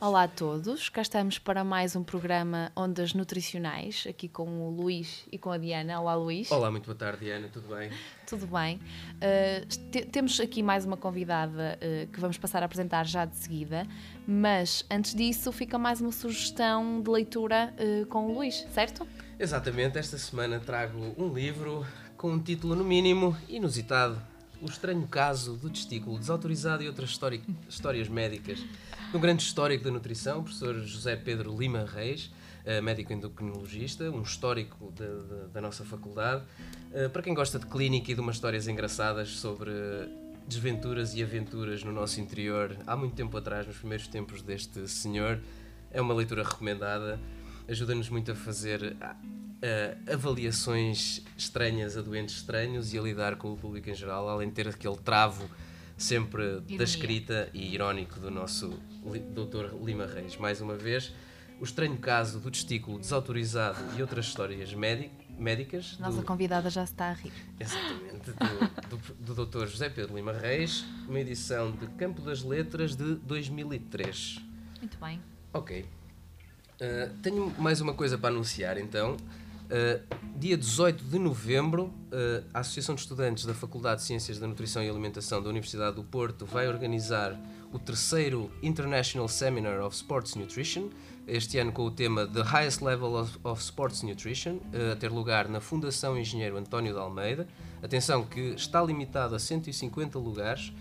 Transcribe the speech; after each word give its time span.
Olá 0.00 0.22
a 0.24 0.28
todos, 0.28 0.88
cá 0.88 1.02
estamos 1.02 1.40
para 1.40 1.64
mais 1.64 1.96
um 1.96 2.04
programa 2.04 2.70
Ondas 2.76 3.12
Nutricionais, 3.14 4.04
aqui 4.08 4.28
com 4.28 4.48
o 4.68 4.70
Luís 4.70 5.24
e 5.32 5.36
com 5.36 5.50
a 5.50 5.58
Diana. 5.58 6.00
Olá 6.00 6.14
Luís. 6.14 6.48
Olá, 6.52 6.70
muito 6.70 6.84
boa 6.86 6.94
tarde, 6.94 7.24
Diana, 7.24 7.48
tudo 7.52 7.74
bem? 7.74 7.90
Tudo 8.24 8.46
bem? 8.46 8.76
Uh, 8.76 9.66
te- 9.90 10.04
temos 10.06 10.38
aqui 10.38 10.62
mais 10.62 10.84
uma 10.84 10.96
convidada 10.96 11.76
uh, 11.82 12.06
que 12.12 12.20
vamos 12.20 12.38
passar 12.38 12.62
a 12.62 12.66
apresentar 12.66 13.04
já 13.06 13.24
de 13.24 13.34
seguida, 13.34 13.84
mas 14.24 14.84
antes 14.88 15.16
disso 15.16 15.50
fica 15.50 15.76
mais 15.76 16.00
uma 16.00 16.12
sugestão 16.12 17.02
de 17.02 17.10
leitura 17.10 17.74
uh, 17.76 18.06
com 18.06 18.28
o 18.28 18.34
Luís, 18.34 18.64
certo? 18.70 19.04
Exatamente, 19.36 19.98
esta 19.98 20.16
semana 20.16 20.60
trago 20.60 21.12
um 21.18 21.34
livro 21.34 21.84
com 22.16 22.30
um 22.30 22.38
título, 22.38 22.76
no 22.76 22.84
mínimo, 22.84 23.36
inusitado: 23.48 24.16
O 24.60 24.66
Estranho 24.66 25.06
Caso 25.06 25.56
do 25.56 25.70
Testículo 25.70 26.18
Desautorizado 26.18 26.82
e 26.82 26.88
Outras 26.88 27.10
Histórias 27.68 28.08
Médicas. 28.08 28.58
Do 29.12 29.18
grande 29.18 29.42
histórico 29.42 29.84
da 29.84 29.90
nutrição, 29.90 30.40
o 30.40 30.42
professor 30.42 30.74
José 30.80 31.14
Pedro 31.16 31.56
Lima 31.56 31.84
Reis, 31.86 32.30
eh, 32.64 32.80
médico 32.80 33.12
endocrinologista, 33.12 34.10
um 34.10 34.22
histórico 34.22 34.92
da, 34.92 35.06
da- 35.06 35.46
da 35.54 35.60
nossa 35.60 35.84
faculdade. 35.84 36.42
Eh, 36.92 37.08
Para 37.08 37.22
quem 37.22 37.32
gosta 37.34 37.58
de 37.58 37.66
clínica 37.66 38.10
e 38.10 38.14
de 38.14 38.20
umas 38.20 38.34
histórias 38.36 38.66
engraçadas 38.66 39.28
sobre 39.38 39.70
desventuras 40.46 41.14
e 41.14 41.22
aventuras 41.22 41.84
no 41.84 41.92
nosso 41.92 42.20
interior, 42.20 42.76
há 42.86 42.96
muito 42.96 43.14
tempo 43.14 43.36
atrás, 43.36 43.66
nos 43.66 43.76
primeiros 43.76 44.08
tempos 44.08 44.42
deste 44.42 44.86
senhor, 44.88 45.38
é 45.90 46.00
uma 46.00 46.12
leitura 46.14 46.42
recomendada. 46.42 47.18
Ajuda-nos 47.68 48.08
muito 48.08 48.32
a 48.32 48.34
fazer 48.34 48.96
ah, 49.02 49.16
avaliações 50.12 51.22
estranhas 51.36 51.96
a 51.96 52.02
doentes 52.02 52.36
estranhos 52.36 52.94
e 52.94 52.98
a 52.98 53.02
lidar 53.02 53.36
com 53.36 53.52
o 53.52 53.56
público 53.56 53.90
em 53.90 53.94
geral, 53.94 54.28
além 54.28 54.48
de 54.48 54.54
ter 54.54 54.68
aquele 54.68 54.96
travo 54.96 55.48
sempre 55.96 56.42
Ironia. 56.44 56.78
da 56.78 56.84
escrita 56.84 57.50
e 57.52 57.74
irónico 57.74 58.20
do 58.20 58.30
nosso 58.30 58.68
Dr. 59.34 59.74
Lima 59.84 60.06
Reis. 60.06 60.36
Mais 60.36 60.60
uma 60.60 60.76
vez, 60.76 61.12
o 61.60 61.64
estranho 61.64 61.98
caso 61.98 62.38
do 62.40 62.50
testículo 62.50 62.98
desautorizado 63.00 63.78
e 63.98 64.00
outras 64.02 64.26
histórias 64.26 64.72
médi- 64.74 65.10
Médicas. 65.38 65.96
Nossa 66.00 66.16
do- 66.18 66.24
convidada 66.24 66.68
já 66.68 66.82
está 66.82 67.10
a 67.10 67.12
rir. 67.12 67.32
Exatamente, 67.60 68.32
do, 68.88 68.96
do, 69.24 69.34
do 69.34 69.46
Dr. 69.46 69.66
José 69.68 69.88
Pedro 69.88 70.16
Lima 70.16 70.32
Reis, 70.32 70.84
uma 71.08 71.20
edição 71.20 71.70
de 71.70 71.86
Campo 71.88 72.20
das 72.22 72.42
Letras 72.42 72.96
de 72.96 73.14
2003. 73.16 74.40
Muito 74.80 74.98
bem. 74.98 75.20
Ok. 75.52 75.84
Uh, 76.80 77.12
tenho 77.22 77.52
mais 77.58 77.80
uma 77.80 77.92
coisa 77.92 78.16
para 78.16 78.28
anunciar 78.28 78.78
então. 78.78 79.16
Uh, 79.68 80.00
dia 80.36 80.56
18 80.56 81.04
de 81.04 81.18
novembro, 81.18 81.86
uh, 81.86 82.44
a 82.54 82.60
Associação 82.60 82.94
de 82.94 83.00
Estudantes 83.00 83.44
da 83.44 83.52
Faculdade 83.52 84.00
de 84.00 84.06
Ciências 84.06 84.38
da 84.38 84.46
Nutrição 84.46 84.82
e 84.82 84.88
Alimentação 84.88 85.42
da 85.42 85.50
Universidade 85.50 85.96
do 85.96 86.04
Porto 86.04 86.46
vai 86.46 86.68
organizar 86.68 87.38
o 87.72 87.78
terceiro 87.78 88.50
International 88.62 89.28
Seminar 89.28 89.80
of 89.80 89.94
Sports 89.94 90.36
Nutrition, 90.36 90.88
este 91.26 91.58
ano 91.58 91.70
com 91.70 91.82
o 91.82 91.90
tema 91.90 92.26
The 92.26 92.42
Highest 92.42 92.80
Level 92.80 93.12
of, 93.14 93.38
of 93.44 93.60
Sports 93.60 94.02
Nutrition, 94.02 94.54
uh, 94.54 94.92
a 94.92 94.96
ter 94.96 95.10
lugar 95.10 95.48
na 95.48 95.60
Fundação 95.60 96.16
Engenheiro 96.16 96.56
António 96.56 96.94
de 96.94 96.98
Almeida. 96.98 97.46
Atenção 97.82 98.24
que 98.24 98.54
está 98.54 98.80
limitado 98.82 99.34
a 99.34 99.38
150 99.38 100.18
lugares. 100.18 100.72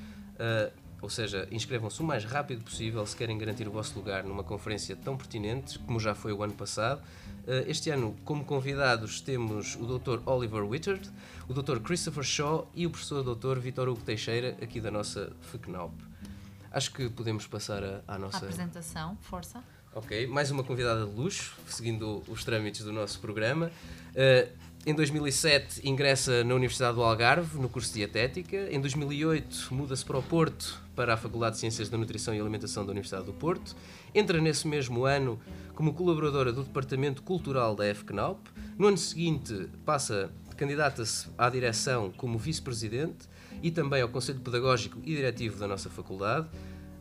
Ou 1.02 1.10
seja, 1.10 1.48
inscrevam-se 1.52 2.02
o 2.02 2.04
mais 2.04 2.24
rápido 2.24 2.64
possível 2.64 3.06
se 3.06 3.16
querem 3.16 3.38
garantir 3.38 3.68
o 3.68 3.72
vosso 3.72 3.94
lugar 3.98 4.24
numa 4.24 4.44
conferência 4.44 4.96
tão 4.96 5.16
pertinente 5.16 5.78
como 5.80 6.00
já 6.00 6.16
foi 6.16 6.34
o 6.34 6.42
ano 6.44 6.54
passado. 6.54 7.02
Eh, 7.46 7.66
Este 7.68 7.90
ano, 7.92 8.16
como 8.26 8.44
convidados, 8.44 9.22
temos 9.22 9.76
o 9.76 9.86
Dr. 10.00 10.20
Oliver 10.26 10.64
Wittard, 10.64 11.08
o 11.48 11.54
Dr. 11.54 11.80
Christopher 11.82 12.24
Shaw 12.24 12.68
e 12.74 12.88
o 12.88 12.90
professor 12.90 13.24
Dr. 13.24 13.60
Vitor 13.60 13.88
Hugo 13.88 14.02
Teixeira, 14.02 14.58
aqui 14.62 14.82
da 14.82 14.90
nossa 14.90 15.32
FECNOP. 15.52 15.94
Acho 16.72 16.92
que 16.92 17.08
podemos 17.10 17.46
passar 17.48 17.84
a- 17.84 18.02
à 18.08 18.16
A 18.16 18.18
nossa. 18.18 18.38
apresentação, 18.38 19.16
força. 19.22 19.64
Ok, 19.94 20.28
mais 20.28 20.52
uma 20.52 20.64
convidada 20.64 21.06
de 21.06 21.12
luxo, 21.16 21.56
seguindo 21.68 22.24
os 22.28 22.44
trâmites 22.44 22.84
do 22.84 22.92
nosso 22.92 23.20
programa. 23.20 23.72
Eh, 24.16 24.50
em 24.88 24.94
2007 24.94 25.82
ingressa 25.86 26.46
na 26.46 26.56
Universidade 26.56 26.96
do 26.96 27.04
Algarve, 27.04 27.60
no 27.60 27.68
curso 27.68 27.90
de 27.90 27.96
Dietética. 27.96 28.70
Em 28.72 28.80
2008 28.80 29.68
muda-se 29.72 30.06
para 30.06 30.18
o 30.18 30.24
Porto, 30.24 30.82
para 30.96 31.14
a 31.14 31.18
Faculdade 31.18 31.56
de 31.56 31.60
Ciências 31.60 31.90
da 31.90 31.98
Nutrição 31.98 32.34
e 32.34 32.40
Alimentação 32.40 32.86
da 32.86 32.92
Universidade 32.92 33.26
do 33.26 33.34
Porto. 33.34 33.76
Entra 34.16 34.40
nesse 34.40 34.66
mesmo 34.66 35.04
ano 35.04 35.42
como 35.76 35.94
colaboradora 35.94 36.54
do 36.54 36.64
Departamento 36.64 37.22
Cultural 37.22 37.76
da 37.76 37.84
FCNAUP. 37.94 38.40
No 38.78 38.88
ano 38.88 38.98
seguinte 38.98 39.68
passa, 39.86 40.32
candidata-se 40.56 41.28
à 41.38 41.50
direção 41.50 42.10
como 42.16 42.38
vice-presidente 42.38 43.28
e 43.62 43.70
também 43.70 44.02
ao 44.02 44.08
Conselho 44.08 44.40
Pedagógico 44.40 45.02
e 45.04 45.14
Diretivo 45.14 45.60
da 45.60 45.68
nossa 45.68 45.90
faculdade. 45.90 46.48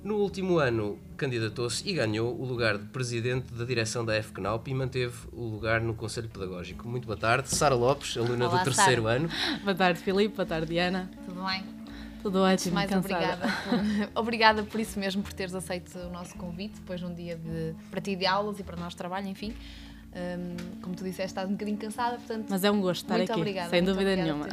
No 0.05 0.17
último 0.19 0.59
ano, 0.59 0.99
candidatou-se 1.17 1.89
e 1.89 1.93
ganhou 1.93 2.33
o 2.41 2.45
lugar 2.45 2.79
de 2.79 2.85
presidente 2.87 3.53
da 3.53 3.65
direção 3.65 4.05
da 4.05 4.15
FCNAUP 4.23 4.69
e 4.71 4.75
manteve 4.75 5.15
o 5.33 5.43
lugar 5.49 5.81
no 5.81 5.95
Conselho 5.95 6.29
Pedagógico. 6.29 6.89
Muito 6.89 7.07
boa 7.07 7.17
tarde, 7.19 7.49
Sara 7.55 7.75
Lopes, 7.75 8.17
aluna 8.17 8.49
Olá, 8.49 8.59
do 8.59 8.65
terceiro 8.65 9.03
Sara. 9.03 9.17
ano. 9.17 9.29
Boa 9.65 9.75
tarde, 9.75 9.99
Filipe. 10.01 10.37
Boa 10.37 10.47
tarde, 10.47 10.67
Diana. 10.69 11.11
Tudo 11.25 11.45
bem? 11.45 11.65
Tudo 12.23 12.39
ótimo, 12.41 12.75
Mais 12.75 12.89
cansada. 12.91 13.15
obrigada. 13.17 13.53
Por, 13.65 14.11
obrigada 14.23 14.63
por 14.63 14.81
isso 14.81 14.99
mesmo, 14.99 15.23
por 15.23 15.33
teres 15.33 15.55
aceito 15.55 15.97
o 15.99 16.11
nosso 16.11 16.37
convite, 16.37 16.75
depois 16.77 17.01
de 17.01 17.07
um 17.07 17.15
dia 17.15 17.37
de, 17.37 17.75
para 17.91 18.01
ti 18.01 18.15
de 18.15 18.27
aulas 18.27 18.61
e 18.61 18.63
para 18.63 18.77
nós 18.77 18.91
de 18.91 18.97
trabalho, 18.97 19.27
enfim. 19.27 19.55
Hum, 20.17 20.57
como 20.81 20.97
tu 20.97 21.05
disseste, 21.05 21.27
estás 21.27 21.47
um 21.47 21.53
bocadinho 21.53 21.77
cansada, 21.77 22.17
portanto. 22.17 22.47
Mas 22.49 22.65
é 22.65 22.71
um 22.71 22.81
gosto 22.81 23.03
estar 23.03 23.19
muito 23.19 23.31
aqui, 23.31 23.39
obrigada. 23.39 23.69
sem 23.69 23.85
dúvida 23.85 24.17
nenhuma. 24.17 24.49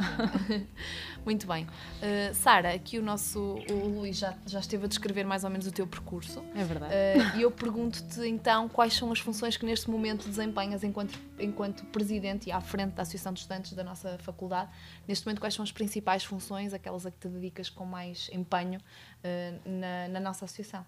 muito 1.24 1.46
bem. 1.46 1.64
Uh, 1.64 2.34
Sara, 2.34 2.74
aqui 2.74 2.98
o 2.98 3.02
nosso 3.02 3.40
o 3.70 3.88
Luís 3.88 4.18
já, 4.18 4.34
já 4.44 4.60
esteve 4.60 4.84
a 4.84 4.88
descrever 4.88 5.24
mais 5.24 5.42
ou 5.42 5.48
menos 5.48 5.66
o 5.66 5.72
teu 5.72 5.86
percurso. 5.86 6.44
É 6.54 6.62
verdade. 6.62 6.92
Uh, 6.92 7.38
E 7.38 7.42
eu 7.42 7.50
pergunto-te 7.50 8.20
então 8.28 8.68
quais 8.68 8.92
são 8.92 9.10
as 9.10 9.18
funções 9.20 9.56
que 9.56 9.64
neste 9.64 9.88
momento 9.88 10.28
desempenhas 10.28 10.84
enquanto, 10.84 11.18
enquanto 11.38 11.82
presidente 11.86 12.50
e 12.50 12.52
à 12.52 12.60
frente 12.60 12.92
da 12.92 13.00
Associação 13.00 13.32
de 13.32 13.40
Estudantes 13.40 13.72
da 13.72 13.82
nossa 13.82 14.18
faculdade. 14.18 14.70
Neste 15.08 15.24
momento, 15.24 15.40
quais 15.40 15.54
são 15.54 15.62
as 15.62 15.72
principais 15.72 16.24
funções, 16.24 16.74
aquelas 16.74 17.06
a 17.06 17.10
que 17.10 17.16
te 17.20 17.28
dedicas 17.28 17.70
com 17.70 17.86
mais 17.86 18.28
empenho 18.30 18.78
uh, 18.80 19.60
na, 19.64 20.08
na 20.08 20.20
nossa 20.20 20.44
associação? 20.44 20.84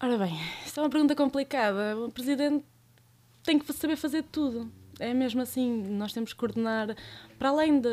Ora 0.00 0.18
bem, 0.18 0.38
isto 0.66 0.78
é 0.78 0.82
uma 0.82 0.90
pergunta 0.90 1.16
complicada. 1.16 1.96
O 1.98 2.12
presidente 2.12 2.62
tem 3.48 3.58
que 3.58 3.72
saber 3.72 3.96
fazer 3.96 4.24
tudo. 4.24 4.70
É 5.00 5.14
mesmo 5.14 5.40
assim, 5.40 5.82
nós 5.92 6.12
temos 6.12 6.34
que 6.34 6.38
coordenar, 6.38 6.94
para 7.38 7.48
além 7.48 7.80
de, 7.80 7.88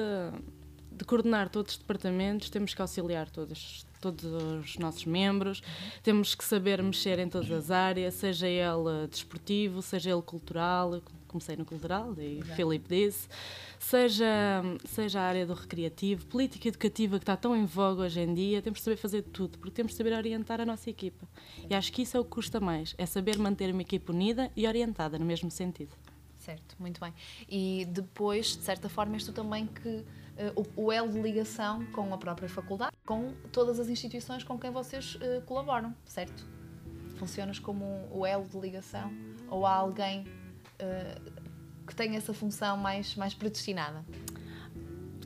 de 0.91 1.05
coordenar 1.05 1.47
todos 1.47 1.73
os 1.73 1.77
departamentos, 1.77 2.49
temos 2.49 2.73
que 2.73 2.81
auxiliar 2.81 3.29
todos, 3.29 3.85
todos 4.01 4.25
os 4.25 4.77
nossos 4.77 5.05
membros, 5.05 5.63
temos 6.03 6.35
que 6.35 6.43
saber 6.43 6.83
mexer 6.83 7.19
em 7.19 7.29
todas 7.29 7.49
as 7.49 7.71
áreas, 7.71 8.15
seja 8.15 8.49
ele 8.49 9.07
desportivo, 9.09 9.81
seja 9.81 10.11
ele 10.11 10.21
cultural, 10.21 11.01
comecei 11.35 11.57
no 11.57 11.65
cultural, 11.65 12.13
e 12.17 12.39
o 12.39 12.45
Filipe 12.55 12.87
disse, 12.87 13.27
seja, 13.77 14.25
seja 14.85 15.19
a 15.19 15.23
área 15.23 15.45
do 15.45 15.53
recreativo, 15.53 16.25
política 16.27 16.69
educativa 16.69 17.17
que 17.19 17.23
está 17.23 17.35
tão 17.35 17.55
em 17.55 17.65
voga 17.65 18.03
hoje 18.03 18.21
em 18.21 18.33
dia, 18.33 18.61
temos 18.61 18.79
de 18.79 18.85
saber 18.85 18.95
fazer 18.95 19.21
tudo, 19.21 19.57
porque 19.59 19.71
temos 19.71 19.91
de 19.91 19.97
saber 19.97 20.13
orientar 20.13 20.61
a 20.61 20.65
nossa 20.65 20.89
equipa. 20.89 21.27
E 21.69 21.75
acho 21.75 21.91
que 21.91 22.01
isso 22.03 22.15
é 22.15 22.19
o 22.19 22.23
que 22.23 22.29
custa 22.31 22.59
mais, 22.61 22.95
é 22.97 23.05
saber 23.05 23.37
manter 23.37 23.71
uma 23.71 23.81
equipa 23.81 24.13
unida 24.13 24.49
e 24.55 24.65
orientada 24.65 25.19
no 25.19 25.25
mesmo 25.25 25.51
sentido. 25.51 25.91
Certo, 26.37 26.75
muito 26.79 27.01
bem. 27.01 27.13
E 27.49 27.85
depois, 27.89 28.55
de 28.55 28.63
certa 28.63 28.87
forma, 28.87 29.15
és 29.15 29.25
tu 29.25 29.33
também 29.33 29.65
que 29.67 29.89
uh, 29.89 30.63
o, 30.77 30.85
o 30.85 30.91
elo 30.91 31.11
de 31.11 31.19
ligação 31.19 31.83
com 31.87 32.13
a 32.13 32.17
própria 32.17 32.47
faculdade, 32.47 32.95
com 33.05 33.33
todas 33.51 33.79
as 33.79 33.89
instituições 33.89 34.43
com 34.43 34.57
quem 34.57 34.71
vocês 34.71 35.15
uh, 35.15 35.41
colaboram, 35.45 35.93
certo? 36.05 36.47
Funcionas 37.17 37.57
como 37.59 37.83
um- 37.83 38.19
o 38.19 38.25
elo 38.25 38.45
de 38.45 38.59
ligação 38.59 39.11
ou 39.49 39.65
há 39.65 39.73
alguém 39.73 40.25
uh, 40.81 41.31
que 41.87 41.95
tenha 41.95 42.17
essa 42.17 42.33
função 42.33 42.77
mais, 42.77 43.15
mais 43.15 43.33
predestinada? 43.33 44.03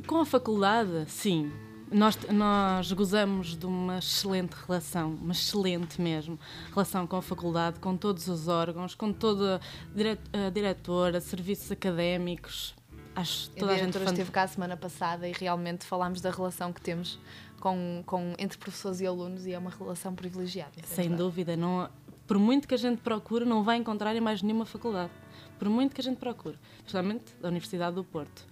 Com 0.08 0.18
a 0.18 0.26
faculdade, 0.26 1.06
sim. 1.08 1.52
Nós, 1.92 2.16
nós 2.32 2.92
gozamos 2.92 3.56
de 3.58 3.66
uma 3.66 3.98
excelente 3.98 4.54
relação, 4.68 5.12
uma 5.16 5.32
excelente 5.32 6.00
mesmo, 6.00 6.40
relação 6.70 7.08
com 7.08 7.16
a 7.16 7.22
faculdade, 7.22 7.80
com 7.80 7.98
todos 7.98 8.28
os 8.28 8.48
órgãos, 8.48 8.94
com 8.94 9.12
toda 9.12 9.56
a 9.58 9.96
dire- 9.96 10.20
a 10.32 10.50
diretora, 10.52 11.20
serviços 11.20 11.72
académicos. 11.72 12.76
Acho 13.16 13.50
A 13.56 13.60
toda 13.60 13.72
a 13.72 13.76
gente 13.76 13.82
diretora 13.86 14.06
fan- 14.06 14.12
esteve 14.12 14.32
cá 14.32 14.44
a 14.44 14.48
semana 14.48 14.78
passada 14.78 15.28
e 15.28 15.32
realmente 15.32 15.84
falámos 15.84 16.22
da 16.22 16.30
relação 16.30 16.72
que 16.72 16.80
temos 16.80 17.20
com, 17.60 18.04
com, 18.06 18.34
entre 18.38 18.58
professores 18.60 19.02
e 19.02 19.08
alunos 19.08 19.48
e 19.48 19.54
é 19.54 19.58
uma 19.58 19.72
relação 19.72 20.14
privilegiada. 20.14 20.72
é 20.78 20.84
Sem 20.86 21.10
verdade. 21.10 21.18
dúvida, 21.24 21.58
não, 21.58 21.90
por 22.28 22.38
muito 22.38 22.68
que 22.68 22.76
a 22.76 22.78
gente 22.78 23.02
procure, 23.02 23.46
não 23.46 23.64
vai 23.64 23.78
encontrar 23.78 24.16
em 24.16 24.22
mais 24.22 24.44
nenhuma 24.44 24.66
faculdade. 24.66 25.12
Por 25.60 25.70
muito 25.70 25.94
que 25.94 26.02
a 26.02 26.04
gente 26.04 26.18
procure, 26.18 26.58
especialmente 26.78 27.26
da 27.42 27.50
Universidade 27.50 27.96
do 27.96 28.04
Porto. 28.04 28.46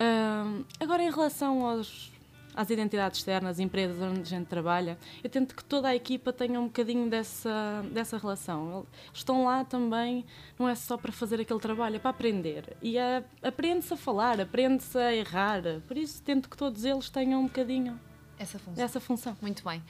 Ahm, 0.00 0.64
agora, 0.80 1.02
em 1.02 1.10
relação 1.10 1.64
aos, 1.64 2.12
às 2.54 2.68
identidades 2.68 3.20
externas, 3.20 3.60
empresas 3.60 4.00
onde 4.02 4.20
a 4.20 4.24
gente 4.24 4.46
trabalha, 4.46 4.98
eu 5.22 5.30
tento 5.30 5.54
que 5.54 5.64
toda 5.64 5.88
a 5.88 5.94
equipa 5.94 6.32
tenha 6.32 6.60
um 6.60 6.64
bocadinho 6.64 7.08
dessa, 7.08 7.84
dessa 7.92 8.18
relação. 8.18 8.86
Eles 9.08 9.18
estão 9.18 9.44
lá 9.44 9.64
também, 9.64 10.24
não 10.58 10.68
é 10.68 10.74
só 10.74 10.96
para 10.96 11.12
fazer 11.12 11.40
aquele 11.40 11.60
trabalho, 11.60 11.96
é 11.96 11.98
para 12.00 12.10
aprender. 12.10 12.76
E 12.82 12.96
aprende-se 13.42 13.94
a 13.94 13.96
falar, 13.96 14.40
aprende-se 14.40 14.98
a 14.98 15.14
errar. 15.14 15.62
Por 15.86 15.96
isso, 15.96 16.20
tento 16.22 16.50
que 16.50 16.56
todos 16.56 16.84
eles 16.84 17.08
tenham 17.08 17.40
um 17.40 17.44
bocadinho 17.44 17.98
Essa 18.38 18.58
função. 18.58 18.74
dessa 18.74 19.00
função. 19.00 19.36
Muito 19.40 19.64
bem. 19.64 19.82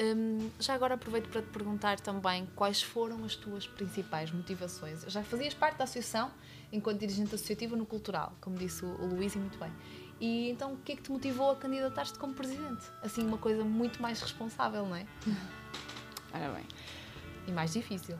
Hum, 0.00 0.50
já 0.58 0.74
agora 0.74 0.94
aproveito 0.94 1.28
para 1.28 1.42
te 1.42 1.48
perguntar 1.48 2.00
também 2.00 2.46
quais 2.54 2.82
foram 2.82 3.24
as 3.24 3.34
tuas 3.34 3.66
principais 3.66 4.30
motivações. 4.30 5.02
Já 5.06 5.22
fazias 5.22 5.54
parte 5.54 5.76
da 5.78 5.84
associação 5.84 6.30
enquanto 6.72 7.00
dirigente 7.00 7.34
associativa 7.34 7.76
no 7.76 7.84
cultural, 7.84 8.32
como 8.40 8.56
disse 8.56 8.84
o, 8.84 8.88
o 8.88 9.06
Luís, 9.06 9.34
e 9.34 9.38
muito 9.38 9.58
bem. 9.58 9.72
E 10.20 10.50
então 10.50 10.74
o 10.74 10.76
que 10.76 10.92
é 10.92 10.96
que 10.96 11.02
te 11.02 11.10
motivou 11.10 11.50
a 11.50 11.56
candidatar-te 11.56 12.18
como 12.18 12.34
presidente? 12.34 12.84
Assim, 13.02 13.26
uma 13.26 13.38
coisa 13.38 13.64
muito 13.64 14.00
mais 14.00 14.20
responsável, 14.20 14.86
não 14.86 14.96
é? 14.96 15.06
Ora 16.32 16.52
bem. 16.52 16.64
E 17.46 17.52
mais 17.52 17.72
difícil. 17.72 18.16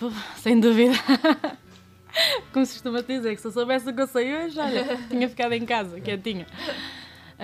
Sem 0.36 0.58
dúvida. 0.60 0.94
Como 2.52 2.66
se 2.66 2.74
costuma 2.74 3.00
dizer, 3.00 3.34
que 3.34 3.40
se 3.40 3.46
eu 3.46 3.52
soubesse 3.52 3.88
o 3.88 3.94
que 3.94 4.02
eu 4.02 4.06
sei 4.06 4.34
hoje, 4.34 4.58
olha, 4.58 4.98
tinha 5.08 5.26
ficado 5.28 5.52
em 5.52 5.64
casa, 5.64 5.98
quietinha. 5.98 6.46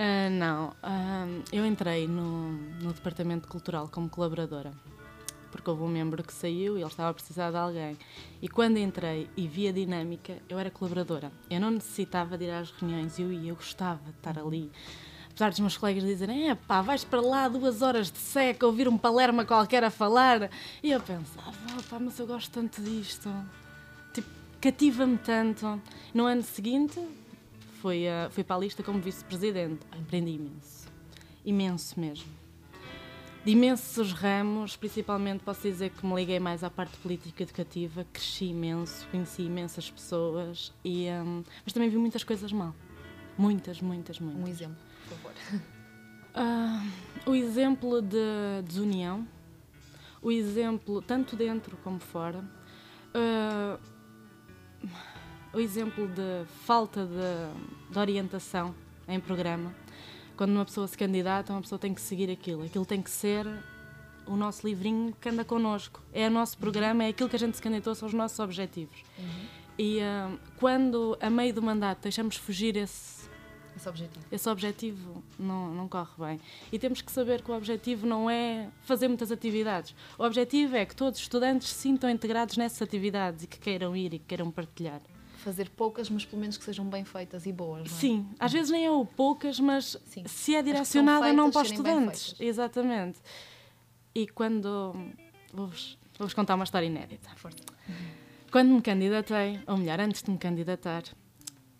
Ah, 0.01 0.29
não, 0.29 0.73
ah, 0.81 1.27
eu 1.51 1.65
entrei 1.65 2.07
no, 2.07 2.53
no 2.53 2.93
Departamento 2.93 3.49
Cultural 3.49 3.89
como 3.91 4.07
colaboradora, 4.07 4.71
porque 5.51 5.69
houve 5.69 5.83
um 5.83 5.89
membro 5.89 6.23
que 6.23 6.31
saiu 6.31 6.77
e 6.77 6.81
ele 6.81 6.89
estava 6.89 7.09
a 7.09 7.13
precisar 7.13 7.51
de 7.51 7.57
alguém. 7.57 7.97
E 8.41 8.47
quando 8.47 8.77
entrei 8.77 9.29
e 9.35 9.45
vi 9.45 9.67
a 9.67 9.73
dinâmica, 9.73 10.37
eu 10.47 10.57
era 10.57 10.71
colaboradora. 10.71 11.33
Eu 11.49 11.59
não 11.59 11.71
necessitava 11.71 12.37
de 12.37 12.45
ir 12.45 12.49
às 12.49 12.71
reuniões, 12.71 13.19
eu 13.19 13.29
ia, 13.29 13.49
eu 13.49 13.55
gostava 13.57 14.01
de 14.05 14.11
estar 14.11 14.39
ali. 14.39 14.71
Apesar 15.31 15.49
dos 15.49 15.59
meus 15.59 15.75
colegas 15.75 16.05
dizerem, 16.05 16.49
é 16.49 16.55
pá, 16.55 16.81
vais 16.81 17.03
para 17.03 17.19
lá 17.19 17.49
duas 17.49 17.81
horas 17.81 18.09
de 18.09 18.19
seca, 18.19 18.65
ouvir 18.65 18.87
um 18.87 18.97
palerma 18.97 19.43
qualquer 19.43 19.83
a 19.83 19.91
falar. 19.91 20.49
E 20.81 20.91
eu 20.91 21.01
pensava, 21.01 21.53
oh, 21.77 21.83
pá, 21.89 21.99
mas 21.99 22.17
eu 22.17 22.25
gosto 22.25 22.49
tanto 22.51 22.81
disto. 22.81 23.29
Tipo, 24.13 24.29
cativa-me 24.61 25.17
tanto. 25.17 25.81
No 26.13 26.25
ano 26.25 26.41
seguinte, 26.41 27.05
fui, 27.81 28.07
ah, 28.07 28.29
fui 28.29 28.43
para 28.43 28.55
a 28.55 28.59
lista 28.59 28.83
como 28.83 28.99
vice-presidente. 28.99 29.85
Aprendi 29.91 30.31
imenso. 30.31 30.87
Imenso 31.45 31.99
mesmo. 31.99 32.39
de 33.45 33.51
imensos 33.51 34.11
ramos, 34.11 34.75
principalmente 34.75 35.43
posso 35.43 35.61
dizer 35.61 35.89
que 35.91 36.05
me 36.05 36.13
liguei 36.13 36.39
mais 36.39 36.63
à 36.63 36.69
parte 36.69 36.97
política 36.97 37.41
educativa, 37.43 38.05
cresci 38.11 38.47
imenso, 38.47 39.07
conheci 39.09 39.43
imensas 39.43 39.89
pessoas, 39.89 40.73
e, 40.83 41.07
hum, 41.09 41.43
mas 41.63 41.71
também 41.71 41.89
vi 41.89 41.97
muitas 41.97 42.23
coisas 42.23 42.51
mal. 42.51 42.75
Muitas, 43.37 43.81
muitas, 43.81 44.19
muitas. 44.19 44.43
Um 44.43 44.47
exemplo, 44.47 44.77
por 45.07 45.17
favor. 45.17 45.33
Ah, 46.35 46.85
o 47.25 47.33
exemplo 47.33 48.01
de 48.01 48.61
desunião, 48.63 49.27
o 50.21 50.31
exemplo 50.31 51.01
tanto 51.01 51.35
dentro 51.35 51.75
como 51.77 51.99
fora, 51.99 52.43
ah, 53.15 53.79
o 55.53 55.59
exemplo 55.59 56.07
de 56.07 56.45
falta 56.65 57.05
de, 57.05 57.91
de 57.91 57.99
orientação 57.99 58.73
em 59.07 59.19
programa. 59.19 59.73
Quando 60.37 60.51
uma 60.51 60.65
pessoa 60.65 60.87
se 60.87 60.97
candidata, 60.97 61.51
uma 61.51 61.61
pessoa 61.61 61.79
tem 61.79 61.93
que 61.93 62.01
seguir 62.01 62.29
aquilo. 62.31 62.63
Aquilo 62.63 62.85
tem 62.85 63.01
que 63.01 63.09
ser 63.09 63.45
o 64.25 64.35
nosso 64.35 64.65
livrinho 64.65 65.13
que 65.19 65.27
anda 65.27 65.43
connosco. 65.43 66.01
É 66.13 66.27
o 66.27 66.31
nosso 66.31 66.57
programa, 66.57 67.03
é 67.03 67.07
aquilo 67.09 67.27
que 67.27 67.35
a 67.35 67.39
gente 67.39 67.55
se 67.57 67.61
candidatou, 67.61 67.95
são 67.95 68.07
os 68.07 68.13
nossos 68.13 68.39
objetivos. 68.39 69.03
E 69.77 69.99
ah, 70.01 70.31
quando, 70.57 71.17
a 71.19 71.29
meio 71.29 71.53
do 71.53 71.61
mandato, 71.61 72.03
deixamos 72.03 72.35
fugir 72.35 72.77
esse, 72.77 73.27
Esse 73.75 73.89
objetivo. 73.89 74.25
esse 74.31 74.49
objetivo 74.49 75.23
não, 75.37 75.73
não 75.73 75.87
corre 75.89 76.11
bem. 76.19 76.39
E 76.71 76.77
temos 76.77 77.01
que 77.01 77.11
saber 77.11 77.41
que 77.41 77.49
o 77.51 77.55
objetivo 77.55 78.05
não 78.05 78.29
é 78.29 78.69
fazer 78.83 79.07
muitas 79.07 79.31
atividades. 79.31 79.95
O 80.17 80.23
objetivo 80.23 80.75
é 80.75 80.85
que 80.85 80.95
todos 80.95 81.17
os 81.19 81.23
estudantes 81.25 81.69
se 81.69 81.75
sintam 81.75 82.09
integrados 82.09 82.55
nessas 82.55 82.81
atividades 82.81 83.43
e 83.43 83.47
que 83.47 83.57
queiram 83.59 83.95
ir 83.95 84.13
e 84.13 84.19
que 84.19 84.25
queiram 84.25 84.51
partilhar. 84.51 85.01
Fazer 85.39 85.69
poucas, 85.69 86.09
mas 86.09 86.25
pelo 86.25 86.41
menos 86.41 86.57
que 86.57 86.63
sejam 86.63 86.85
bem 86.85 87.03
feitas 87.03 87.45
e 87.45 87.51
boas, 87.51 87.89
não 87.89 87.97
é? 87.97 87.99
Sim, 87.99 88.29
às 88.39 88.51
vezes 88.51 88.69
nem 88.69 88.85
é 88.85 88.91
o 88.91 89.05
poucas, 89.05 89.59
mas 89.59 89.97
Sim. 90.05 90.23
se 90.25 90.55
é 90.55 90.61
direcionada 90.61 91.31
não 91.33 91.49
para 91.49 91.61
os 91.61 91.71
estudantes. 91.71 92.35
Exatamente. 92.39 93.19
E 94.13 94.27
quando. 94.27 94.93
Vou-vos 95.53 95.97
vou-vos 96.17 96.33
contar 96.33 96.55
uma 96.55 96.65
história 96.65 96.85
inédita. 96.85 97.29
Força. 97.37 97.57
Quando 98.51 98.69
me 98.69 98.81
candidatei, 98.81 99.61
ou 99.65 99.77
melhor, 99.77 99.99
antes 99.99 100.21
de 100.21 100.29
me 100.29 100.37
candidatar, 100.37 101.03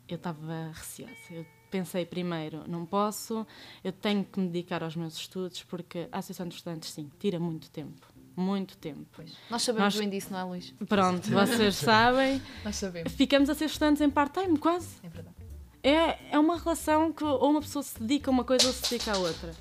eu 0.08 0.16
estava 0.16 0.72
receosa. 0.74 1.14
Eu 1.30 1.46
pensei 1.70 2.06
primeiro, 2.06 2.64
não 2.68 2.86
posso, 2.86 3.46
eu 3.84 3.92
tenho 3.92 4.24
que 4.24 4.40
me 4.40 4.48
dedicar 4.48 4.84
aos 4.84 4.96
meus 4.96 5.16
estudos, 5.16 5.64
porque 5.64 6.08
a 6.12 6.20
Associação 6.20 6.48
de 6.48 6.56
Estudantes, 6.56 6.92
sim, 6.92 7.12
tira 7.20 7.40
muito 7.40 7.70
tempo. 7.70 8.08
Muito 8.40 8.78
tempo. 8.78 9.06
Pois. 9.12 9.34
Nós 9.50 9.62
sabemos 9.64 9.94
Nós- 9.96 9.98
bem 10.00 10.10
disso, 10.10 10.32
não 10.32 10.40
é, 10.40 10.44
Luís? 10.44 10.74
Pronto, 10.88 11.30
vocês 11.30 11.76
sabem, 11.76 12.42
Nós 12.64 12.78
sabemos. 12.78 13.12
ficamos 13.12 13.50
a 13.50 13.54
ser 13.56 13.66
estudantes 13.66 14.02
em 14.02 14.10
part-time, 14.10 14.58
quase. 14.58 14.88
É 15.04 15.10
verdade. 15.10 15.36
É, 15.84 16.18
é 16.36 16.40
uma 16.40 16.58
relação 16.58 17.12
que 17.12 17.24
ou 17.24 17.50
uma 17.52 17.60
pessoa 17.60 17.84
se 17.84 18.00
dedica 18.02 18.30
a 18.30 18.34
uma 18.34 18.46
coisa 18.46 18.66
ou 18.68 18.74
se 18.74 18.84
dedica 18.90 19.12
à 19.14 19.18
outra. 19.18 19.54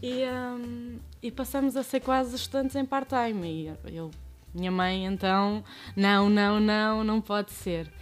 E, 0.00 0.24
hum, 0.24 0.98
e 1.20 1.30
passamos 1.32 1.76
a 1.76 1.82
ser 1.82 2.00
quase 2.00 2.36
estudantes 2.36 2.76
em 2.76 2.84
part-time. 2.84 3.66
E 3.84 3.96
eu, 3.96 4.10
minha 4.54 4.70
mãe, 4.70 5.04
então, 5.06 5.64
não, 5.96 6.30
não, 6.30 6.60
não, 6.60 7.02
não 7.02 7.20
pode 7.20 7.50
ser. 7.50 7.92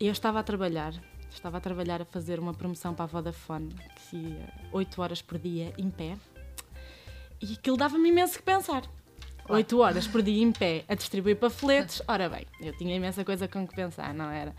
E 0.00 0.06
eu 0.06 0.12
estava 0.12 0.40
a 0.40 0.42
trabalhar, 0.42 0.92
estava 1.30 1.58
a 1.58 1.60
trabalhar 1.60 2.02
a 2.02 2.04
fazer 2.04 2.40
uma 2.40 2.52
promoção 2.54 2.92
para 2.92 3.04
a 3.04 3.08
Vodafone, 3.08 3.72
que 4.10 4.16
ia 4.16 4.48
8 4.72 5.00
horas 5.00 5.22
por 5.22 5.38
dia 5.38 5.72
em 5.78 5.90
pé. 5.90 6.16
E 7.40 7.52
aquilo 7.54 7.76
dava-me 7.76 8.08
imenso 8.08 8.36
que 8.36 8.42
pensar. 8.42 8.82
Oito 9.48 9.78
horas 9.80 10.06
por 10.06 10.20
dia 10.22 10.42
em 10.42 10.52
pé 10.52 10.84
a 10.88 10.94
distribuir 10.94 11.36
panfletos. 11.36 12.02
Ora 12.06 12.28
bem, 12.28 12.46
eu 12.60 12.76
tinha 12.76 12.94
imensa 12.94 13.24
coisa 13.24 13.48
com 13.48 13.66
que 13.66 13.74
pensar, 13.74 14.12
não 14.12 14.30
era? 14.30 14.54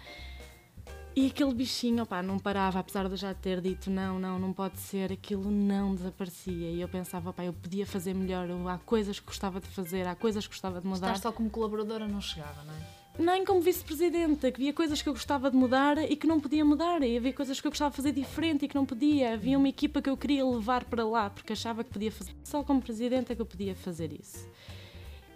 E 1.15 1.27
aquele 1.27 1.53
bichinho, 1.53 2.03
opá, 2.03 2.24
não 2.24 2.39
parava, 2.39 2.79
apesar 2.79 3.05
de 3.05 3.12
eu 3.12 3.17
já 3.17 3.34
ter 3.34 3.60
dito 3.62 3.89
não, 3.89 4.19
não, 4.19 4.39
não 4.39 4.53
pode 4.53 4.79
ser, 4.79 5.12
aquilo 5.12 5.51
não 5.51 5.93
desaparecia. 5.93 6.69
E 6.72 6.79
eu 6.81 6.88
pensava, 6.88 7.29
opá, 7.31 7.43
eu 7.43 7.51
podia 7.53 7.86
fazer 7.86 8.13
melhor, 8.13 8.50
eu- 8.50 8.67
há 8.69 8.77
coisas 8.79 9.19
que 9.19 9.25
gostava 9.25 9.60
de 9.60 9.67
fazer, 9.67 10.08
há 10.08 10.15
coisas 10.15 10.46
que 10.48 10.53
gostava 10.53 10.79
de 10.79 10.88
mudar. 10.88 11.08
Estar 11.15 11.29
só 11.29 11.31
como 11.31 11.50
colaboradora 11.50 12.08
não 12.08 12.22
chegava, 12.22 12.63
não 12.63 12.74
é? 12.74 13.00
Nem 13.22 13.43
como 13.43 13.60
vice-presidenta, 13.60 14.50
que 14.50 14.62
havia 14.62 14.72
coisas 14.72 15.01
que 15.01 15.10
eu 15.10 15.13
gostava 15.13 15.51
de 15.51 15.58
mudar 15.58 15.98
e 15.98 16.15
que 16.15 16.25
não 16.25 16.39
podia 16.39 16.63
mudar, 16.63 17.03
e 17.03 17.17
havia 17.17 17.34
coisas 17.34 17.60
que 17.60 17.67
eu 17.67 17.72
gostava 17.72 17.89
de 17.91 17.98
fazer 17.98 18.13
diferente 18.13 18.63
e 18.63 18.67
que 18.67 18.75
não 18.75 18.86
podia. 18.86 19.34
Havia 19.34 19.58
uma 19.58 19.67
equipa 19.67 20.01
que 20.01 20.10
eu 20.10 20.15
queria 20.15 20.46
levar 20.46 20.86
para 20.86 21.05
lá, 21.05 21.29
porque 21.29 21.51
achava 21.51 21.84
que 21.84 21.89
podia 21.91 22.12
fazer. 22.13 22.34
Só 22.46 22.63
como 22.63 22.81
presidenta 22.81 23.36
que 23.36 23.41
eu 23.41 23.46
podia 23.46 23.75
fazer 23.75 24.13
isso. 24.17 24.48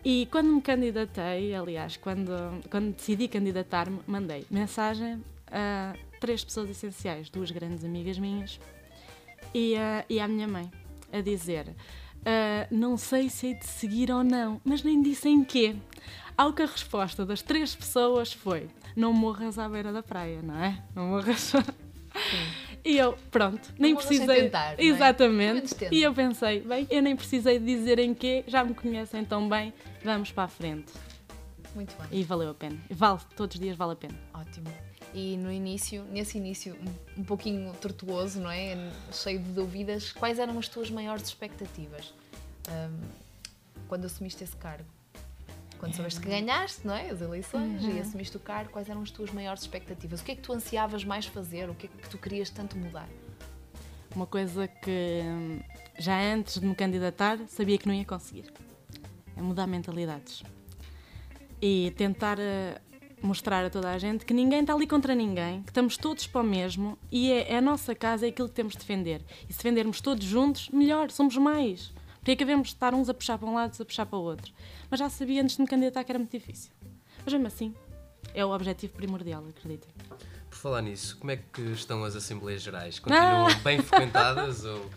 E 0.05 0.27
quando 0.31 0.47
me 0.53 0.61
candidatei, 0.61 1.55
aliás, 1.55 1.95
quando, 1.97 2.31
quando 2.69 2.93
decidi 2.95 3.27
candidatar-me, 3.27 3.99
mandei 4.05 4.45
mensagem 4.51 5.23
a 5.49 5.95
três 6.19 6.43
pessoas 6.43 6.69
essenciais, 6.69 7.29
duas 7.29 7.51
grandes 7.51 7.85
amigas 7.85 8.17
minhas 8.19 8.59
e, 9.53 9.75
a- 9.77 10.03
e 10.09 10.19
à 10.19 10.27
minha 10.27 10.47
mãe, 10.47 10.69
a 11.11 11.21
dizer: 11.21 11.67
"Ah, 12.25 12.67
Não 12.69 12.97
sei 12.97 13.29
se 13.29 13.47
hei 13.47 13.53
de 13.55 13.65
seguir 13.65 14.11
ou 14.11 14.23
não, 14.23 14.59
mas 14.65 14.83
nem 14.83 15.01
disse 15.01 15.29
em 15.29 15.43
quê. 15.43 15.75
Ao 16.37 16.51
que 16.51 16.63
a 16.63 16.65
resposta 16.65 17.25
das 17.25 17.41
três 17.41 17.73
pessoas 17.75 18.33
foi: 18.33 18.67
Não 18.95 19.13
morras 19.13 19.57
à 19.57 19.69
beira 19.69 19.93
da 19.93 20.03
praia, 20.03 20.41
não 20.41 20.61
é? 20.61 20.83
Não 20.95 21.07
morras. 21.07 21.53
E 22.85 22.97
eu, 22.97 23.13
pronto, 23.31 23.73
nem 23.79 23.95
precisei. 23.95 24.41
tentar, 24.43 24.73
não 24.77 24.83
é? 24.83 24.87
Exatamente. 24.87 25.73
Tenta. 25.73 25.95
E 25.95 26.03
eu 26.03 26.13
pensei, 26.13 26.59
bem, 26.59 26.85
eu 26.91 27.01
nem 27.01 27.15
precisei 27.15 27.57
de 27.57 27.65
dizer 27.65 27.97
em 27.97 28.13
quê, 28.13 28.43
já 28.45 28.61
me 28.61 28.73
conhecem 28.73 29.23
tão 29.23 29.47
bem, 29.47 29.73
vamos 30.03 30.31
para 30.31 30.43
a 30.43 30.47
frente. 30.47 30.91
Muito 31.75 31.95
bem. 31.97 32.19
E 32.19 32.23
valeu 32.23 32.51
a 32.51 32.53
pena. 32.53 32.77
Vale, 32.89 33.19
todos 33.35 33.55
os 33.55 33.61
dias 33.61 33.75
vale 33.75 33.93
a 33.93 33.95
pena. 33.95 34.15
Ótimo. 34.33 34.67
E 35.13 35.37
no 35.37 35.51
início, 35.51 36.03
nesse 36.05 36.37
início 36.37 36.75
um, 36.75 37.21
um 37.21 37.23
pouquinho 37.23 37.71
tortuoso, 37.73 38.39
não 38.39 38.49
é? 38.49 38.75
Cheio 39.11 39.39
de 39.39 39.51
dúvidas, 39.51 40.11
quais 40.11 40.39
eram 40.39 40.57
as 40.57 40.67
tuas 40.67 40.89
maiores 40.89 41.23
expectativas 41.27 42.13
Ahm, 42.69 42.99
quando 43.87 44.05
assumiste 44.05 44.43
esse 44.43 44.55
cargo? 44.55 44.89
Quando 45.79 45.95
soubeste 45.95 46.21
que 46.21 46.29
ganhaste, 46.29 46.87
não 46.87 46.95
é? 46.95 47.09
As 47.09 47.19
eleições 47.19 47.83
e 47.83 47.99
assumiste 47.99 48.37
o 48.37 48.39
cargo, 48.39 48.71
quais 48.71 48.87
eram 48.89 49.01
as 49.01 49.11
tuas 49.11 49.31
maiores 49.31 49.63
expectativas? 49.63 50.21
O 50.21 50.23
que 50.23 50.31
é 50.31 50.35
que 50.35 50.41
tu 50.41 50.53
ansiavas 50.53 51.03
mais 51.03 51.25
fazer? 51.25 51.69
O 51.69 51.75
que 51.75 51.87
é 51.87 51.89
que 51.89 52.09
tu 52.09 52.17
querias 52.17 52.49
tanto 52.49 52.77
mudar? 52.77 53.09
Uma 54.15 54.25
coisa 54.25 54.65
que 54.65 55.21
hum, 55.23 55.59
já 55.99 56.17
antes 56.21 56.59
de 56.59 56.65
me 56.65 56.73
candidatar 56.73 57.37
sabia 57.49 57.77
que 57.77 57.85
não 57.85 57.93
ia 57.93 58.05
conseguir. 58.05 58.53
É 59.35 59.41
mudar 59.41 59.67
mentalidades. 59.67 60.43
E 61.61 61.93
tentar 61.97 62.37
eh, 62.39 62.79
mostrar 63.21 63.65
a 63.65 63.69
toda 63.69 63.89
a 63.89 63.97
gente 63.97 64.25
que 64.25 64.33
ninguém 64.33 64.61
está 64.61 64.73
ali 64.73 64.85
contra 64.85 65.15
ninguém, 65.15 65.63
que 65.63 65.69
estamos 65.69 65.95
todos 65.97 66.27
para 66.27 66.41
o 66.41 66.43
mesmo 66.43 66.97
e 67.11 67.31
é, 67.31 67.53
é 67.53 67.57
a 67.57 67.61
nossa 67.61 67.95
casa, 67.95 68.25
é 68.25 68.29
aquilo 68.29 68.49
que 68.49 68.55
temos 68.55 68.73
de 68.73 68.79
defender. 68.79 69.21
E 69.49 69.53
se 69.53 69.57
defendermos 69.57 70.01
todos 70.01 70.25
juntos, 70.25 70.69
melhor, 70.69 71.09
somos 71.09 71.37
mais. 71.37 71.93
Porque 72.19 72.31
é 72.31 72.35
que 72.35 72.45
devemos 72.45 72.69
estar 72.69 72.93
uns 72.93 73.09
a 73.09 73.13
puxar 73.13 73.37
para 73.37 73.47
um 73.47 73.55
lado, 73.55 73.65
outros 73.65 73.81
a 73.81 73.85
puxar 73.85 74.05
para 74.05 74.17
o 74.17 74.21
outro. 74.21 74.53
Mas 74.89 74.99
já 74.99 75.09
sabia 75.09 75.41
antes 75.41 75.55
de 75.55 75.61
me 75.61 75.67
candidatar 75.67 76.03
que 76.03 76.11
era 76.11 76.19
muito 76.19 76.31
difícil. 76.31 76.71
Mas 77.23 77.33
mesmo 77.33 77.47
assim, 77.47 77.73
é 78.33 78.45
o 78.45 78.49
objetivo 78.53 78.93
primordial, 78.93 79.43
acreditem. 79.49 79.89
Por 80.49 80.57
falar 80.57 80.81
nisso, 80.81 81.17
como 81.17 81.31
é 81.31 81.37
que 81.37 81.61
estão 81.71 82.03
as 82.03 82.15
Assembleias 82.15 82.61
Gerais? 82.61 82.99
Continuam 82.99 83.47
bem 83.63 83.81
frequentadas 83.81 84.63
ou... 84.65 84.89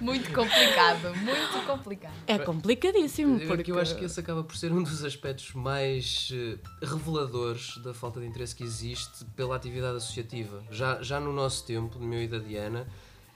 Muito 0.00 0.32
complicado, 0.32 1.14
muito 1.16 1.66
complicado. 1.66 2.14
É 2.26 2.38
complicadíssimo, 2.38 3.38
Eu- 3.40 3.48
porque 3.48 3.70
Eu 3.70 3.78
acho 3.78 3.96
que 3.96 4.04
esse 4.04 4.18
acaba 4.20 4.42
por 4.44 4.56
ser 4.56 4.72
um 4.72 4.82
dos 4.82 5.04
aspectos 5.04 5.52
mais 5.54 6.28
eh, 6.32 6.58
reveladores 6.82 7.76
da 7.78 7.92
falta 7.92 8.20
de 8.20 8.26
interesse 8.26 8.54
que 8.54 8.64
existe 8.64 9.24
pela 9.36 9.56
atividade 9.56 9.96
associativa. 9.96 10.62
Já, 10.70 11.02
já 11.02 11.20
no 11.20 11.32
nosso 11.32 11.64
tempo, 11.66 11.98
no 11.98 12.06
meu 12.06 12.22
e 12.22 12.28
da 12.28 12.38
Diana, 12.38 12.86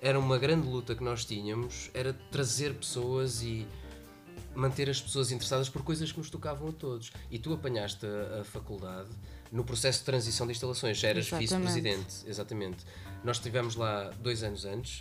era 0.01 0.19
uma 0.19 0.39
grande 0.39 0.67
luta 0.69 0.95
que 0.95 1.03
nós 1.03 1.25
tínhamos, 1.25 1.91
era 1.93 2.13
trazer 2.31 2.75
pessoas 2.75 3.43
e 3.43 3.67
manter 4.55 4.89
as 4.91 5.01
pessoas 5.01 5.31
interessadas 5.31 5.69
por 5.69 5.83
coisas 5.83 6.11
que 6.11 6.19
nos 6.19 6.31
tocavam 6.31 6.69
a 6.69 6.73
todos. 6.73 7.13
E 7.31 7.39
tu 7.39 7.53
apanhaste 7.53 8.07
a, 8.07 8.41
a 8.41 8.45
faculdade 8.45 9.09
no 9.53 9.65
processo 9.65 10.01
de 10.01 10.05
transição 10.05 10.47
de 10.47 10.53
instalações, 10.53 10.99
já 10.99 11.09
eras 11.09 11.29
vice-presidente, 11.65 12.15
exatamente. 12.27 12.85
Nós 13.25 13.37
estivemos 13.39 13.75
lá 13.77 14.11
dois 14.21 14.43
anos 14.43 14.65
antes 14.65 15.01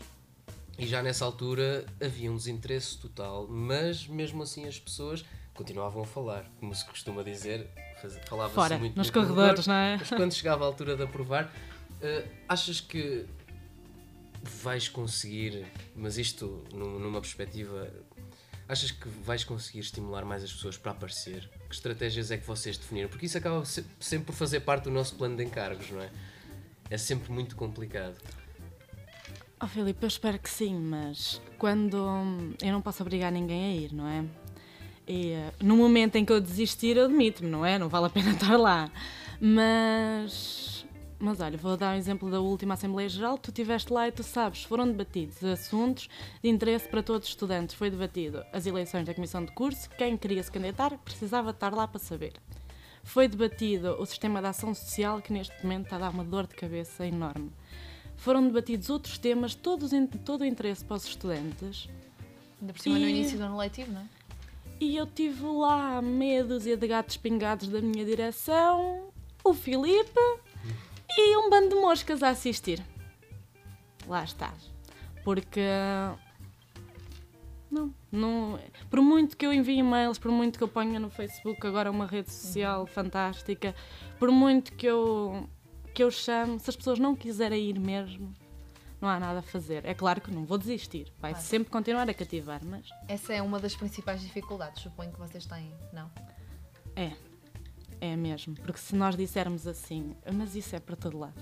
e 0.77 0.85
já 0.85 1.01
nessa 1.01 1.25
altura 1.25 1.85
havia 2.01 2.31
um 2.31 2.35
desinteresse 2.37 2.97
total, 2.97 3.47
mas 3.47 4.07
mesmo 4.07 4.43
assim 4.43 4.67
as 4.67 4.79
pessoas 4.79 5.25
continuavam 5.53 6.03
a 6.03 6.05
falar, 6.05 6.45
como 6.59 6.73
se 6.75 6.85
costuma 6.85 7.23
dizer, 7.23 7.67
falava-se 8.27 8.75
muito 8.77 8.95
nos 8.95 9.07
no 9.07 9.13
corredores, 9.13 9.65
corredor, 9.65 9.67
não 9.67 9.73
é? 9.73 9.97
mas 9.97 10.09
quando 10.09 10.33
chegava 10.33 10.63
a 10.63 10.67
altura 10.67 10.95
de 10.95 11.03
aprovar, 11.03 11.51
eh, 12.01 12.27
achas 12.47 12.79
que 12.79 13.25
vais 14.61 14.87
conseguir, 14.87 15.65
mas 15.95 16.17
isto 16.17 16.63
num- 16.73 16.99
numa 16.99 17.19
perspectiva, 17.19 17.91
achas 18.69 18.91
que 18.91 19.07
vais 19.09 19.43
conseguir 19.43 19.79
estimular 19.79 20.23
mais 20.25 20.43
as 20.43 20.53
pessoas 20.53 20.77
para 20.77 20.91
aparecer? 20.91 21.49
Que 21.67 21.73
estratégias 21.75 22.29
é 22.31 22.37
que 22.37 22.45
vocês 22.45 22.77
definiram? 22.77 23.09
Porque 23.09 23.25
isso 23.25 23.37
acaba 23.37 23.65
se- 23.65 23.83
sempre 23.99 24.27
por 24.27 24.33
fazer 24.33 24.59
parte 24.61 24.83
do 24.85 24.91
nosso 24.91 25.15
plano 25.15 25.35
de 25.35 25.43
encargos, 25.43 25.89
não 25.89 26.01
é? 26.01 26.09
É 26.89 26.97
sempre 26.97 27.31
muito 27.31 27.55
complicado. 27.55 28.15
Oh 29.59 29.67
Filipe, 29.67 30.03
eu 30.03 30.07
espero 30.07 30.37
que 30.37 30.49
sim, 30.49 30.75
mas 30.75 31.41
quando 31.57 31.97
hum, 31.97 32.53
eu 32.61 32.71
não 32.71 32.81
posso 32.81 33.01
obrigar 33.01 33.31
ninguém 33.31 33.63
a 33.63 33.75
ir, 33.75 33.93
não 33.93 34.07
é? 34.07 34.23
E 35.07 35.31
eh, 35.31 35.51
no 35.63 35.75
momento 35.77 36.15
em 36.15 36.23
que 36.23 36.31
eu 36.31 36.39
desistir, 36.39 36.95
eu 36.95 37.07
demito-me, 37.07 37.49
não 37.49 37.65
é? 37.65 37.79
Não 37.79 37.89
vale 37.89 38.05
a 38.05 38.09
pena 38.09 38.31
estar 38.37 38.55
lá. 38.55 38.91
Mas 39.41 40.85
mas 41.19 41.41
olha, 41.41 41.57
vou 41.57 41.75
dar 41.75 41.95
um 41.95 41.97
exemplo 41.97 42.29
da 42.29 42.39
última 42.39 42.75
Assembleia 42.75 43.09
Geral. 43.09 43.37
Tu 43.39 43.49
estiveste 43.49 43.91
lá 43.91 44.07
e 44.07 44.11
tu 44.11 44.21
sabes, 44.21 44.63
foram 44.63 44.85
debatidos 44.85 45.43
assuntos 45.43 46.07
de 46.43 46.49
interesse 46.49 46.87
para 46.87 47.01
todos 47.01 47.27
os 47.27 47.33
estudantes. 47.33 47.75
Foi 47.75 47.89
debatido 47.89 48.43
as 48.53 48.67
eleições 48.67 49.05
da 49.05 49.13
comissão 49.15 49.43
de 49.43 49.51
curso, 49.53 49.89
quem 49.97 50.15
queria 50.15 50.43
se 50.43 50.51
candidatar 50.51 50.95
precisava 50.99 51.49
estar 51.49 51.73
lá 51.73 51.87
para 51.87 51.99
saber. 51.99 52.33
Foi 53.03 53.27
debatido 53.27 53.99
o 53.99 54.05
sistema 54.05 54.39
de 54.39 54.47
ação 54.47 54.75
social, 54.75 55.19
que 55.19 55.33
neste 55.33 55.55
momento 55.63 55.85
está 55.85 55.95
a 55.95 55.99
dar 55.99 56.09
uma 56.11 56.23
dor 56.23 56.45
de 56.45 56.53
cabeça 56.53 57.07
enorme. 57.07 57.51
Foram 58.17 58.45
debatidos 58.47 58.89
outros 58.89 59.17
temas, 59.17 59.55
todos, 59.55 59.93
em- 59.93 60.05
todo 60.07 60.41
o 60.41 60.45
interesse 60.45 60.83
para 60.83 60.97
os 60.97 61.05
estudantes. 61.05 61.87
Ainda 62.59 62.73
por 62.73 62.81
cima 62.81 62.97
no 62.99 63.05
E- 63.07 63.09
início 63.11 63.37
do 63.37 63.43
ano 63.43 63.57
letivo, 63.57 63.91
não 63.93 64.01
é? 64.01 64.05
E 64.79 64.95
eu 64.95 65.07
tive 65.07 65.43
lá 65.45 66.01
meia 66.01 66.43
dúzia 66.43 66.75
de 66.77 66.87
gatos 66.87 67.17
pingados 67.17 67.67
da 67.67 67.81
minha 67.81 68.05
direção, 68.05 69.07
o 69.43 69.53
Filipe 69.53 70.19
e 71.17 71.37
um 71.37 71.49
bando 71.49 71.69
de 71.69 71.75
moscas 71.75 72.21
a 72.21 72.29
assistir. 72.29 72.83
Lá 74.07 74.23
está. 74.23 74.53
Porque. 75.23 75.61
Não, 77.69 77.93
não. 78.11 78.59
Por 78.89 79.01
muito 79.01 79.35
que 79.35 79.45
eu 79.45 79.51
envie 79.51 79.79
e-mails, 79.79 80.17
por 80.17 80.31
muito 80.31 80.57
que 80.57 80.63
eu 80.63 80.67
ponha 80.69 80.99
no 80.99 81.09
Facebook 81.09 81.65
agora 81.67 81.91
uma 81.91 82.05
rede 82.05 82.31
social 82.31 82.85
fantástica, 82.87 83.75
por 84.17 84.31
muito 84.31 84.71
que 84.73 84.85
eu, 84.85 85.49
que 85.97 86.03
eu 86.03 86.11
chame, 86.11 86.59
se 86.59 86.69
as 86.69 86.75
pessoas 86.75 86.99
não 86.99 87.15
quiserem 87.15 87.59
ir 87.71 87.79
mesmo, 87.79 88.31
não 89.01 89.09
há 89.09 89.19
nada 89.19 89.39
a 89.39 89.41
fazer. 89.41 89.83
É 89.83 89.95
claro 89.95 90.21
que 90.21 90.29
não 90.29 90.45
vou 90.45 90.55
desistir, 90.55 91.11
vai 91.19 91.31
Claro. 91.31 91.43
sempre 91.47 91.71
continuar 91.71 92.07
a 92.07 92.13
cativar, 92.13 92.61
mas 92.63 92.87
Essa 93.07 93.33
é 93.33 93.41
uma 93.41 93.59
das 93.59 93.75
principais 93.75 94.21
dificuldades, 94.21 94.83
suponho 94.83 95.11
que 95.11 95.17
vocês 95.17 95.47
têm, 95.47 95.73
não? 95.91 96.07
É, 96.95 97.13
é 97.99 98.15
mesmo. 98.15 98.53
Porque 98.53 98.77
se 98.77 98.95
nós 98.95 99.15
dissermos 99.15 99.65
assim, 99.65 100.15
mas 100.31 100.55
isso 100.55 100.75
é 100.75 100.79
para 100.79 100.95
todo 100.95 101.17
lado. 101.17 101.33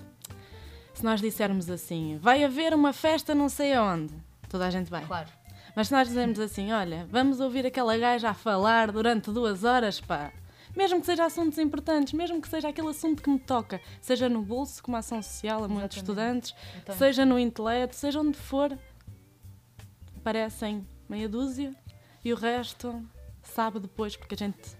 Se 0.94 1.04
nós 1.04 1.20
dissermos 1.20 1.68
assim, 1.68 2.16
vai 2.18 2.42
haver 2.42 2.72
uma 2.72 2.94
festa 2.94 3.34
não 3.34 3.50
sei 3.50 3.74
aonde, 3.74 4.14
toda 4.48 4.66
a 4.66 4.70
gente 4.70 4.88
vai. 4.90 5.04
Claro. 5.04 5.28
Mas 5.76 5.88
se 5.88 5.92
nós 5.92 6.08
dizermos 6.08 6.40
assim, 6.40 6.72
olha, 6.72 7.06
vamos 7.10 7.40
ouvir 7.40 7.66
aquela 7.66 7.94
gaja 7.98 8.30
a 8.30 8.34
falar 8.34 8.90
durante 8.90 9.30
duas 9.30 9.64
horas, 9.64 10.00
pá. 10.00 10.32
Mesmo 10.76 11.00
que 11.00 11.06
seja 11.06 11.24
assuntos 11.24 11.58
importantes, 11.58 12.12
mesmo 12.12 12.40
que 12.40 12.48
seja 12.48 12.68
aquele 12.68 12.88
assunto 12.88 13.22
que 13.22 13.30
me 13.30 13.38
toca, 13.38 13.80
seja 14.00 14.28
no 14.28 14.42
bolso, 14.42 14.82
como 14.82 14.96
ação 14.96 15.22
social 15.22 15.64
a 15.64 15.68
muitos 15.68 15.96
Exatamente. 15.96 16.50
estudantes, 16.50 16.54
Então, 16.82 16.96
seja 16.96 17.24
no 17.24 17.38
intelecto, 17.38 17.96
seja 17.96 18.20
onde 18.20 18.36
for, 18.36 18.78
aparecem 20.16 20.86
meia 21.08 21.28
dúzia 21.28 21.74
e 22.24 22.32
o 22.32 22.36
resto 22.36 23.02
sabe 23.42 23.78
depois, 23.80 24.16
porque 24.16 24.34
a 24.34 24.38
gente 24.38 24.76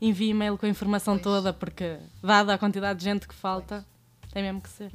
envia 0.00 0.30
e-mail 0.30 0.56
com 0.56 0.66
a 0.66 0.68
informação 0.68 1.14
Pois. 1.14 1.22
toda, 1.24 1.52
porque 1.52 1.98
dada 2.22 2.54
a 2.54 2.58
quantidade 2.58 2.98
de 3.00 3.04
gente 3.04 3.28
que 3.28 3.34
falta, 3.34 3.84
tem 4.32 4.42
mesmo 4.42 4.60
que 4.62 4.68
ser. 4.68 4.92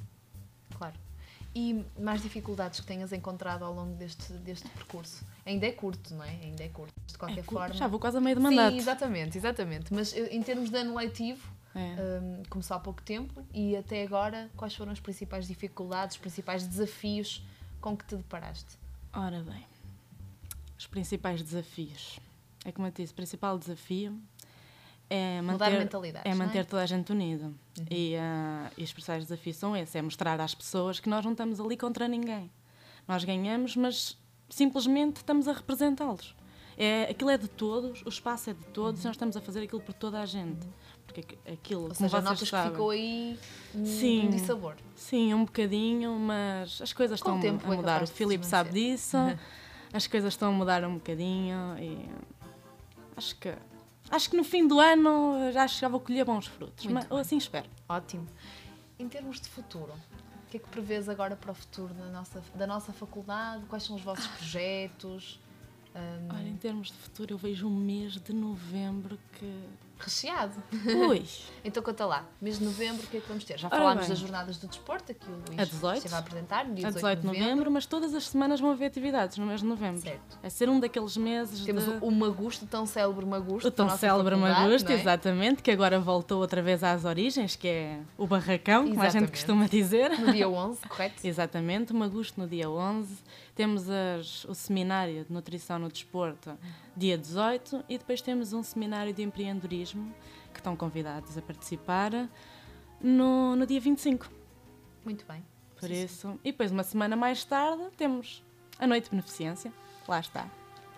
E 1.55 1.83
mais 1.99 2.21
dificuldades 2.21 2.79
que 2.79 2.85
tenhas 2.85 3.11
encontrado 3.11 3.63
ao 3.65 3.73
longo 3.73 3.95
deste, 3.95 4.31
deste 4.33 4.67
percurso? 4.69 5.25
Ainda 5.45 5.65
é 5.65 5.71
curto, 5.71 6.13
não 6.13 6.23
é? 6.23 6.29
Ainda 6.29 6.63
é 6.63 6.69
curto. 6.69 6.93
De 7.07 7.17
qualquer 7.17 7.39
É, 7.39 7.43
forma. 7.43 7.73
já 7.73 7.87
vou 7.87 7.99
quase 7.99 8.17
a 8.17 8.21
meio 8.21 8.35
de 8.35 8.41
mandato. 8.41 8.71
Sim, 8.71 8.77
exatamente, 8.77 9.37
exatamente. 9.37 9.93
Mas 9.93 10.13
eh, 10.13 10.29
em 10.31 10.43
termos 10.43 10.69
de 10.69 10.77
ano 10.77 10.95
letivo, 10.95 11.49
É. 11.75 11.95
hum, 12.21 12.43
começou 12.49 12.77
há 12.77 12.79
pouco 12.79 13.01
tempo 13.01 13.43
e 13.53 13.75
até 13.75 14.03
agora, 14.03 14.49
quais 14.55 14.75
foram 14.75 14.91
as 14.91 14.99
principais 14.99 15.47
dificuldades, 15.47 16.15
os 16.17 16.21
principais 16.21 16.67
desafios 16.67 17.43
com 17.81 17.97
que 17.97 18.05
te 18.05 18.15
deparaste? 18.15 18.77
Ora 19.11 19.41
bem, 19.41 19.65
os 20.77 20.85
principais 20.85 21.41
desafios. 21.41 22.19
É 22.63 22.71
como 22.71 22.87
eu 22.87 22.91
te 22.91 23.01
disse, 23.01 23.13
o 23.13 23.15
principal 23.15 23.57
desafio 23.57 24.19
é 25.09 25.41
Mudar 25.41 25.65
manter, 25.71 25.79
mentalidades. 25.79 26.31
é 26.31 26.35
manter 26.35 26.65
toda 26.65 26.83
a 26.83 26.85
gente 26.85 27.11
unido. 27.11 27.53
E, 27.89 28.15
ah, 28.17 28.69
e 28.77 28.83
os 28.83 28.91
principais 28.93 29.23
desafios 29.25 29.57
são 29.57 29.75
esses: 29.75 29.95
é 29.95 30.01
mostrar 30.01 30.39
às 30.39 30.53
pessoas 30.53 30.99
que 30.99 31.09
nós 31.09 31.23
não 31.25 31.31
estamos 31.31 31.59
ali 31.59 31.75
contra 31.77 32.07
ninguém. 32.07 32.49
Nós 33.07 33.23
ganhamos, 33.23 33.75
mas 33.75 34.17
simplesmente 34.49 35.17
estamos 35.17 35.47
a 35.47 35.53
representá-los. 35.53 36.35
É, 36.77 37.03
aquilo 37.09 37.29
é 37.29 37.37
de 37.37 37.47
todos, 37.47 38.01
o 38.05 38.09
espaço 38.09 38.49
é 38.51 38.53
de 38.53 38.65
todos, 38.67 39.01
e 39.01 39.05
nós 39.05 39.15
estamos 39.15 39.35
a 39.35 39.41
fazer 39.41 39.63
aquilo 39.63 39.81
por 39.81 39.93
toda 39.93 40.21
a 40.21 40.25
gente. 40.25 40.65
Porque 41.05 41.21
aqu- 41.21 41.51
aquilo, 41.53 41.81
Ou 41.81 41.87
como 41.87 41.95
seja, 41.95 42.09
vocês 42.09 42.23
notas 42.23 42.39
que 42.41 42.47
sabem, 42.49 42.71
ficou 42.71 42.89
aí 42.91 43.39
Sim. 43.83 44.27
um 44.27 44.29
dissabor. 44.29 44.75
Sim, 44.95 45.33
um 45.33 45.43
bocadinho, 45.43 46.13
mas 46.19 46.79
as 46.81 46.93
coisas 46.93 47.19
Com 47.19 47.31
o 47.31 47.35
estão 47.39 47.49
a 47.69 47.73
é 47.73 47.75
mudar. 47.77 48.01
O 48.01 48.03
de 48.05 48.09
se 48.11 48.15
Filipe 48.15 48.45
sabe 48.45 48.69
disso. 48.71 49.17
As 49.91 50.05
coisas 50.05 50.33
estão 50.33 50.49
a 50.49 50.51
mudar 50.51 50.85
um 50.85 50.93
bocadinho 50.93 51.75
e 51.79 52.07
acho 53.17 53.35
que 53.37 53.51
acho 54.11 54.29
que 54.29 54.37
no 54.37 54.43
fim 54.43 54.67
do 54.67 54.79
ano 54.79 55.51
já, 55.51 55.67
já 55.67 55.87
vou 55.87 55.99
colher 55.99 56.25
bons 56.25 56.47
frutos. 56.47 56.85
Mas, 56.85 57.05
ou 57.09 57.17
assim 57.17 57.37
espero. 57.37 57.69
Ótimo. 57.87 58.27
Em 58.97 59.07
termos 59.07 59.39
de 59.39 59.49
futuro, 59.49 59.93
o 59.93 60.49
que 60.49 60.57
é 60.57 60.59
que 60.59 60.67
prevês 60.67 61.07
agora 61.07 61.35
para 61.35 61.51
o 61.51 61.53
futuro 61.55 61.93
da 61.93 62.05
nossa, 62.07 62.43
da 62.55 62.67
nossa 62.67 62.91
faculdade? 62.91 63.65
Quais 63.65 63.83
são 63.83 63.95
os 63.95 64.01
vossos 64.01 64.27
projetos? 64.27 65.39
Hum, 65.95 66.27
Olha, 66.31 66.47
em 66.47 66.57
termos 66.57 66.87
de 66.89 66.93
futuro, 66.97 67.33
eu 67.33 67.37
vejo 67.37 67.67
um 67.67 67.75
mês 67.75 68.13
de 68.13 68.33
novembro 68.33 69.17
que. 69.33 69.63
Recheado. 69.99 70.53
Ui! 71.09 71.23
Então 71.61 71.83
conta 71.83 72.05
lá, 72.05 72.25
mês 72.41 72.57
de 72.57 72.63
novembro, 72.63 73.03
o 73.05 73.07
que 73.07 73.17
é 73.17 73.19
que 73.19 73.27
vamos 73.27 73.43
ter? 73.43 73.59
Já 73.59 73.69
falámos 73.69 74.07
das 74.07 74.17
jornadas 74.17 74.55
do 74.57 74.65
desporto, 74.65 75.13
que 75.13 75.29
o 75.29 75.33
Luís 75.49 75.59
A 75.59 75.65
18. 75.65 75.97
esteve 75.97 76.15
a 76.15 76.17
apresentar 76.19 76.65
no 76.65 76.73
dia 76.73 76.87
a 76.87 76.89
18, 76.89 77.17
18 77.17 77.19
de 77.19 77.27
novembro, 77.27 77.69
mas 77.69 77.85
todas 77.85 78.13
as 78.13 78.29
semanas 78.29 78.61
vão 78.61 78.71
haver 78.71 78.85
atividades 78.85 79.37
no 79.37 79.45
mês 79.45 79.59
de 79.59 79.67
novembro. 79.67 80.01
Certo. 80.01 80.39
É 80.41 80.49
ser 80.49 80.69
um 80.69 80.79
daqueles 80.79 81.17
meses 81.17 81.65
Temos 81.65 81.83
de... 81.83 81.91
o 82.01 82.09
Magusto, 82.11 82.63
o 82.63 82.67
tão 82.67 82.85
célebre 82.85 83.25
Magusto. 83.25 83.67
O 83.67 83.71
tão 83.71 83.89
célebre 83.89 84.35
faculdade, 84.35 84.61
Magusto, 84.67 84.89
é? 84.89 84.95
exatamente, 84.95 85.61
que 85.61 85.69
agora 85.69 85.99
voltou 85.99 86.39
outra 86.39 86.61
vez 86.61 86.81
às 86.81 87.03
origens, 87.03 87.57
que 87.57 87.67
é 87.67 87.99
o 88.17 88.25
barracão, 88.25 88.83
como 88.87 89.01
a 89.01 89.09
gente 89.09 89.09
Exatamente. 89.09 89.31
costuma 89.31 89.67
dizer. 89.67 90.17
No 90.17 90.31
dia 90.31 90.47
11, 90.49 90.79
correto? 90.87 91.27
Exatamente, 91.27 91.91
o 91.91 91.95
Magusto 91.95 92.39
no 92.39 92.47
dia 92.47 92.69
11. 92.69 93.17
Temos 93.59 93.89
as- 93.89 94.45
o 94.45 94.55
seminário 94.55 95.25
de 95.25 95.33
nutrição 95.33 95.77
no 95.77 95.89
desporto 95.89 96.57
dia 96.95 97.17
18 97.17 97.83
e 97.89 97.97
depois 97.97 98.21
temos 98.21 98.53
um 98.53 98.63
seminário 98.63 99.11
de 99.13 99.21
empreendedorismo 99.21 100.15
que 100.53 100.61
estão 100.61 100.77
convidados 100.77 101.37
a 101.37 101.41
participar 101.41 102.09
no, 103.01 103.57
no 103.57 103.67
dia 103.67 103.81
25. 103.81 104.29
Muito 105.03 105.25
bem. 105.25 105.43
Por 105.75 105.89
Sim, 105.89 105.93
sim. 105.95 106.03
isso. 106.05 106.39
E 106.41 106.53
depois, 106.53 106.71
uma 106.71 106.83
semana 106.83 107.17
mais 107.17 107.43
tarde, 107.43 107.83
temos 107.97 108.41
a 108.79 108.87
Noite 108.87 109.03
de 109.05 109.09
Beneficência. 109.09 109.73
Lá 110.07 110.21
está. 110.21 110.49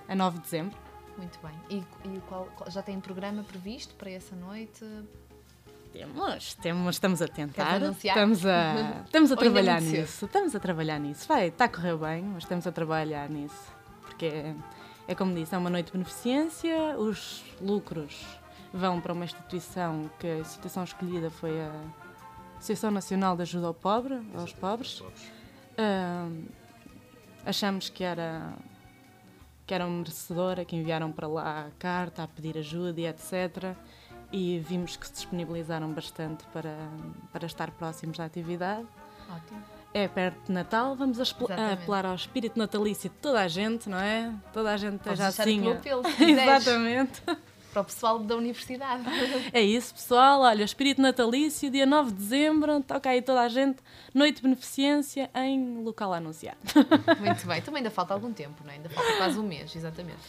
A 0.08 0.14
9 0.14 0.38
de 0.38 0.44
dezembro. 0.44 0.78
Muito 1.18 1.40
bem. 1.42 1.54
E, 1.68 1.78
e 2.16 2.22
qual- 2.30 2.48
já 2.68 2.84
tem 2.84 3.00
programa 3.02 3.42
previsto 3.44 3.96
para 3.96 4.12
essa 4.12 4.36
noite? 4.36 4.86
Temos, 5.92 6.56
temos, 6.56 6.96
estamos 6.96 7.22
a 7.22 7.28
tentar. 7.28 7.82
Estamos 7.82 8.46
a, 8.46 9.04
estamos 9.06 9.32
a 9.32 9.36
trabalhar 9.36 9.82
nisso. 9.82 10.26
Estamos 10.26 10.56
a 10.56 10.60
trabalhar 10.60 11.00
nisso. 11.00 11.28
Vai, 11.28 11.48
está 11.48 11.66
a 11.66 11.70
correr 11.70 11.98
bem, 11.98 12.24
mas 12.24 12.44
estamos 12.44 12.66
a 12.66 12.72
trabalhar 12.72 13.30
nisso. 13.30 13.72
Porque 14.02 14.26
é, 14.26 14.56
é 15.08 15.16
como 15.16 15.36
disse, 15.36 15.54
é 15.54 15.58
uma 15.58 15.70
noite 15.70 15.88
de 15.88 15.92
beneficência, 15.94 16.98
os 16.98 17.44
lucros 17.60 18.26
vão 18.74 19.02
para 19.02 19.12
uma 19.12 19.26
instituição 19.26 20.10
que 20.18 20.28
a 20.28 20.38
instituição 20.38 20.84
escolhida 20.84 21.30
foi 21.30 21.60
a 21.62 21.72
Associação 22.58 22.92
Nacional 22.92 23.36
de 23.36 23.42
Ajuda 23.42 23.68
ao 23.68 23.74
Pobre, 23.74 24.22
aos 24.36 24.54
pobres. 24.54 25.04
Ahm, 25.78 26.46
achamos 27.46 27.90
que 27.90 28.04
era 28.04 28.54
que 29.66 29.74
era 29.74 29.88
merecedora, 29.88 30.66
que 30.66 30.76
enviaram 30.76 31.12
para 31.12 31.28
lá 31.28 31.68
a 31.68 31.72
carta 31.80 32.24
a 32.24 32.28
pedir 32.28 32.58
ajuda 32.58 33.00
e 33.00 33.08
etc. 33.08 33.76
E 34.32 34.60
vimos 34.60 34.96
que 34.96 35.06
se 35.08 35.14
disponibilizaram 35.14 35.92
bastante 35.92 36.44
para, 36.54 36.76
para 37.34 37.46
estar 37.46 37.70
próximos 37.72 38.18
da 38.18 38.26
atividade. 38.26 38.88
Ótimo. 39.30 39.62
É 39.94 40.08
perto 40.08 40.46
de 40.46 40.54
Natal, 40.54 40.96
vamos 40.96 41.20
a 41.20 41.74
apelar 41.74 42.06
ao 42.06 42.16
espírito 42.16 42.58
natalício 42.58 43.10
de 43.10 43.16
toda 43.18 43.42
a 43.42 43.48
gente, 43.50 43.90
não 43.90 44.00
é? 44.00 44.34
Toda 44.54 44.72
a 44.72 44.78
gente 44.78 44.96
esteja 44.96 45.28
assim. 45.28 45.62
Exatamente. 46.18 47.22
para 47.74 47.82
o 47.82 47.86
pessoal 47.86 48.20
da 48.20 48.36
universidade. 48.38 49.04
É 49.52 49.62
isso, 49.62 49.94
pessoal. 49.94 50.42
Olha, 50.42 50.64
espírito 50.64 51.02
natalício, 51.02 51.70
dia 51.70 51.86
9 51.86 52.12
de 52.12 52.18
dezembro, 52.18 52.82
toca 52.84 53.10
aí 53.10 53.22
toda 53.22 53.42
a 53.42 53.50
gente. 53.50 53.80
Noite 54.14 54.38
de 54.38 54.44
beneficência 54.44 55.30
em 55.36 55.84
local 55.84 56.14
anunciado. 56.14 56.58
Muito 57.20 57.46
bem. 57.46 57.62
Também 57.62 57.80
ainda 57.80 57.92
falta 57.92 58.14
algum 58.14 58.32
tempo, 58.32 58.64
não 58.64 58.72
é? 58.72 58.76
Ainda 58.76 58.90
falta 58.90 59.18
quase 59.18 59.38
um 59.38 59.44
mês, 59.44 59.76
exatamente. 59.76 60.20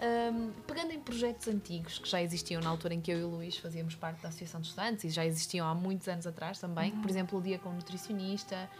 Hum, 0.00 0.50
pegando 0.66 0.92
em 0.92 1.00
projetos 1.00 1.48
antigos 1.48 1.98
que 1.98 2.08
já 2.08 2.22
existiam 2.22 2.62
na 2.62 2.70
altura 2.70 2.94
em 2.94 3.00
que 3.00 3.10
eu 3.10 3.18
e 3.18 3.24
o 3.24 3.28
Luís 3.28 3.56
fazíamos 3.56 3.96
parte 3.96 4.22
da 4.22 4.28
Associação 4.28 4.60
de 4.60 4.68
Estudantes 4.68 5.02
e 5.04 5.08
já 5.10 5.26
existiam 5.26 5.66
há 5.66 5.74
muitos 5.74 6.06
anos 6.06 6.24
atrás 6.24 6.58
também, 6.60 6.92
por 6.92 7.10
exemplo, 7.10 7.36
o 7.38 7.42
Dia 7.42 7.58
com 7.58 7.70
o 7.70 7.72
Nutricionista, 7.72 8.70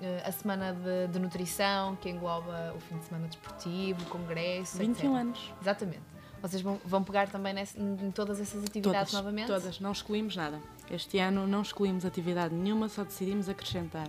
eh, 0.00 0.22
a 0.24 0.32
Semana 0.32 0.72
de, 0.72 1.12
de 1.12 1.18
Nutrição, 1.18 1.94
que 1.96 2.08
engloba 2.08 2.72
o 2.74 2.80
fim 2.80 2.96
de 2.96 3.04
semana 3.04 3.26
desportivo, 3.28 4.00
o 4.02 4.06
congresso, 4.06 4.78
21 4.78 4.92
etc. 5.12 5.20
anos. 5.20 5.52
Exatamente. 5.60 6.02
Vocês 6.40 6.62
vão, 6.62 6.80
vão 6.84 7.04
pegar 7.04 7.28
também 7.28 7.52
nesse- 7.52 7.78
em 7.78 8.10
todas 8.10 8.40
essas 8.40 8.64
atividades 8.64 9.10
Todas, 9.10 9.12
novamente? 9.12 9.46
todas, 9.48 9.78
não 9.78 9.92
excluímos 9.92 10.34
nada. 10.34 10.58
Este 10.90 11.18
ano 11.18 11.46
não 11.46 11.60
excluímos 11.60 12.04
atividade 12.06 12.54
nenhuma, 12.54 12.88
só 12.88 13.04
decidimos 13.04 13.46
acrescentar. 13.48 14.08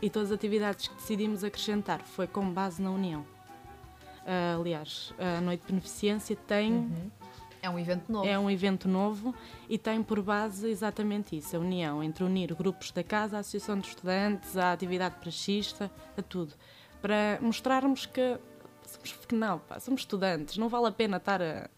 E 0.00 0.08
todas 0.08 0.30
as 0.30 0.36
atividades 0.36 0.86
que 0.86 0.94
decidimos 0.94 1.42
acrescentar 1.42 2.00
foi 2.02 2.26
com 2.28 2.48
base 2.52 2.80
na 2.80 2.90
União. 2.90 3.26
Ah, 4.26 4.56
aliás, 4.58 5.12
a 5.18 5.40
Noite 5.40 5.60
de 5.62 5.66
Beneficência 5.68 6.36
tem 6.36 6.72
Uhum. 6.72 7.10
É 7.64 7.70
um 7.70 7.78
evento 7.78 8.12
novo. 8.12 8.28
É 8.28 8.38
um 8.38 8.50
evento 8.50 8.86
novo 8.86 9.34
e 9.70 9.78
tem 9.78 10.02
por 10.02 10.20
base 10.20 10.68
exatamente 10.68 11.34
isso, 11.34 11.56
a 11.56 11.58
união 11.58 12.02
entre 12.02 12.22
unir 12.22 12.54
grupos 12.54 12.90
da 12.90 13.02
casa, 13.02 13.38
a 13.38 13.40
associação 13.40 13.78
de 13.78 13.88
estudantes, 13.88 14.54
a 14.58 14.72
atividade 14.72 15.14
praxista, 15.18 15.90
a 16.14 16.20
tudo. 16.20 16.52
Para 17.00 17.38
mostrarmos 17.40 18.04
que 18.04 18.38
somos 18.84 19.12
que 19.26 19.34
não, 19.34 19.58
pá, 19.60 19.80
somos 19.80 20.02
estudantes, 20.02 20.58
não 20.58 20.68
vale 20.68 20.88
a 20.88 20.92
pena 20.92 21.16
estar 21.16 21.40
a 21.40 21.70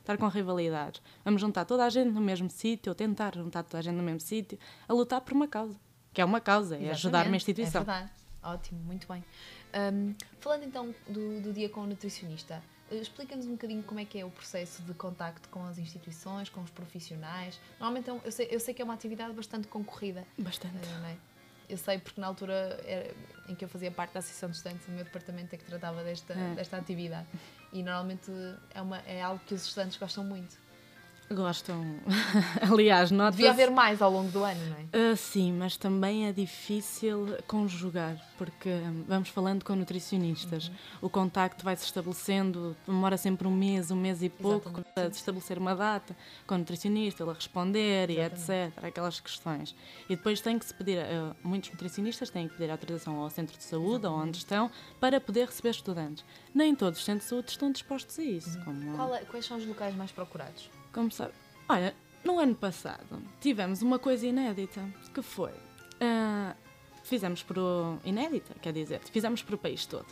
estar 0.00 0.18
com 0.18 0.28
rivalidades. 0.28 1.00
Vamos 1.24 1.40
juntar 1.40 1.64
toda 1.64 1.86
a 1.86 1.88
gente 1.88 2.10
no 2.10 2.20
mesmo 2.20 2.50
sítio, 2.50 2.90
ou 2.90 2.94
tentar 2.94 3.34
juntar 3.34 3.62
toda 3.62 3.78
a 3.78 3.82
gente 3.82 3.96
no 3.96 4.02
mesmo 4.02 4.20
sítio, 4.20 4.58
a 4.86 4.92
lutar 4.92 5.22
por 5.22 5.32
uma 5.32 5.48
causa. 5.48 5.80
Que 6.12 6.20
é 6.20 6.24
uma 6.24 6.40
causa, 6.40 6.76
é 6.76 6.90
ajudar 6.90 6.90
uma 6.90 7.34
Exatamente, 7.34 7.36
instituição. 7.36 7.80
É 7.80 7.84
verdade. 7.84 8.10
Ótimo, 8.42 8.80
muito 8.80 9.08
bem. 9.08 9.24
Hum, 9.74 10.14
falando 10.40 10.64
então 10.64 10.94
do, 11.08 11.40
do 11.40 11.52
dia 11.52 11.68
com 11.68 11.80
o 11.80 11.86
nutricionista, 11.86 12.62
eh, 12.90 12.96
explica-nos 12.96 13.46
um 13.46 13.52
bocadinho 13.52 13.82
como 13.82 13.98
é 13.98 14.04
que 14.04 14.18
é 14.20 14.24
o 14.24 14.30
processo 14.30 14.82
de 14.82 14.94
contacto 14.94 15.48
com 15.48 15.64
as 15.66 15.78
instituições, 15.78 16.48
com 16.48 16.60
os 16.60 16.70
profissionais. 16.70 17.58
Normalmente 17.80 18.08
é 18.08 18.12
um- 18.12 18.20
eu 18.24 18.30
sei, 18.30 18.48
eu 18.50 18.60
sei 18.60 18.72
que 18.72 18.80
é 18.80 18.84
uma 18.84 18.94
atividade 18.94 19.32
bastante 19.34 19.66
concorrida, 19.66 20.24
Bastante. 20.38 20.76
eh, 20.76 21.10
é? 21.12 21.16
Eu 21.68 21.78
sei 21.78 21.98
porque 21.98 22.20
na 22.20 22.26
altura 22.26 22.78
em 23.48 23.54
que 23.54 23.64
eu 23.64 23.68
fazia 23.68 23.90
parte 23.90 24.12
da 24.12 24.18
Associação 24.20 24.50
de 24.50 24.56
Estudantes, 24.56 24.86
o 24.86 24.90
meu 24.92 25.02
departamento 25.02 25.54
é 25.54 25.58
que 25.58 25.64
tratava 25.64 26.04
desta, 26.04 26.34
É. 26.34 26.54
desta 26.54 26.76
atividade. 26.76 27.26
E 27.72 27.82
normalmente 27.82 28.30
é, 28.74 28.82
uma, 28.82 28.98
é 29.00 29.22
algo 29.22 29.42
que 29.46 29.54
os 29.54 29.64
estudantes 29.66 29.96
gostam 29.96 30.22
muito. 30.24 30.56
Gostam. 31.30 31.82
Aliás, 32.70 33.10
nota 33.10 33.32
Devia 33.36 33.50
haver 33.50 33.70
mais 33.70 34.00
ao 34.02 34.10
longo 34.10 34.30
do 34.30 34.44
ano, 34.44 34.60
não 34.66 34.76
é? 34.76 35.12
Ah, 35.12 35.16
sim, 35.16 35.52
mas 35.52 35.76
também 35.76 36.26
é 36.28 36.32
difícil 36.32 37.36
conjugar, 37.48 38.16
porque 38.36 38.68
hum, 38.68 39.04
vamos 39.08 39.28
falando 39.30 39.64
com 39.64 39.74
nutricionistas, 39.74 40.68
Uhum. 40.68 40.74
o 41.02 41.08
contacto 41.10 41.64
vai 41.64 41.74
se 41.76 41.84
estabelecendo, 41.84 42.76
demora 42.86 43.16
sempre 43.16 43.48
um 43.48 43.50
mês, 43.50 43.90
um 43.90 43.96
mês 43.96 44.22
e 44.22 44.28
pouco 44.28 44.68
Exatamente, 44.68 44.92
para 44.94 45.10
se 45.10 45.18
estabelecer 45.18 45.58
uma 45.58 45.74
data 45.74 46.16
com 46.46 46.54
o 46.54 46.58
nutricionista, 46.58 47.22
ele 47.22 47.30
a 47.30 47.34
responder 47.34 48.10
e 48.10 48.20
etc. 48.20 48.72
Aquelas 48.82 49.18
questões. 49.18 49.74
E 50.08 50.16
depois 50.16 50.40
tem 50.40 50.58
que 50.58 50.64
se 50.66 50.74
pedir, 50.74 50.98
ah, 51.00 51.34
muitos 51.42 51.70
nutricionistas 51.70 52.30
têm 52.30 52.48
que 52.48 52.54
pedir 52.54 52.70
autorização 52.70 53.16
ao 53.16 53.30
centro 53.30 53.56
de 53.56 53.64
saúde 53.64 54.06
ou 54.06 54.14
onde 54.14 54.38
estão 54.38 54.70
para 55.00 55.20
poder 55.20 55.46
receber 55.46 55.70
estudantes. 55.70 56.24
Nem 56.54 56.74
todos 56.74 56.98
os 56.98 57.04
centros 57.04 57.24
de 57.24 57.30
saúde 57.30 57.50
estão 57.50 57.72
dispostos 57.72 58.18
a 58.18 58.22
isso. 58.22 58.58
Como... 58.64 58.94
Qual 58.96 59.14
é- 59.14 59.24
quais 59.24 59.44
são 59.46 59.56
os 59.56 59.66
locais 59.66 59.94
mais 59.96 60.12
procurados? 60.12 60.68
Como 60.94 61.10
sabe? 61.10 61.32
Olha, 61.68 61.94
no 62.24 62.38
ano 62.38 62.54
passado 62.54 63.20
tivemos 63.40 63.82
uma 63.82 63.98
coisa 63.98 64.26
inédita, 64.26 64.82
que 65.12 65.20
foi. 65.20 65.52
ah, 66.00 66.54
fizemos 67.02 67.42
para 67.42 67.60
o. 67.60 67.98
inédita, 68.04 68.54
quer 68.62 68.72
dizer, 68.72 69.00
fizemos 69.10 69.42
para 69.42 69.54
o 69.56 69.58
país 69.58 69.84
todo. 69.84 70.06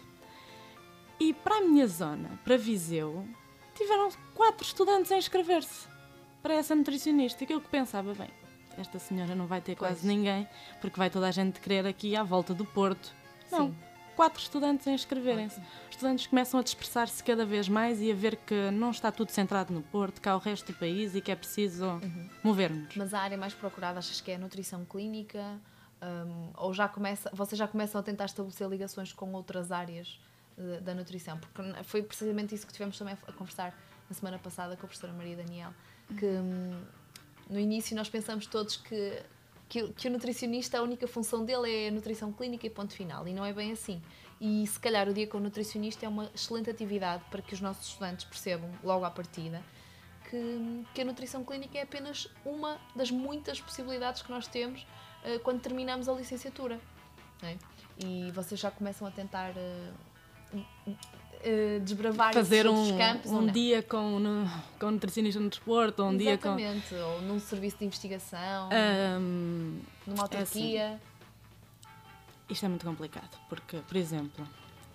E 1.21 1.33
para 1.33 1.57
a 1.59 1.61
minha 1.61 1.87
zona, 1.87 2.29
para 2.45 2.57
Viseu, 2.57 3.27
tiveram 3.75 4.11
quatro 4.35 4.66
estudantes 4.66 5.12
a 5.12 5.16
inscrever-se 5.16 5.87
para 6.42 6.55
essa 6.55 6.75
nutricionista. 6.75 7.45
E 7.45 7.53
eu 7.53 7.61
que 7.61 7.68
pensava, 7.68 8.12
bem, 8.12 8.29
esta 8.77 8.99
senhora 8.99 9.35
não 9.35 9.47
vai 9.47 9.61
ter 9.61 9.77
Pois. 9.77 9.92
quase 9.92 10.07
ninguém, 10.07 10.49
porque 10.81 10.99
vai 10.99 11.09
toda 11.09 11.29
a 11.29 11.31
gente 11.31 11.61
querer 11.61 11.87
aqui 11.87 12.16
à 12.16 12.25
volta 12.25 12.53
do 12.53 12.64
Porto. 12.64 13.14
Não, 13.53 13.68
Sim. 13.68 13.77
Quatro 14.16 14.40
estudantes 14.40 14.87
a 14.87 14.92
inscreverem-se. 14.92 15.59
Os 15.61 15.90
estudantes 15.90 16.27
começam 16.27 16.61
a 16.61 16.62
dispersar-se 16.62 17.22
cada 17.22 17.44
vez 17.44 17.68
mais 17.68 18.01
e 18.01 18.11
a 18.11 18.14
ver 18.14 18.37
que 18.37 18.70
não 18.70 18.90
está 18.90 19.11
tudo 19.12 19.31
centrado 19.31 19.72
no 19.72 19.83
Porto, 19.83 20.20
que 20.20 20.29
há 20.29 20.35
o 20.37 20.38
resto 20.38 20.72
do 20.72 20.79
país 20.79 21.14
e 21.14 21.20
que 21.20 21.31
é 21.31 21.37
preciso 21.37 21.85
Uhum. 21.87 22.29
mover-nos. 22.42 22.94
Mas 22.96 23.12
a 23.14 23.20
área 23.20 23.37
mais 23.38 23.55
procurada 23.55 23.98
achas 23.98 24.20
que 24.20 24.31
é 24.31 24.35
a 24.37 24.38
nutrição 24.38 24.85
clínica? 24.85 25.59
Hum, 26.03 26.51
ou 26.57 26.75
já 26.75 26.88
começa, 26.88 27.31
vocês 27.33 27.57
já 27.59 27.68
começam 27.68 28.01
a 28.01 28.03
tentar 28.03 28.25
estabelecer 28.25 28.68
ligações 28.68 29.12
com 29.12 29.33
outras 29.35 29.70
áreas 29.70 30.18
eh, 30.59 30.81
da 30.81 30.94
nutrição? 30.94 31.38
Porque 31.38 31.62
foi 31.85 32.03
precisamente 32.03 32.55
isso 32.55 32.66
que 32.66 32.72
tivemos 32.72 32.98
também 32.98 33.16
a 33.27 33.33
conversar 33.33 33.72
na 34.09 34.14
semana 34.14 34.38
passada 34.38 34.77
com 34.77 34.85
a 34.85 34.88
professora 34.88 35.12
Maria 35.12 35.37
Daniel, 35.37 35.72
que 36.18 36.27
hum, 36.27 36.81
no 37.48 37.59
início 37.59 37.94
nós 37.96 38.09
pensamos 38.11 38.46
todos 38.46 38.77
que, 38.77 39.22
que, 39.73 39.83
o- 39.83 39.93
que 39.95 40.07
o 40.07 40.11
nutricionista, 40.11 40.79
a 40.79 40.83
única 40.83 41.07
função 41.09 41.47
dele 41.47 41.87
é 41.87 41.91
nutrição 41.91 42.31
clínica 42.31 42.67
e 42.67 42.71
ponto 42.71 42.93
final, 42.93 43.27
e 43.27 43.33
não 43.33 43.43
é 43.43 43.53
bem 43.55 43.73
assim. 43.73 44.03
E 44.39 44.67
se 44.67 44.79
calhar 44.79 45.09
o 45.09 45.15
dia 45.15 45.27
com 45.27 45.39
o 45.39 45.41
nutricionista 45.41 46.05
é 46.05 46.09
uma 46.11 46.27
excelente 46.35 46.69
atividade 46.69 47.23
para 47.31 47.41
que 47.41 47.55
os 47.55 47.61
nossos 47.63 47.87
estudantes 47.89 48.27
percebam 48.27 48.69
logo 48.85 49.05
à 49.07 49.11
partida 49.11 49.63
que, 50.29 50.85
que 50.95 51.01
a 51.01 51.05
nutrição 51.07 51.43
clínica 51.43 51.79
é 51.79 51.83
apenas 51.83 52.29
uma 52.45 52.79
das 52.95 53.11
muitas 53.11 53.61
possibilidades 53.63 54.21
que 54.21 54.31
nós 54.31 54.47
temos 54.47 54.87
eh, 55.25 55.39
quando 55.39 55.61
terminamos 55.63 56.07
a 56.09 56.13
licenciatura. 56.13 56.79
é? 57.43 57.57
E 58.05 58.31
vocês 58.33 58.61
já 58.61 58.71
começam 58.71 59.07
a 59.07 59.11
tentar 59.11 59.53
eh, 59.57 59.93
eh, 61.43 61.81
desbravar 61.81 62.33
Fazer 62.33 62.67
um, 62.69 62.97
campos 62.97 63.31
um 63.31 63.47
dia 63.47 63.83
com, 63.83 64.19
no, 64.19 64.49
com 64.79 64.87
um 64.87 64.91
nutricionista 64.93 65.41
no 65.41 65.49
desporto, 65.49 66.03
um 66.03 66.17
dia 66.17 66.39
com. 66.39 66.59
Exatamente, 66.59 66.95
ou 66.95 67.23
num 67.23 67.41
serviço 67.41 67.79
de 67.79 67.85
investigação, 67.85 68.69
Ahm, 68.71 69.81
numa 70.07 70.23
é 70.31 70.39
assim. 70.39 70.79
autarquia. 70.79 71.01
Isto 72.49 72.67
é 72.67 72.69
muito 72.69 72.85
complicado, 72.85 73.39
porque, 73.49 73.79
por 73.79 73.97
exemplo, 73.97 74.47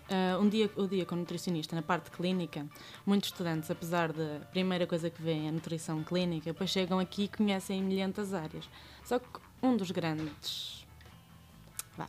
ah, 0.10 0.38
um 0.40 0.48
dia, 0.48 0.70
o 0.76 0.88
dia 0.88 1.06
com 1.06 1.16
o 1.16 1.18
nutricionista 1.18 1.76
na 1.76 1.82
parte 1.82 2.10
clínica, 2.12 2.66
muitos 3.06 3.30
estudantes, 3.30 3.70
apesar 3.70 4.14
da 4.14 4.40
primeira 4.52 4.88
coisa 4.88 5.10
que 5.10 5.22
veem 5.22 5.48
é 5.48 5.50
a 5.50 5.52
nutrição 5.52 6.04
clínica, 6.04 6.52
depois 6.52 6.70
chegam 6.70 7.00
aqui 7.00 7.24
e 7.24 7.28
conhecem 7.28 7.82
milhentas 7.84 8.34
áreas. 8.34 8.70
Só 9.04 9.20
que 9.20 9.28
um 9.62 9.76
dos 9.76 9.92
grandes, 9.92 10.86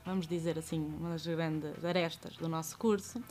vamos 0.04 0.26
dizer 0.28 0.58
assim, 0.58 0.80
uma 0.80 1.10
das 1.10 1.26
grandes 1.26 1.84
arestas 1.84 2.36
do 2.36 2.48
nosso 2.48 2.76
curso 2.78 3.22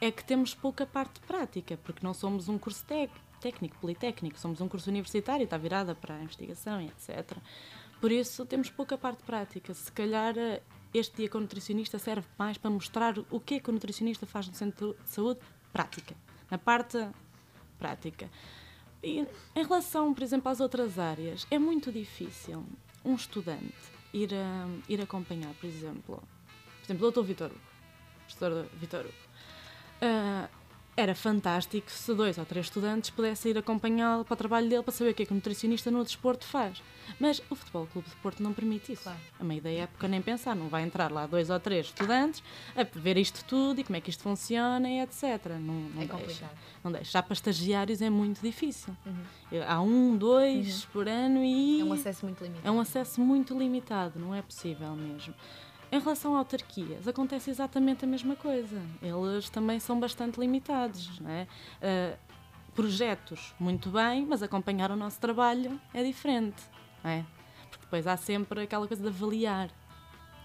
é 0.00 0.10
que 0.10 0.24
temos 0.24 0.54
pouca 0.54 0.86
parte 0.86 1.20
prática, 1.20 1.76
porque 1.82 2.04
não 2.04 2.14
somos 2.14 2.48
um 2.48 2.58
curso 2.58 2.84
técnico, 3.40 3.76
politécnico, 3.78 4.38
somos 4.38 4.60
um 4.60 4.68
curso 4.68 4.90
universitário, 4.90 5.44
está 5.44 5.56
virada 5.56 5.94
para 5.94 6.14
a 6.14 6.22
investigação 6.22 6.80
e 6.80 6.86
etc. 6.86 7.36
Por 8.00 8.12
isso 8.12 8.46
temos 8.46 8.70
pouca 8.70 8.96
parte 8.96 9.22
prática. 9.24 9.74
Se 9.74 9.90
calhar 9.90 10.36
eh, 10.38 10.62
este 10.94 11.16
dia 11.16 11.28
com 11.28 11.38
o 11.38 11.40
nutricionista 11.40 11.98
serve 11.98 12.26
mais 12.38 12.56
para 12.56 12.70
mostrar 12.70 13.14
o 13.30 13.40
que 13.40 13.54
é 13.54 13.60
que 13.60 13.70
o 13.70 13.72
nutricionista 13.72 14.24
faz 14.24 14.46
no 14.48 14.54
centro 14.54 14.96
de 15.04 15.10
saúde 15.10 15.40
prática, 15.72 16.14
na 16.50 16.58
parte 16.58 17.08
prática. 17.78 18.30
E 19.02 19.26
em 19.54 19.62
relação, 19.62 20.14
por 20.14 20.22
exemplo, 20.22 20.50
às 20.50 20.60
outras 20.60 20.98
áreas, 20.98 21.46
é 21.50 21.58
muito 21.58 21.90
difícil 21.90 22.64
um 23.04 23.14
estudante 23.14 23.74
ir, 24.12 24.32
a, 24.34 24.66
ir 24.88 25.00
acompanhar, 25.00 25.52
por 25.54 25.66
exemplo, 25.66 26.16
por 26.16 26.84
exemplo, 26.84 27.08
o 27.08 27.10
Dr. 27.10 27.22
Vitor 27.22 27.50
Hugo, 27.50 27.60
professor 28.26 28.66
Vitor 28.74 29.00
Hugo. 29.00 29.27
Ah, 30.00 30.48
era 30.96 31.14
fantástico 31.14 31.88
se 31.92 32.12
dois 32.12 32.38
ou 32.38 32.44
três 32.44 32.66
estudantes 32.66 33.08
pudessem 33.10 33.52
ir 33.52 33.58
acompanhá-lo 33.58 34.24
para 34.24 34.34
o 34.34 34.36
trabalho 34.36 34.68
dele 34.68 34.82
para 34.82 34.92
saber 34.92 35.10
o 35.10 35.14
que 35.14 35.22
é 35.22 35.26
que 35.26 35.30
o 35.30 35.34
nutricionista 35.36 35.92
no 35.92 36.02
desporto 36.02 36.44
faz. 36.44 36.82
Mas 37.20 37.40
o 37.48 37.54
Futebol 37.54 37.86
Clube 37.86 38.08
de 38.10 38.16
Porto 38.16 38.42
não 38.42 38.52
permite 38.52 38.92
isso. 38.94 39.04
Claro. 39.04 39.18
A 39.38 39.44
meio 39.44 39.62
da 39.62 39.70
época 39.70 40.08
nem 40.08 40.20
pensar, 40.20 40.56
não 40.56 40.68
vai 40.68 40.82
entrar 40.82 41.12
lá 41.12 41.24
dois 41.28 41.50
ou 41.50 41.60
três 41.60 41.86
estudantes 41.86 42.42
a 42.76 42.82
ver 42.82 43.16
isto 43.16 43.44
tudo 43.44 43.80
e 43.80 43.84
como 43.84 43.96
é 43.96 44.00
que 44.00 44.10
isto 44.10 44.24
funciona 44.24 44.90
e 44.90 44.98
etc. 45.00 45.22
Não, 45.60 45.60
não 45.60 46.02
É 46.02 46.04
deixa. 46.04 46.12
complicado. 46.12 46.58
Não 46.82 46.90
deixa. 46.90 47.12
Já 47.12 47.22
para 47.22 47.32
estagiários 47.32 48.02
é 48.02 48.10
muito 48.10 48.40
difícil. 48.42 48.92
Há 49.68 49.80
um, 49.80 50.16
dois 50.16 50.84
por 50.86 51.06
ano 51.08 51.44
e 51.44 51.80
É 51.80 51.84
um 51.84 51.92
acesso 51.92 52.26
muito 52.26 52.42
limitado. 52.42 52.66
é 52.68 52.70
um 52.72 52.80
acesso 52.80 53.20
muito 53.20 53.56
limitado, 53.56 54.18
não 54.18 54.34
é 54.34 54.42
possível 54.42 54.96
mesmo. 54.96 55.32
Em 55.90 55.98
relação 55.98 56.34
a 56.34 56.38
autarquias, 56.40 57.08
acontece 57.08 57.50
exatamente 57.50 58.04
a 58.04 58.08
mesma 58.08 58.36
coisa. 58.36 58.80
Eles 59.02 59.48
também 59.48 59.80
são 59.80 59.98
bastante 59.98 60.38
limitados. 60.38 61.18
Não 61.20 61.30
é? 61.30 61.46
Ah, 61.82 62.16
projetos, 62.74 63.54
muito 63.58 63.90
bem, 63.90 64.24
mas 64.26 64.42
acompanhar 64.42 64.90
o 64.90 64.96
nosso 64.96 65.18
trabalho 65.18 65.80
é 65.94 66.02
diferente. 66.04 66.62
Não 67.02 67.10
é? 67.10 67.24
Porque 67.70 67.84
depois 67.84 68.06
há 68.06 68.16
sempre 68.16 68.62
aquela 68.62 68.86
coisa 68.86 69.02
de 69.02 69.08
avaliar. 69.08 69.70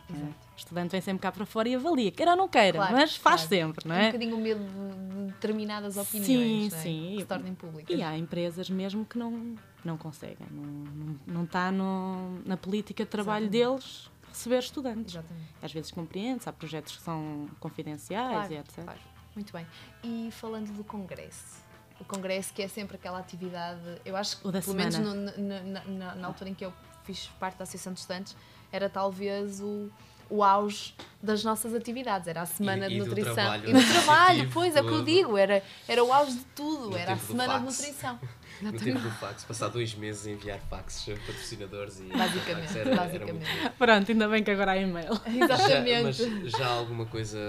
Exato. 0.09 0.25
O 0.53 0.57
estudante 0.57 0.91
vem 0.91 1.01
sempre 1.01 1.21
cá 1.21 1.31
para 1.31 1.45
fora 1.45 1.67
e 1.69 1.75
avalia, 1.75 2.11
queira 2.11 2.31
ou 2.31 2.37
não 2.37 2.47
queira, 2.47 2.77
Claro, 2.77 2.93
mas 2.93 3.15
faz 3.15 3.45
claro. 3.45 3.49
sempre, 3.49 3.87
não 3.87 3.95
É 3.95 3.99
um 3.99 4.01
é? 4.01 4.05
bocadinho 4.07 4.37
o 4.37 4.41
medo 4.41 4.63
de 4.63 5.13
de 5.23 5.31
determinadas 5.31 5.95
opiniões 5.97 6.73
Sim, 6.73 6.77
é? 6.77 6.81
sim. 6.81 7.13
que 7.15 7.21
se 7.21 7.27
tornem 7.27 7.53
públicas. 7.55 7.97
E 7.97 8.03
há 8.03 8.17
empresas 8.17 8.69
mesmo 8.69 9.05
que 9.05 9.17
não, 9.17 9.55
não 9.83 9.97
conseguem, 9.97 10.45
não, 10.51 10.63
não, 10.63 11.19
não 11.25 11.43
está 11.45 11.71
no, 11.71 12.39
na 12.45 12.57
política 12.57 13.03
de 13.05 13.09
trabalho 13.09 13.45
Exatamente. 13.45 13.79
deles 13.79 14.11
receber 14.33 14.59
estudantes. 14.59 15.13
Exatamente. 15.15 15.47
Às 15.61 15.71
vezes 15.71 15.91
compreende-se, 15.91 16.49
há 16.49 16.53
projetos 16.53 16.97
que 16.97 17.01
são 17.01 17.47
confidenciais 17.59 18.29
Claro, 18.31 18.53
e 18.53 18.57
etc. 18.57 18.83
claro. 18.83 18.99
Muito 19.35 19.53
bem. 19.53 19.65
E 20.03 20.29
falando 20.31 20.71
do 20.73 20.83
congresso, 20.83 21.63
o 21.99 22.05
congresso 22.05 22.53
que 22.53 22.61
é 22.61 22.67
sempre 22.67 22.97
aquela 22.97 23.19
atividade, 23.19 23.81
eu 24.05 24.15
acho 24.15 24.37
que 24.37 24.43
pelo 24.43 24.75
menos 24.75 24.95
semana. 24.95 25.31
no- 25.37 25.43
na, 25.47 25.83
na- 25.85 26.15
na- 26.15 26.27
altura 26.27 26.49
em 26.49 26.53
que 26.53 26.65
eu 26.65 26.73
fiz 27.03 27.27
parte 27.39 27.57
da 27.57 27.63
Associação 27.63 27.93
de 27.93 27.99
Estudantes, 27.99 28.35
era 28.71 28.89
talvez 28.89 29.59
o, 29.59 29.89
o 30.29 30.43
auge 30.43 30.93
das 31.21 31.43
nossas 31.43 31.73
atividades, 31.73 32.27
era 32.27 32.41
a 32.41 32.45
semana 32.45 32.85
E- 32.85 32.89
de 32.89 32.95
e 32.95 32.99
do 32.99 33.05
nutrição. 33.07 33.33
trabalho 33.33 33.69
e 33.69 33.73
do 33.73 33.91
trabalho, 33.91 34.49
pois 34.53 34.75
é 34.75 34.81
o 34.81 34.87
que 34.87 34.93
eu 34.93 35.03
digo, 35.03 35.37
era, 35.37 35.63
era 35.87 36.03
o 36.03 36.11
auge 36.13 36.35
de 36.37 36.45
tudo, 36.55 36.89
No 36.91 36.97
era 36.97 37.13
a 37.13 37.17
semana 37.17 37.59
de 37.59 37.65
nutrição. 37.65 38.19
No 38.71 38.79
tempo 38.79 38.99
do 38.99 39.11
fax, 39.11 39.43
passar 39.43 39.67
dois 39.69 39.93
meses 39.95 40.25
a 40.27 40.31
enviar 40.31 40.59
faxes 40.69 41.15
a 41.15 41.19
patrocinadores 41.25 41.99
e 41.99 42.03
Basicamente, 42.15 42.77
era, 42.77 42.89
era 42.91 42.95
basicamente. 42.95 43.33
muito 43.33 43.71
Pronto, 43.77 44.11
ainda 44.11 44.27
bem 44.29 44.43
que 44.43 44.51
agora 44.51 44.71
há 44.71 44.77
e-mail. 44.77 45.11
Exatamente. 45.25 46.13
Já, 46.13 46.29
mas 46.29 46.51
já 46.51 46.65
há 46.67 46.71
alguma 46.71 47.05
coisa 47.05 47.39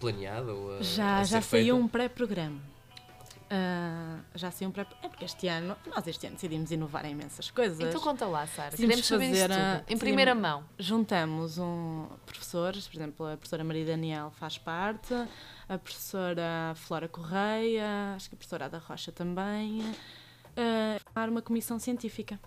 planeada? 0.00 0.52
Ou 0.52 0.78
a, 0.78 0.82
Já, 0.82 1.18
a 1.18 1.24
já 1.24 1.40
saiu 1.40 1.76
um 1.76 1.86
pré-programa. 1.88 2.60
Ah, 3.50 4.18
já 4.34 4.50
sei 4.50 4.66
um 4.66 4.70
pré 4.70 4.86
É 5.02 5.08
porque 5.08 5.24
este 5.26 5.46
ano, 5.48 5.76
nós 5.86 6.06
este 6.06 6.26
ano 6.26 6.34
decidimos 6.34 6.70
inovar 6.72 7.04
em 7.04 7.12
imensas 7.12 7.50
coisas. 7.50 7.78
Então 7.78 8.00
conta 8.00 8.26
lá, 8.26 8.46
Sara. 8.46 8.70
Decidimos 8.70 9.02
Queremos 9.02 9.06
saber 9.06 9.26
fazer 9.28 9.50
isso 9.50 9.60
a- 9.60 9.78
tudo. 9.80 9.92
Em 9.92 9.98
primeira 9.98 10.34
mão. 10.34 10.64
Juntamos 10.78 11.58
um 11.58 12.06
professores, 12.26 12.88
por 12.88 12.96
exemplo, 12.96 13.26
a 13.26 13.36
professora 13.36 13.62
Maria 13.62 13.84
Daniel 13.84 14.32
faz 14.40 14.56
parte, 14.58 15.14
a 15.68 15.78
professora 15.78 16.72
Flora 16.74 17.06
Correia, 17.06 18.14
acho 18.16 18.28
que 18.30 18.34
a 18.34 18.38
professora 18.38 18.64
Ada 18.64 18.78
Rocha 18.78 19.12
também, 19.12 19.84
a 20.56 21.00
formar 21.00 21.28
uma 21.28 21.42
comissão 21.42 21.78
científica 21.78 22.38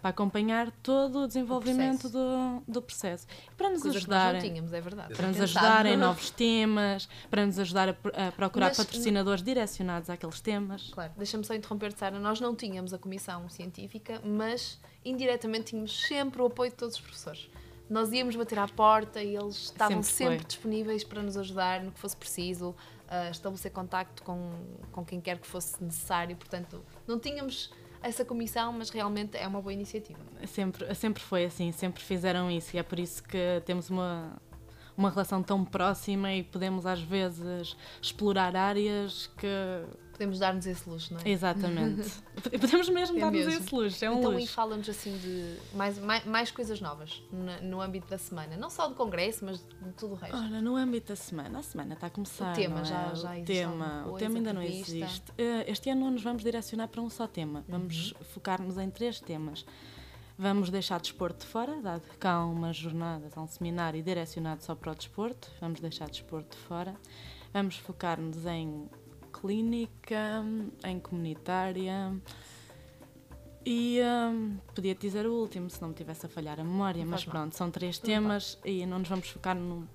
para 0.00 0.10
acompanhar 0.10 0.70
todo 0.82 1.20
o 1.20 1.26
desenvolvimento 1.26 2.10
do, 2.10 2.62
do 2.68 2.82
processo. 2.82 3.26
Para 3.56 3.70
nos 3.70 3.86
ajudar. 3.86 4.34
não 4.34 4.40
tínhamos, 4.40 4.72
é 4.74 4.80
verdade. 4.80 5.14
para 5.14 5.28
nos 5.28 5.40
ajudar 5.40 5.86
em 5.86 5.96
novos 5.96 6.28
temas, 6.28 7.08
para 7.30 7.46
nos 7.46 7.58
ajudar 7.58 7.88
a, 7.88 8.28
a 8.28 8.32
procurar 8.32 8.66
Mas- 8.66 8.76
patrocinadores 8.76 9.42
direcionados 9.42 10.10
àqueles 10.10 10.40
temas. 10.42 10.90
Claro, 10.90 11.12
deixa-me 11.16 11.42
só 11.42 11.54
interromper, 11.54 11.90
Sara. 11.92 12.18
Nós 12.18 12.38
não 12.38 12.54
tínhamos 12.54 12.92
a 12.92 12.98
comissão 12.98 13.48
científica, 13.48 14.20
mas 14.22 14.78
indiretamente 15.02 15.70
tínhamos 15.70 16.06
sempre 16.06 16.42
o 16.42 16.46
apoio 16.46 16.70
de 16.70 16.76
todos 16.76 16.96
os 16.96 17.00
professores. 17.00 17.48
Nós 17.88 18.12
íamos 18.12 18.36
bater 18.36 18.58
à 18.58 18.68
porta 18.68 19.22
e 19.22 19.34
eles 19.34 19.56
estavam 19.56 20.02
Sempre 20.02 20.34
sempre, 20.36 20.46
disponíveis 20.46 21.02
para 21.02 21.22
nos 21.22 21.36
ajudar 21.38 21.82
no 21.82 21.90
que 21.92 21.98
fosse 21.98 22.16
preciso, 22.16 22.74
estabelecer 23.30 23.72
contacto 23.72 24.22
com, 24.22 24.50
com 24.92 25.04
quem 25.04 25.20
quer 25.20 25.38
que 25.38 25.46
fosse 25.46 25.82
necessário. 25.82 26.36
Portanto, 26.36 26.82
não 27.06 27.18
tínhamos 27.18 27.70
essa 28.02 28.24
comissão, 28.24 28.72
mas 28.72 28.90
realmente 28.90 29.36
é 29.36 29.46
uma 29.46 29.60
boa 29.60 29.72
iniciativa. 29.72 30.18
Sempre, 30.46 30.94
sempre 30.94 31.22
foi 31.22 31.44
assim, 31.46 31.72
sempre 31.72 32.02
fizeram 32.02 32.50
isso 32.50 32.76
e 32.76 32.78
é 32.78 32.82
por 32.82 32.98
isso 32.98 33.22
que 33.22 33.62
temos 33.64 33.88
uma, 33.88 34.36
uma 34.96 35.10
relação 35.10 35.42
tão 35.42 35.64
próxima 35.64 36.32
e 36.34 36.42
podemos 36.42 36.84
às 36.84 37.00
vezes 37.00 37.76
explorar 38.00 38.54
áreas 38.54 39.30
que. 39.38 39.46
Podemos 40.14 40.38
dar-nos 40.38 40.64
esse 40.64 40.88
luxo, 40.88 41.12
não 41.12 41.20
é? 41.20 41.28
Exatamente. 41.28 42.08
Podemos 42.60 42.88
mesmo 42.88 43.16
É 43.18 43.20
dar-nos 43.20 43.46
esse 43.48 43.74
luxo, 43.74 44.04
é 44.04 44.08
um 44.10 44.18
então, 44.20 44.32
e 44.32 44.42
luxo. 44.42 44.52
fala-nos 44.54 44.88
assim 44.88 45.18
de 45.18 45.56
mais, 45.76 45.98
mais, 45.98 46.24
mais 46.24 46.50
coisas 46.52 46.80
novas 46.80 47.20
no, 47.32 47.68
no 47.68 47.80
âmbito 47.80 48.08
da 48.08 48.16
semana. 48.16 48.56
Não 48.56 48.70
só 48.70 48.88
do 48.88 48.94
congresso, 48.94 49.44
mas 49.44 49.58
de 49.58 49.92
tudo 49.96 50.12
o 50.12 50.16
resto. 50.16 50.36
Ora, 50.36 50.62
no 50.62 50.76
âmbito 50.76 51.08
da 51.08 51.16
semana, 51.16 51.58
a 51.58 51.62
semana 51.62 51.94
está 51.94 52.06
a 52.06 52.10
começar. 52.10 52.52
O 52.52 52.54
tema 52.54 52.74
não 52.76 52.82
é? 52.82 52.84
já- 52.84 53.14
já 53.14 53.30
o 53.30 53.32
existe 53.34 53.46
tema, 53.46 54.06
o 54.08 54.12
tema 54.16 54.36
ainda 54.36 54.52
não 54.52 54.62
existe. 54.62 55.32
Eh, 55.36 55.64
Este 55.70 55.90
ano 55.90 56.02
não 56.02 56.10
nos 56.12 56.22
vamos 56.22 56.42
direcionar 56.44 56.86
para 56.88 57.02
um 57.02 57.10
só 57.10 57.26
tema, 57.26 57.64
vamos 57.68 58.12
Uhum. 58.12 58.24
focar-nos 58.32 58.78
em 58.78 58.88
três 58.90 59.18
temas. 59.20 59.66
Vamos 60.38 60.70
deixar 60.70 61.00
desporto 61.00 61.44
de 61.44 61.46
fora, 61.50 61.80
dado 61.80 62.02
que 62.18 62.26
há 62.26 62.44
umas 62.44 62.76
jornadas, 62.76 63.36
há 63.36 63.40
um 63.40 63.46
seminário 63.46 64.02
direcionado 64.02 64.62
só 64.64 64.74
para 64.74 64.90
o 64.92 64.94
desporto, 64.94 65.48
vamos 65.60 65.80
deixar 65.80 66.08
desporto 66.08 66.56
de 66.56 66.62
fora. 66.64 66.94
Vamos 67.52 67.76
focar-nos 67.76 68.44
em 68.46 68.88
clínica, 69.44 70.42
em 70.84 70.98
comunitária. 70.98 72.16
E 73.66 74.00
hum, 74.02 74.58
podia 74.74 74.94
dizer 74.94 75.26
o 75.26 75.34
último, 75.34 75.68
se 75.68 75.80
não 75.82 75.88
me 75.90 75.94
tivesse 75.94 76.24
a 76.24 76.28
falhar 76.30 76.58
a 76.58 76.64
memória, 76.64 77.02
Não 77.04 77.10
mas 77.10 77.24
pronto, 77.24 77.54
são 77.54 77.70
três 77.70 77.98
Não 77.98 78.06
temas 78.06 78.58
e 78.64 78.86
não 78.86 78.98
nos 78.98 79.08
vamos 79.08 79.28
focar 79.28 79.54
num- 79.54 79.86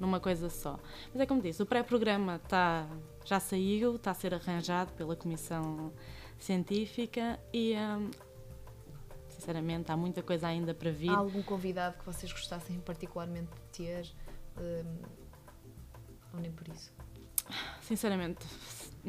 numa 0.00 0.18
coisa 0.20 0.48
só. 0.48 0.78
Mas 1.12 1.20
é 1.20 1.26
como 1.26 1.42
disse, 1.42 1.62
o 1.62 1.66
pré-programa 1.66 2.36
está, 2.42 2.86
já 3.26 3.38
saiu, 3.40 3.96
está 3.96 4.10
a 4.10 4.14
ser 4.14 4.32
arranjado 4.34 4.92
pela 4.94 5.14
Comissão 5.16 5.92
Científica 6.38 7.38
e, 7.52 7.74
hum, 7.76 8.10
sinceramente, 9.28 9.90
há 9.92 9.96
muita 9.98 10.22
coisa 10.22 10.46
ainda 10.46 10.72
para 10.72 10.90
vir. 10.90 11.10
Há 11.10 11.16
algum 11.18 11.42
convidado 11.42 11.98
que 11.98 12.06
vocês 12.06 12.30
gostassem 12.32 12.78
particularmente 12.80 13.50
de 13.72 13.78
ter? 13.84 14.06
Hum, 14.58 14.98
ou 16.34 16.40
nem 16.40 16.52
por 16.52 16.68
isso? 16.68 16.92
Sinceramente, 17.80 18.44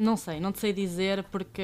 não 0.00 0.16
sei, 0.16 0.40
não 0.40 0.50
te 0.50 0.58
sei 0.58 0.72
dizer 0.72 1.22
porque 1.24 1.62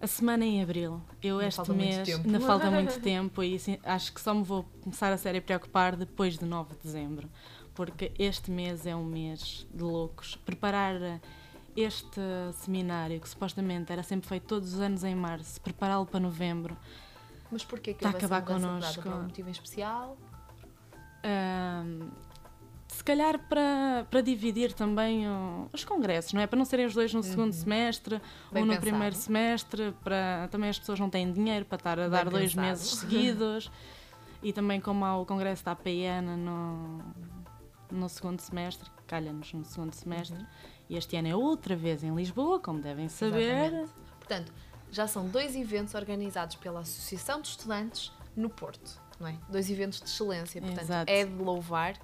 a 0.00 0.06
semana 0.06 0.44
é 0.44 0.48
em 0.48 0.62
abril. 0.62 1.00
Eu 1.22 1.40
este 1.40 1.70
mês 1.70 2.08
ainda 2.08 2.40
falta 2.40 2.70
muito 2.72 2.98
tempo 3.00 3.42
e 3.42 3.56
assim, 3.56 3.78
acho 3.84 4.12
que 4.12 4.20
só 4.20 4.34
me 4.34 4.42
vou 4.42 4.64
começar 4.80 5.12
a 5.12 5.16
sério 5.16 5.38
a 5.38 5.42
preocupar 5.42 5.94
depois 5.94 6.38
de 6.38 6.44
9 6.46 6.74
de 6.74 6.82
dezembro, 6.82 7.30
porque 7.74 8.12
este 8.18 8.50
mês 8.50 8.86
é 8.86 8.96
um 8.96 9.04
mês 9.04 9.66
de 9.72 9.82
loucos. 9.82 10.36
Preparar 10.36 11.20
este 11.76 12.20
seminário, 12.54 13.20
que 13.20 13.28
supostamente 13.28 13.92
era 13.92 14.02
sempre 14.02 14.26
feito 14.26 14.44
todos 14.46 14.72
os 14.72 14.80
anos 14.80 15.04
em 15.04 15.14
março, 15.14 15.60
prepará-lo 15.60 16.06
para 16.06 16.18
novembro, 16.18 16.76
Mas 17.50 17.62
porquê 17.62 17.92
que 17.92 17.98
Está 18.04 18.08
a 18.08 18.12
acabar 18.12 18.42
connosco. 18.42 19.02
Por 19.02 19.12
algum 19.12 19.24
motivo 19.24 19.48
em 19.48 19.52
especial? 19.52 20.16
Ahm, 21.22 22.08
se 22.88 23.02
calhar 23.02 23.38
para, 23.48 24.06
para 24.10 24.20
dividir 24.20 24.72
também 24.72 25.28
o- 25.28 25.68
os 25.72 25.84
congressos, 25.84 26.32
não 26.32 26.40
é? 26.40 26.46
Para 26.46 26.56
não 26.58 26.64
serem 26.64 26.86
os 26.86 26.94
dois 26.94 27.12
no 27.12 27.22
segundo 27.22 27.52
semestre 27.52 28.14
Uhum. 28.16 28.20
Bem 28.52 28.62
ou 28.62 28.66
no 28.66 28.72
pensado. 28.74 28.80
primeiro 28.90 29.16
semestre, 29.16 29.94
para 30.04 30.48
também 30.50 30.70
as 30.70 30.78
pessoas 30.78 31.00
não 31.00 31.10
têm 31.10 31.30
dinheiro 31.32 31.64
para 31.64 31.76
estar 31.76 31.98
a 31.98 32.02
Bem 32.02 32.10
dar 32.10 32.28
dois 32.30 32.50
pensado. 32.54 32.66
meses 32.68 32.88
seguidos. 32.98 33.70
e 34.42 34.52
também 34.52 34.80
como 34.80 35.04
há 35.04 35.16
o 35.18 35.26
congresso 35.26 35.64
da 35.64 35.72
APN 35.72 36.36
no, 36.36 37.02
no 37.90 38.08
segundo 38.08 38.38
semestre, 38.40 38.88
calha-nos 39.06 39.52
no 39.52 39.64
segundo 39.64 39.92
semestre, 39.92 40.38
Uhum. 40.38 40.46
e 40.90 40.96
este 40.96 41.16
ano 41.16 41.28
é 41.28 41.34
outra 41.34 41.74
vez 41.74 42.04
em 42.04 42.14
Lisboa, 42.14 42.60
como 42.60 42.80
devem 42.80 43.08
saber. 43.08 43.72
Exatamente. 43.72 43.92
Portanto, 44.20 44.52
já 44.92 45.08
são 45.08 45.26
dois 45.28 45.56
eventos 45.56 45.94
organizados 45.94 46.54
pela 46.56 46.80
Associação 46.80 47.40
de 47.40 47.48
Estudantes 47.48 48.12
no 48.36 48.48
Porto, 48.48 49.00
não 49.18 49.26
é? 49.26 49.36
Dois 49.48 49.68
eventos 49.70 50.00
de 50.00 50.06
excelência, 50.08 50.60
portanto, 50.60 50.82
Exato. 50.82 51.10
é 51.10 51.24
de 51.24 51.34
louvar 51.42 51.94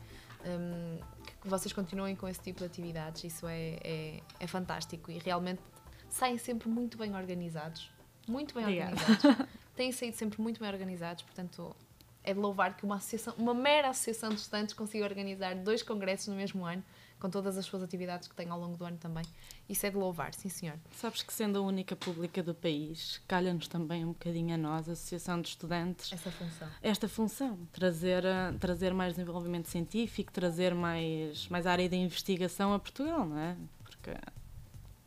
hum, 0.45 0.99
que 1.41 1.49
vocês 1.49 1.73
continuem 1.73 2.15
com 2.17 2.29
esse 2.29 2.41
tipo 2.41 2.61
de 2.61 2.65
atividades, 2.65 3.25
isso 3.25 3.47
é, 3.47 3.79
é, 3.83 4.21
é 4.41 4.47
fantástico. 4.47 5.11
E 5.11 5.19
realmente 5.19 5.61
saem 6.09 6.39
sempre 6.39 6.69
muito 6.69 6.97
bem 6.99 7.15
organizados, 7.15 7.91
muito 8.29 8.55
bem 8.55 8.65
Obrigada. 8.65 8.93
organizados, 8.93 9.47
têm 9.75 9.93
saído 9.93 10.17
sempre 10.17 10.41
muito 10.41 10.61
bem 10.61 10.71
organizados, 10.71 11.23
portanto, 11.23 11.75
é 12.23 12.33
de 12.33 12.39
louvar 12.39 12.77
que 12.77 12.85
uma 12.85 12.97
associação, 12.97 13.35
uma 13.37 13.55
mera 13.55 13.89
associação 13.89 14.31
de 14.31 14.37
estudantes 14.37 14.75
consiga 14.75 15.05
organizar 15.05 15.55
dois 15.57 15.83
congressos 15.83 16.29
no 16.29 16.35
mesmo 16.35 16.65
ano, 16.65 16.85
com 17.23 17.31
todas 17.31 17.57
as 17.57 17.65
suas 17.65 17.85
atividades 17.85 18.27
que 18.27 18.35
tem 18.35 18.49
ao 18.49 18.59
longo 18.59 18.77
do 18.77 18.85
ano 18.85 18.97
também. 18.99 19.25
Isso 19.69 19.87
é 19.87 19.91
de 19.91 19.97
louvar, 19.97 20.35
sim 20.35 20.49
senhor. 20.49 20.77
Sabes 20.91 21.23
que 21.23 21.33
sendo 21.33 21.57
a 21.57 21.63
única 21.63 21.95
pública 21.95 22.43
do 22.43 22.53
país, 22.53 23.23
calha-nos 23.29 23.69
também 23.69 24.05
um 24.05 24.09
bocadinho 24.09 24.53
a 24.55 24.59
nós, 24.59 24.89
a 24.89 24.93
Associação 24.93 25.41
de 25.41 25.49
Estudantes, 25.51 26.13
Essa 26.13 26.33
função. 26.33 26.69
esta 26.83 27.09
função, 27.09 27.59
trazer, 27.73 28.27
ah, 28.27 28.53
trazer 28.59 28.93
mais 28.93 29.15
desenvolvimento 29.15 29.69
científico, 29.69 30.33
trazer 30.33 30.75
mais, 30.75 31.47
mais 31.49 31.65
área 31.65 31.89
de 31.89 31.95
investigação 31.97 32.75
a 32.75 32.79
Portugal, 32.81 33.25
não 33.25 33.39
é? 33.39 33.57
Porque, 33.85 34.11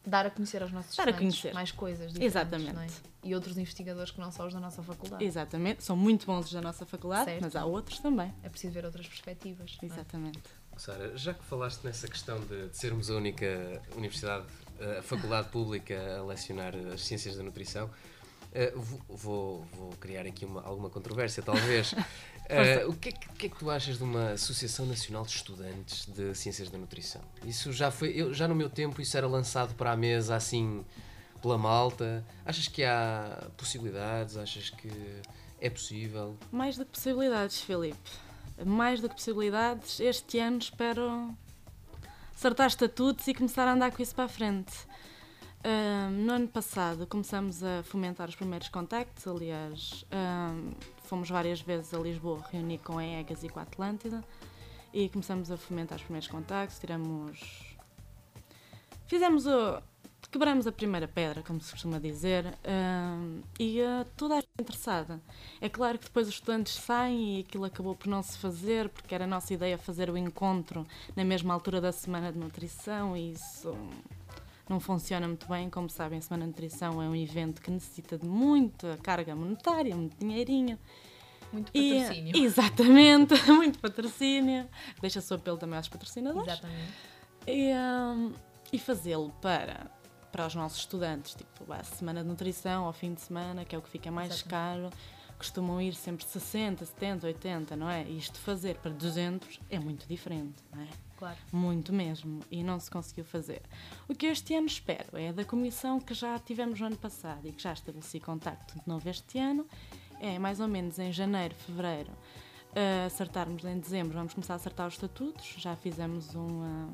Dar 0.06 0.26
a 0.26 0.30
conhecer 0.30 0.62
aos 0.62 0.72
nossos 0.72 0.96
Dar 0.96 1.08
a 1.08 1.12
estudantes 1.12 1.40
conhecer. 1.42 1.54
mais 1.54 1.72
coisas 1.72 2.08
diferentes, 2.14 2.36
Exatamente. 2.36 2.74
não 2.74 2.82
é? 2.82 2.88
E 3.24 3.34
outros 3.34 3.58
investigadores 3.58 4.12
que 4.12 4.20
não 4.20 4.32
são 4.32 4.46
os 4.48 4.54
da 4.54 4.60
nossa 4.60 4.84
faculdade. 4.84 5.24
exatamente, 5.24 5.84
são 5.84 5.96
muito 5.96 6.26
bons 6.26 6.46
os 6.46 6.52
da 6.52 6.62
nossa 6.62 6.86
faculdade, 6.86 7.26
Certo. 7.26 7.42
mas 7.42 7.56
há 7.56 7.66
outros 7.66 8.00
também. 8.00 8.34
É 8.44 8.50
preciso 8.50 8.74
ver 8.74 8.86
outras 8.86 9.08
perspectivas. 9.08 9.78
é? 9.82 9.86
Exatamente. 9.86 10.40
Sara, 10.78 11.18
já 11.18 11.34
que 11.34 11.44
falaste 11.46 11.84
nessa 11.84 12.08
questão 12.08 12.40
de, 12.42 12.68
de 12.70 12.78
sermos 12.78 13.10
a 13.10 13.16
única 13.16 13.82
universidade, 13.96 14.46
a 15.00 15.02
faculdade 15.02 15.48
pública 15.50 16.18
a 16.20 16.24
lecionar 16.24 16.74
as 16.94 17.02
ciências 17.06 17.38
da 17.38 17.44
nutrição, 17.44 17.90
eh, 18.56 18.74
vou, 19.10 19.66
vou- 19.74 19.92
criar 20.00 20.26
aqui 20.26 20.46
uma- 20.46 20.64
alguma 20.64 20.90
controvérsia, 20.90 21.44
talvez. 21.44 21.94
Eh, 22.48 22.86
o, 22.86 22.94
que 22.94 23.10
é 23.10 23.12
que, 23.12 23.28
o 23.28 23.34
que 23.34 23.46
é 23.48 23.50
que 23.50 23.56
tu 23.58 23.72
achas 23.72 23.98
de 23.98 24.04
uma 24.04 24.34
Associação 24.34 24.86
Nacional 24.86 25.24
de 25.26 25.32
Estudantes 25.32 26.06
de 26.06 26.36
Ciências 26.36 26.70
da 26.70 26.78
Nutrição? 26.78 27.20
Isso 27.44 27.74
já 27.74 27.90
foi, 27.90 28.10
eu, 28.10 28.36
já 28.36 28.48
no 28.48 28.54
meu 28.54 28.70
tempo, 28.70 29.02
isso 29.02 29.18
era 29.18 29.26
lançado 29.26 29.74
para 29.74 29.92
a 29.92 29.98
mesa 29.98 30.36
assim 30.36 30.86
pela 31.42 31.58
malta. 31.58 32.24
Achas 32.46 32.68
que 32.68 32.84
há 32.84 33.48
possibilidades? 33.58 34.38
Achas 34.38 34.70
que 34.70 34.92
é 35.60 35.72
possível? 35.72 36.38
Mais 36.52 36.78
do 36.78 36.86
que 36.86 36.92
possibilidades, 36.92 37.62
Filipe. 37.62 37.98
Mais 38.64 39.02
do 39.02 39.10
que 39.10 39.16
possibilidades, 39.16 40.00
este 40.00 40.38
ano 40.38 40.60
espero 40.60 41.36
acertar 42.36 42.68
estatutos 42.68 43.28
e 43.28 43.34
começar 43.34 43.68
a 43.68 43.74
andar 43.74 43.92
com 43.92 44.04
isso 44.04 44.14
para 44.14 44.26
a 44.26 44.30
frente. 44.30 44.72
Ahm, 45.68 46.24
no 46.24 46.34
ano 46.34 46.48
passado 46.48 47.08
começamos 47.08 47.64
a 47.64 47.82
fomentar 47.82 48.30
os 48.30 48.36
primeiros 48.36 48.70
contactos, 48.70 49.26
aliás, 49.26 50.06
ahm, 50.12 50.70
fomos 51.06 51.28
várias 51.28 51.60
vezes 51.60 51.92
a 51.92 51.98
Lisboa 51.98 52.40
reunir 52.52 52.78
com 52.78 53.00
a 53.00 53.04
EGAS 53.04 53.44
e 53.44 53.50
com 53.50 53.60
a 53.60 53.64
Atlântida 53.64 54.24
e 54.94 55.10
começamos 55.10 55.50
a 55.50 55.58
fomentar 55.58 55.98
os 55.98 56.04
primeiros 56.04 56.28
contactos, 56.28 56.78
tiramos. 56.78 57.76
Fizemos 59.08 59.48
o. 59.48 59.82
Quebramos 60.32 60.68
a 60.68 60.72
primeira 60.72 61.08
pedra, 61.08 61.42
como 61.42 61.60
se 61.62 61.72
costuma 61.72 61.98
dizer, 61.98 62.46
ahm, 62.64 63.42
e 63.60 63.82
ah, 63.82 64.06
toda 64.16 64.36
a 64.36 64.42
gente 64.42 64.50
interessada. 64.60 65.20
É 65.60 65.70
claro 65.70 65.98
que 65.98 66.06
depois 66.06 66.28
os 66.28 66.36
estudantes 66.36 66.76
saem 66.76 67.38
e 67.38 67.40
aquilo 67.42 67.66
acabou 67.66 67.96
por 67.96 68.08
não 68.08 68.22
se 68.22 68.38
fazer, 68.38 68.90
porque 68.90 69.16
era 69.16 69.24
a 69.24 69.28
nossa 69.28 69.52
ideia 69.54 69.80
fazer 69.80 70.12
o 70.12 70.18
encontro 70.18 70.86
na 71.16 71.24
mesma 71.24 71.54
altura 71.56 71.82
da 71.82 71.92
Semana 71.92 72.32
de 72.32 72.38
Nutrição 72.38 73.18
e 73.18 73.32
isso 73.32 73.76
não 74.70 74.80
funciona 74.80 75.28
muito 75.28 75.48
bem. 75.48 75.70
Como 75.70 75.90
sabem, 75.90 76.20
a 76.20 76.22
Semana 76.22 76.44
de 76.44 76.50
Nutrição 76.50 77.02
é 77.02 77.08
um 77.08 77.16
evento 77.16 77.62
que 77.62 77.70
necessita 77.72 78.18
de 78.18 78.26
muita 78.28 78.98
carga 79.04 79.36
monetária, 79.36 79.96
muito 79.96 80.18
dinheirinho. 80.18 80.78
Muito 81.54 81.72
E- 81.74 82.00
patrocínio. 82.02 82.38
exatamente, 82.44 83.34
muito 83.52 83.80
patrocínio. 83.80 84.68
Deixa-se 85.02 85.32
o 85.32 85.36
apelo 85.38 85.58
também 85.58 85.78
aos 85.78 85.88
patrocinadores 85.88 86.48
Exatamente. 86.54 86.94
e, 87.48 87.72
hum, 87.74 88.34
e 88.74 88.80
fazê-lo 88.80 89.32
para 89.42 89.90
para 90.32 90.48
os 90.48 90.54
nossos 90.56 90.80
estudantes. 90.80 91.34
Tipo, 91.34 91.72
a 91.72 91.82
semana 91.84 92.22
de 92.22 92.28
nutrição 92.28 92.84
ao 92.84 92.92
fim 92.92 93.14
de 93.14 93.22
semana, 93.22 93.64
que 93.64 93.74
é 93.74 93.78
o 93.80 93.82
que 93.82 93.88
fica 93.90 94.12
mais 94.12 94.42
caro, 94.42 94.90
costumam 95.38 95.82
ir 95.82 95.94
sempre 95.96 96.26
60, 96.26 96.86
70, 96.86 97.26
80, 97.28 97.76
não 97.78 97.90
é? 97.90 98.04
E 98.04 98.18
isto 98.18 98.38
fazer 98.40 98.76
para 98.80 98.92
200 98.92 99.62
é 99.70 99.80
muito 99.80 100.06
diferente, 100.10 100.56
não 100.74 100.82
é? 100.82 100.88
Claro. 101.26 101.40
Muito 101.52 101.92
mesmo, 101.92 102.42
e 102.52 102.64
não 102.64 102.80
se 102.80 102.92
conseguiu 102.92 103.26
fazer. 103.26 103.64
O 104.08 104.14
que 104.14 104.28
este 104.28 104.54
ano 104.54 104.68
espero 104.68 105.18
é 105.18 105.34
da 105.34 105.44
comissão 105.44 106.00
que 106.00 106.14
já 106.14 106.38
tivemos 106.38 106.80
no 106.80 106.86
ano 106.86 106.98
passado 106.98 107.48
e 107.48 107.52
que 107.52 107.64
já 107.64 107.74
estabeleci 107.74 108.20
contacto 108.20 108.80
de 108.80 108.88
novo 108.88 109.10
este 109.10 109.40
ano, 109.40 109.66
é 110.20 110.38
mais 110.38 110.60
ou 110.60 110.68
menos 110.68 111.00
em 111.00 111.12
janeiro, 111.12 111.56
fevereiro, 111.56 112.12
a 112.76 113.08
acertarmos 113.08 113.66
em 113.66 113.80
dezembro, 113.80 114.14
vamos 114.14 114.36
começar 114.36 114.54
a 114.54 114.58
acertar 114.58 114.88
os 114.88 114.94
estatutos, 114.94 115.56
já 115.58 115.76
fizemos 115.76 116.36
um, 116.36 116.62
ah, 116.62 116.90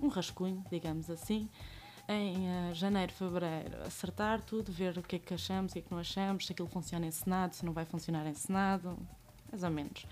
um 0.00 0.06
rascunho, 0.06 0.64
digamos 0.70 1.10
assim, 1.10 1.48
em 2.08 2.48
ah, 2.48 2.72
janeiro, 2.72 3.12
fevereiro, 3.12 3.82
acertar 3.82 4.42
tudo, 4.42 4.70
ver 4.70 4.96
o 4.96 5.02
que 5.02 5.16
é 5.16 5.18
que 5.18 5.34
achamos, 5.34 5.72
o 5.72 5.74
que 5.74 5.80
é 5.80 5.82
que 5.82 5.90
não 5.90 5.98
achamos, 5.98 6.46
se 6.46 6.52
aquilo 6.52 6.68
funciona 6.68 7.04
em 7.04 7.10
Senado, 7.10 7.54
se 7.54 7.66
não 7.66 7.72
vai 7.72 7.84
funcionar 7.84 8.24
em 8.28 8.34
Senado, 8.34 8.96
mais 9.50 9.64
ou 9.64 9.70
menos. 9.70 10.06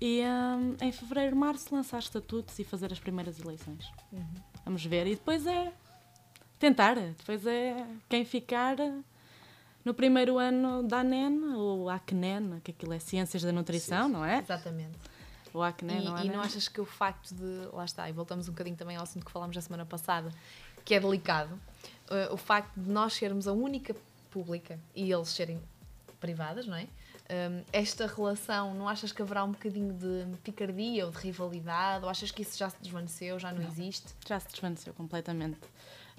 E 0.00 0.22
hum, 0.22 0.76
em 0.80 0.92
fevereiro, 0.92 1.36
março, 1.36 1.74
lançar 1.74 1.98
estatutos 1.98 2.58
e 2.58 2.64
fazer 2.64 2.92
as 2.92 2.98
primeiras 2.98 3.38
eleições. 3.40 3.90
Vamos 4.64 4.84
ver. 4.84 5.06
E 5.06 5.10
depois 5.14 5.46
é 5.46 5.72
tentar. 6.58 6.96
Depois 6.96 7.46
é 7.46 7.86
quem 8.08 8.24
ficar 8.24 8.76
no 9.84 9.94
primeiro 9.94 10.38
ano 10.38 10.82
da 10.82 11.00
ANEN, 11.00 11.54
ou 11.54 11.88
ACNEN, 11.88 12.60
que 12.62 12.70
aquilo 12.70 12.92
é 12.92 12.98
Ciências 12.98 13.42
da 13.42 13.52
Nutrição, 13.52 14.08
não 14.08 14.24
é? 14.24 14.38
Exatamente. 14.38 14.98
O 15.52 15.62
ACNEN, 15.62 16.00
E, 16.00 16.04
não 16.04 16.18
é? 16.18 16.24
e 16.24 16.28
não 16.30 16.40
achas 16.40 16.66
que 16.68 16.80
o 16.80 16.84
facto 16.84 17.32
de. 17.34 17.68
Lá 17.72 17.84
está, 17.84 18.08
e 18.08 18.12
voltamos 18.12 18.48
um 18.48 18.52
bocadinho 18.52 18.76
também 18.76 18.96
ao 18.96 19.02
assunto 19.04 19.24
que 19.24 19.30
falámos 19.30 19.54
na 19.54 19.62
semana 19.62 19.86
passada, 19.86 20.30
que 20.84 20.94
é 20.94 21.00
delicado, 21.00 21.58
eh, 22.10 22.28
o 22.32 22.36
facto 22.36 22.74
de 22.76 22.90
nós 22.90 23.12
sermos 23.12 23.46
a 23.46 23.52
única 23.52 23.94
pública 24.30 24.80
e 24.96 25.12
eles 25.12 25.28
serem 25.28 25.60
privadas, 26.18 26.66
não 26.66 26.76
é? 26.76 26.88
Hum, 27.30 27.62
esta 27.72 28.06
relação, 28.06 28.74
não 28.74 28.88
achas 28.88 29.10
que 29.10 29.22
haverá 29.22 29.44
um 29.44 29.52
bocadinho 29.52 29.94
de 29.94 30.36
picardia 30.42 31.06
ou 31.06 31.10
de 31.10 31.18
rivalidade? 31.18 32.04
Ou 32.04 32.10
achas 32.10 32.30
que 32.30 32.42
isso 32.42 32.58
já 32.58 32.68
se 32.68 32.76
desvaneceu, 32.82 33.38
já 33.38 33.52
não, 33.52 33.62
existe? 33.62 34.14
Já 34.26 34.38
se 34.38 34.48
desvaneceu 34.48 34.92
completamente. 34.92 35.58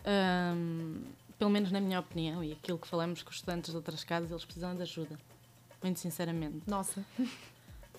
Hum, 0.05 1.03
pelo 1.37 1.51
menos 1.51 1.71
na 1.71 1.79
minha 1.79 1.99
opinião, 1.99 2.43
e 2.43 2.53
aquilo 2.53 2.79
que 2.79 2.87
falamos 2.87 3.21
com 3.21 3.29
os 3.29 3.35
estudantes 3.35 3.69
de 3.71 3.75
outras 3.77 4.03
casas, 4.03 4.31
eles 4.31 4.43
precisam 4.45 4.75
de 4.75 4.81
ajuda. 4.81 5.19
Muito 5.83 5.99
sinceramente. 5.99 6.63
Nossa, 6.65 7.05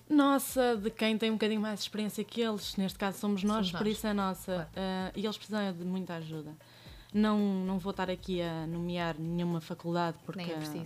Nossa, 0.08 0.76
de 0.76 0.88
quem 0.88 1.18
tem 1.18 1.30
um 1.30 1.34
bocadinho 1.34 1.60
mais 1.60 1.80
experiência 1.80 2.22
que 2.22 2.40
eles, 2.40 2.76
neste 2.76 2.96
caso 2.98 3.18
somos 3.18 3.42
nós, 3.42 3.66
Somos 3.66 3.72
por 3.72 3.86
nós. 3.86 3.96
isso 3.96 4.06
é 4.06 4.12
nossa. 4.12 4.54
Claro. 4.54 4.68
Ah, 4.76 5.12
e 5.16 5.24
eles 5.24 5.36
precisam 5.36 5.72
de 5.72 5.84
muita 5.84 6.14
ajuda. 6.14 6.54
Não, 7.12 7.38
não 7.38 7.78
vou 7.78 7.90
estar 7.90 8.08
aqui 8.08 8.40
a 8.40 8.66
nomear 8.66 9.18
nenhuma 9.18 9.60
faculdade 9.60 10.16
porque 10.24 10.42
nem 10.44 10.82
é 10.82 10.84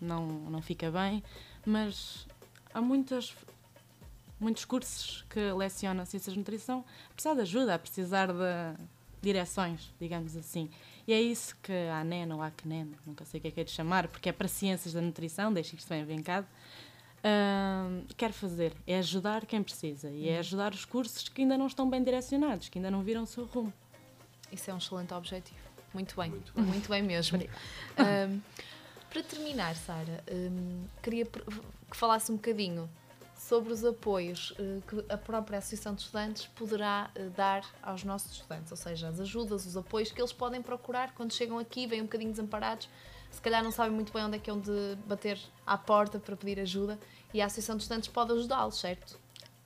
não, 0.00 0.26
não 0.26 0.62
fica 0.62 0.90
bem, 0.90 1.22
mas 1.64 2.26
há 2.72 2.80
muitas, 2.80 3.34
muitos 4.38 4.64
cursos 4.64 5.24
que 5.28 5.52
lecionam 5.52 6.04
Ciências 6.04 6.32
de 6.32 6.38
Nutrição 6.38 6.84
a 7.10 7.14
precisar 7.14 7.34
de 7.34 7.40
ajuda, 7.40 7.74
a 7.74 7.78
precisar 7.78 8.28
de 8.28 8.84
direções, 9.20 9.92
digamos 10.00 10.36
assim. 10.36 10.70
E 11.06 11.12
é 11.12 11.20
isso 11.20 11.56
que 11.62 11.72
a 11.72 12.00
ANEN 12.00 12.32
ou 12.32 12.42
a 12.42 12.46
ACNEN, 12.48 12.92
nunca 13.06 13.24
sei 13.24 13.38
o 13.38 13.40
que 13.40 13.48
é 13.48 13.50
que 13.50 13.60
é 13.60 13.64
de 13.64 13.70
chamar, 13.70 14.08
porque 14.08 14.28
é 14.28 14.32
para 14.32 14.48
Ciências 14.48 14.94
da 14.94 15.00
Nutrição, 15.00 15.52
deixa 15.52 15.74
isto 15.76 15.88
bem 15.88 16.04
vincado, 16.04 16.46
Ahm, 17.24 18.04
quer 18.16 18.32
fazer 18.32 18.72
é 18.84 18.98
ajudar 18.98 19.46
quem 19.46 19.62
precisa 19.62 20.10
e 20.10 20.28
é 20.28 20.38
ajudar 20.38 20.74
os 20.74 20.84
cursos 20.84 21.28
que 21.28 21.42
ainda 21.42 21.56
não 21.56 21.68
estão 21.68 21.88
bem 21.88 22.02
direcionados, 22.02 22.68
que 22.68 22.78
ainda 22.78 22.90
não 22.90 23.02
viram 23.02 23.22
o 23.22 23.26
seu 23.26 23.44
rumo. 23.44 23.72
Isso 24.50 24.70
é 24.70 24.74
um 24.74 24.78
excelente 24.78 25.14
objetivo. 25.14 25.60
Muito 25.94 26.16
bem, 26.16 26.30
Muito 26.30 26.60
muito 26.60 26.88
bem, 26.88 27.02
mesmo. 27.02 27.38
Para 29.12 29.22
terminar, 29.22 29.76
Sara, 29.76 30.24
hum, 30.32 30.84
queria 31.02 31.26
que 31.26 31.96
falasse 31.96 32.32
um 32.32 32.36
bocadinho 32.36 32.88
sobre 33.36 33.70
os 33.70 33.84
apoios 33.84 34.54
eh, 34.58 34.78
que 34.88 35.12
a 35.12 35.18
própria 35.18 35.58
Associação 35.58 35.94
de 35.94 36.00
Estudantes 36.00 36.46
poderá 36.54 37.10
eh, 37.14 37.28
dar 37.36 37.62
aos 37.82 38.04
nossos 38.04 38.32
estudantes, 38.32 38.70
ou 38.70 38.76
seja, 38.76 39.08
as 39.08 39.20
ajudas, 39.20 39.66
os 39.66 39.76
apoios 39.76 40.10
que 40.10 40.18
eles 40.18 40.32
podem 40.32 40.62
procurar 40.62 41.12
quando 41.12 41.34
chegam 41.34 41.58
aqui, 41.58 41.86
vêm 41.86 42.00
um 42.00 42.04
bocadinho 42.04 42.30
desamparados, 42.30 42.88
se 43.30 43.40
calhar 43.42 43.62
não 43.62 43.70
sabem 43.70 43.92
muito 43.92 44.12
bem 44.14 44.24
onde 44.24 44.36
é 44.36 44.38
que 44.38 44.48
é 44.48 44.52
onde 44.52 44.70
bater 45.06 45.38
à 45.66 45.76
porta 45.76 46.18
para 46.18 46.34
pedir 46.34 46.58
ajuda 46.58 46.98
e 47.34 47.42
a 47.42 47.46
Associação 47.46 47.76
de 47.76 47.82
Estudantes 47.82 48.08
pode 48.08 48.32
ajudá-los, 48.32 48.80
certo? 48.80 49.18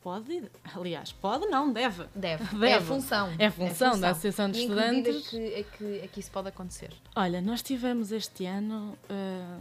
Pode, 0.07 0.49
aliás, 0.73 1.11
pode 1.11 1.47
não, 1.47 1.73
deve. 1.73 2.05
Deve. 2.15 2.45
Deve. 2.55 2.67
É 2.69 2.75
a 2.75 2.81
função. 2.81 3.29
É 3.41 3.47
a 3.47 3.51
função 3.51 3.99
da 3.99 4.11
Associação 4.11 4.49
de 4.49 4.61
e 4.61 4.63
em 4.63 4.69
que 4.69 4.75
medida 4.77 5.11
Estudantes. 5.11 5.31
que 5.31 5.37
é, 5.37 5.63
que 5.65 6.05
é 6.05 6.07
que 6.07 6.21
isso 6.21 6.31
pode 6.31 6.47
acontecer? 6.47 6.93
Olha, 7.17 7.41
nós 7.41 7.61
tivemos 7.61 8.13
este 8.13 8.47
ano 8.47 8.97
ah, 9.11 9.59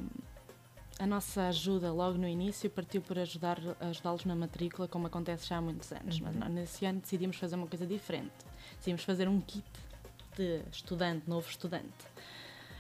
a 1.00 1.08
nossa 1.08 1.48
ajuda 1.48 1.92
logo 1.92 2.20
no 2.20 2.28
início 2.28 2.70
partiu 2.70 3.02
por 3.02 3.18
ajudar 3.18 3.58
ajudá-los 3.80 4.24
na 4.26 4.36
matrícula, 4.36 4.88
como 4.88 5.08
acontece 5.08 5.48
já 5.48 5.58
há 5.58 5.62
muitos 5.62 5.92
anos. 5.92 6.20
Mas 6.20 6.36
nós, 6.36 6.52
nesse 6.52 6.86
ano 6.86 7.00
decidimos 7.00 7.38
fazer 7.38 7.56
uma 7.56 7.66
coisa 7.66 7.88
diferente. 7.88 8.30
Decidimos 8.78 9.04
fazer 9.04 9.28
um 9.28 9.42
kit 9.42 9.66
de 10.38 10.62
estudante, 10.72 11.28
novo 11.28 11.50
estudante. 11.50 12.06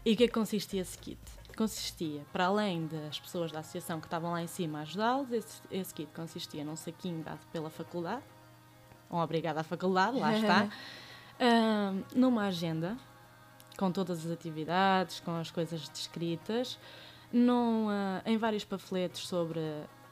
E 0.05 0.13
o 0.13 0.15
que 0.15 0.25
é 0.25 0.27
que 0.27 0.33
consistia 0.33 0.83
esse 0.83 0.99
kit? 0.99 1.19
Consistia, 1.55 2.25
para 2.33 2.45
além 2.45 2.87
das 2.87 3.19
pessoas 3.19 3.51
da 3.51 3.59
associação 3.59 3.99
que 3.99 4.07
estavam 4.07 4.31
lá 4.31 4.41
em 4.41 4.47
cima 4.47 4.79
a 4.79 4.81
ajudá-los, 4.81 5.31
esse, 5.31 5.61
esse 5.71 5.93
kit 5.93 6.11
consistia 6.13 6.65
num 6.65 6.75
saquinho 6.75 7.23
dado 7.23 7.39
pela 7.51 7.69
faculdade, 7.69 8.23
um 9.09 9.17
obrigado 9.17 9.57
à 9.57 9.63
faculdade, 9.63 10.19
lá 10.19 10.35
está, 10.35 10.67
ah, 11.39 11.93
numa 12.13 12.47
agenda 12.47 12.97
com 13.77 13.91
todas 13.91 14.25
as 14.25 14.31
atividades, 14.31 15.19
com 15.19 15.31
as 15.31 15.51
coisas 15.51 15.87
descritas, 15.89 16.77
num, 17.31 17.87
ah, 17.89 18.21
em 18.25 18.37
vários 18.37 18.65
panfletos 18.65 19.27
sobre 19.27 19.59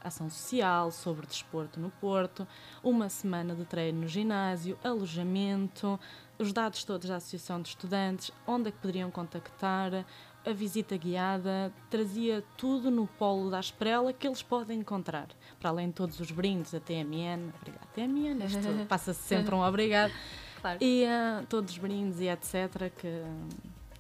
ação 0.03 0.29
social, 0.29 0.91
sobre 0.91 1.25
desporto 1.25 1.79
no 1.79 1.89
Porto, 1.89 2.47
uma 2.83 3.07
semana 3.09 3.55
de 3.55 3.65
treino 3.65 4.01
no 4.01 4.07
ginásio, 4.07 4.77
alojamento, 4.83 5.99
os 6.37 6.51
dados 6.51 6.83
todos 6.83 7.07
da 7.07 7.15
Associação 7.15 7.61
de 7.61 7.69
Estudantes, 7.69 8.31
onde 8.45 8.69
é 8.69 8.71
que 8.71 8.77
poderiam 8.79 9.09
contactar, 9.09 10.05
a 10.45 10.51
visita 10.51 10.97
guiada, 10.97 11.71
trazia 11.89 12.43
tudo 12.57 12.91
no 12.91 13.07
polo 13.07 13.49
da 13.49 13.59
Esprela 13.59 14.11
que 14.11 14.27
eles 14.27 14.41
podem 14.41 14.79
encontrar. 14.79 15.27
Para 15.59 15.69
além 15.69 15.87
de 15.87 15.93
todos 15.93 16.19
os 16.19 16.31
brindes, 16.31 16.73
a 16.73 16.79
TMN, 16.79 17.51
obrigado 17.61 17.87
TMN, 17.93 18.45
isto 18.45 18.85
passa-se 18.87 19.21
sempre 19.21 19.55
um 19.55 19.61
obrigado. 19.61 20.11
Claro. 20.59 20.79
E 20.81 21.05
ah, 21.05 21.43
todos 21.49 21.73
os 21.73 21.77
brindes 21.77 22.19
e 22.19 22.27
etc. 22.27 22.91
que, 22.97 23.21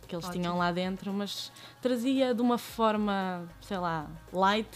que 0.07 0.15
eles 0.15 0.25
Ótimo. 0.25 0.31
tinham 0.31 0.57
lá 0.57 0.71
dentro, 0.71 1.13
mas 1.13 1.51
trazia 1.81 2.33
de 2.33 2.41
uma 2.41 2.57
forma, 2.57 3.47
sei 3.61 3.77
lá, 3.77 4.09
light, 4.31 4.69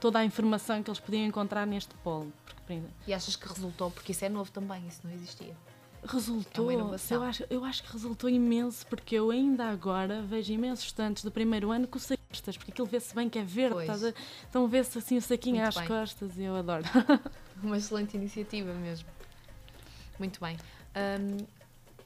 toda 0.00 0.18
a 0.18 0.24
informação 0.24 0.82
que 0.82 0.90
eles 0.90 1.00
podiam 1.00 1.24
encontrar 1.24 1.66
neste 1.66 1.94
polo. 1.96 2.32
Porque, 2.44 2.80
E 3.06 3.14
achas 3.14 3.36
que 3.36 3.48
resultou? 3.48 3.90
Porque 3.90 4.12
isso 4.12 4.24
é 4.24 4.28
novo 4.28 4.50
também, 4.50 4.86
isso 4.86 5.00
não 5.04 5.12
existia. 5.12 5.54
Resultou, 6.04 6.70
É 6.70 6.74
eu 7.10 7.22
acho, 7.22 7.44
eu 7.50 7.64
acho 7.64 7.82
que 7.82 7.92
resultou 7.92 8.30
imenso, 8.30 8.86
porque 8.86 9.16
eu 9.16 9.30
ainda 9.30 9.64
agora 9.68 10.22
vejo 10.22 10.52
imensos 10.52 10.84
estudantes 10.86 11.24
do 11.24 11.30
primeiro 11.30 11.70
ano 11.70 11.86
com 11.86 11.98
costas, 11.98 12.56
porque 12.56 12.70
aquilo 12.70 12.86
vê-se 12.86 13.14
bem 13.14 13.28
que 13.28 13.38
é 13.38 13.42
verde, 13.42 13.74
Pois. 13.74 13.88
estás 13.90 14.04
a- 14.04 14.14
então 14.48 14.68
vê-se 14.68 14.96
assim 14.96 15.16
o 15.16 15.22
saquinho 15.22 15.56
Muito 15.56 15.68
às 15.68 15.74
bem. 15.76 15.86
costas 15.88 16.38
e 16.38 16.42
eu 16.44 16.56
adoro. 16.56 16.84
Uma 17.62 17.76
excelente 17.76 18.16
iniciativa 18.16 18.72
mesmo. 18.74 19.08
Muito 20.18 20.40
bem. 20.40 20.56
Hum, 20.96 21.44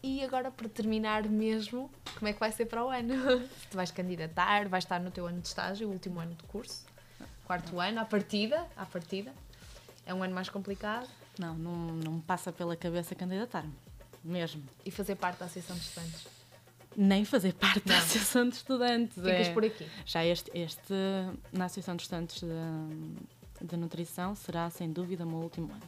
e 0.03 0.25
agora, 0.25 0.51
para 0.51 0.69
terminar 0.69 1.25
mesmo, 1.29 1.91
como 2.19 2.29
é 2.29 2.33
que 2.33 2.41
vai 2.41 2.51
ser 2.51 2.67
para 2.67 2.85
o 2.85 2.89
ano? 2.89 3.15
Se 3.61 3.67
tu 3.71 3.77
vais 3.77 3.91
candidatar, 3.91 4.69
vais 4.69 4.85
estar 4.85 4.99
no 5.01 5.11
teu 5.11 5.27
ano 5.27 5.41
de 5.41 5.49
estágio, 5.49 5.89
o 5.89 5.93
último 5.93 6.19
ano 6.19 6.35
de 6.35 6.43
curso, 6.45 6.85
quarto 7.45 7.79
ano, 7.79 8.01
à 8.01 8.05
partida, 8.05 8.67
à 8.77 8.87
partida. 8.87 9.33
É 10.05 10.13
um 10.13 10.23
ano 10.23 10.35
mais 10.35 10.49
complicado 10.49 11.09
Não, 11.39 11.55
não, 11.55 11.77
não 11.95 12.13
me 12.15 12.23
passa 12.23 12.53
pela 12.53 12.77
cabeça 12.77 13.15
candidatar-me, 13.15 13.73
mesmo. 14.25 14.63
e 14.85 14.91
fazer 14.91 15.15
parte 15.17 15.39
da 15.39 15.47
Associação 15.47 15.77
de 15.77 15.83
Estudantes. 15.83 16.27
Nem 16.97 17.25
fazer 17.25 17.55
parte 17.55 17.81
da 17.87 17.95
Não. 17.95 18.01
Associação 18.03 18.49
de 18.49 18.57
Estudantes. 18.57 19.15
Ficas 19.15 19.47
é. 19.49 19.53
por 19.53 19.65
aqui. 19.65 19.87
Já 20.05 20.25
este, 20.25 20.51
este, 20.55 20.93
na 21.53 21.65
Associação 21.67 21.97
de 21.97 22.03
Estudantes 22.03 22.43
de, 22.43 23.67
de 23.67 23.77
Nutrição, 23.77 24.35
será 24.35 24.69
sem 24.69 24.91
dúvida 24.91 25.25
o 25.25 25.27
meu 25.27 25.39
último 25.39 25.73
ano. 25.73 25.83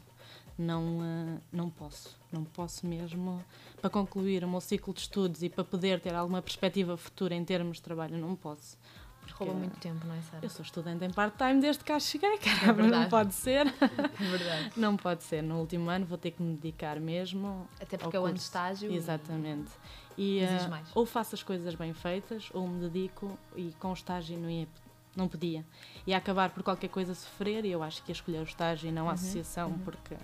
Não, 0.57 1.01
eh, 1.03 1.41
não 1.53 1.69
posso, 1.69 2.17
não 2.33 2.45
posso 2.45 2.87
mesmo. 2.87 3.45
Para 3.81 3.91
concluir 3.91 4.45
o 4.45 4.49
meu 4.49 4.61
ciclo 4.61 4.95
de 4.95 5.01
estudos 5.01 5.43
e 5.43 5.49
para 5.49 5.65
poder 5.65 6.01
ter 6.01 6.15
alguma 6.15 6.41
perspectiva 6.41 6.97
futura 6.97 7.35
em 7.35 7.45
termos 7.45 7.79
de 7.79 7.83
trabalho, 7.83 8.17
não 8.17 8.37
posso. 8.37 8.79
Porque 9.27 9.43
Rouba 9.45 9.59
muito 9.59 9.79
tempo, 9.81 10.07
não 10.07 10.15
é, 10.15 10.21
Sara? 10.23 10.45
Eu 10.45 10.51
sou 10.51 10.63
estudante 10.65 11.05
em 11.05 11.11
part-time 11.11 11.61
desde 11.61 11.83
cá 11.83 11.99
cheguei, 11.99 12.37
caramba, 12.39 12.83
não 12.83 12.91
verdade. 12.91 13.11
pode 13.11 13.35
ser. 13.35 13.67
É 14.21 14.25
verdade. 14.25 14.73
Não 14.77 14.97
pode 14.97 15.23
ser. 15.25 15.43
No 15.43 15.59
último 15.61 15.89
ano 15.91 16.05
vou 16.07 16.17
ter 16.19 16.31
que 16.33 16.43
me 16.43 16.55
dedicar 16.57 17.01
mesmo 17.01 17.69
Até 17.81 17.97
porque 17.97 18.17
é 18.17 18.21
o 18.21 18.25
ano 18.27 18.35
de 18.35 18.41
estágio. 18.41 18.91
e- 18.93 18.97
Exatamente. 18.97 19.71
E 20.17 20.41
mais. 20.71 20.87
ou 20.95 21.05
faço 21.05 21.35
as 21.35 21.43
coisas 21.43 21.75
bem 21.75 21.93
feitas, 21.93 22.49
ou 22.55 22.69
me 22.69 22.89
dedico 22.89 23.37
e 23.57 23.73
com 23.81 23.91
o 23.91 23.93
estágio 23.95 24.39
não 24.39 24.49
ia, 24.49 24.69
não 25.17 25.27
podia. 25.27 25.65
Ia 26.07 26.17
acabar 26.19 26.51
por 26.51 26.63
qualquer 26.63 26.89
coisa 26.89 27.15
sofrer 27.15 27.65
e 27.65 27.71
eu 27.73 27.83
acho 27.83 28.03
que 28.05 28.11
ia 28.11 28.15
escolher 28.15 28.39
o 28.39 28.45
estágio 28.45 28.89
e 28.89 28.93
não 28.93 29.09
a 29.09 29.15
associação, 29.15 29.73
porque 29.85 30.15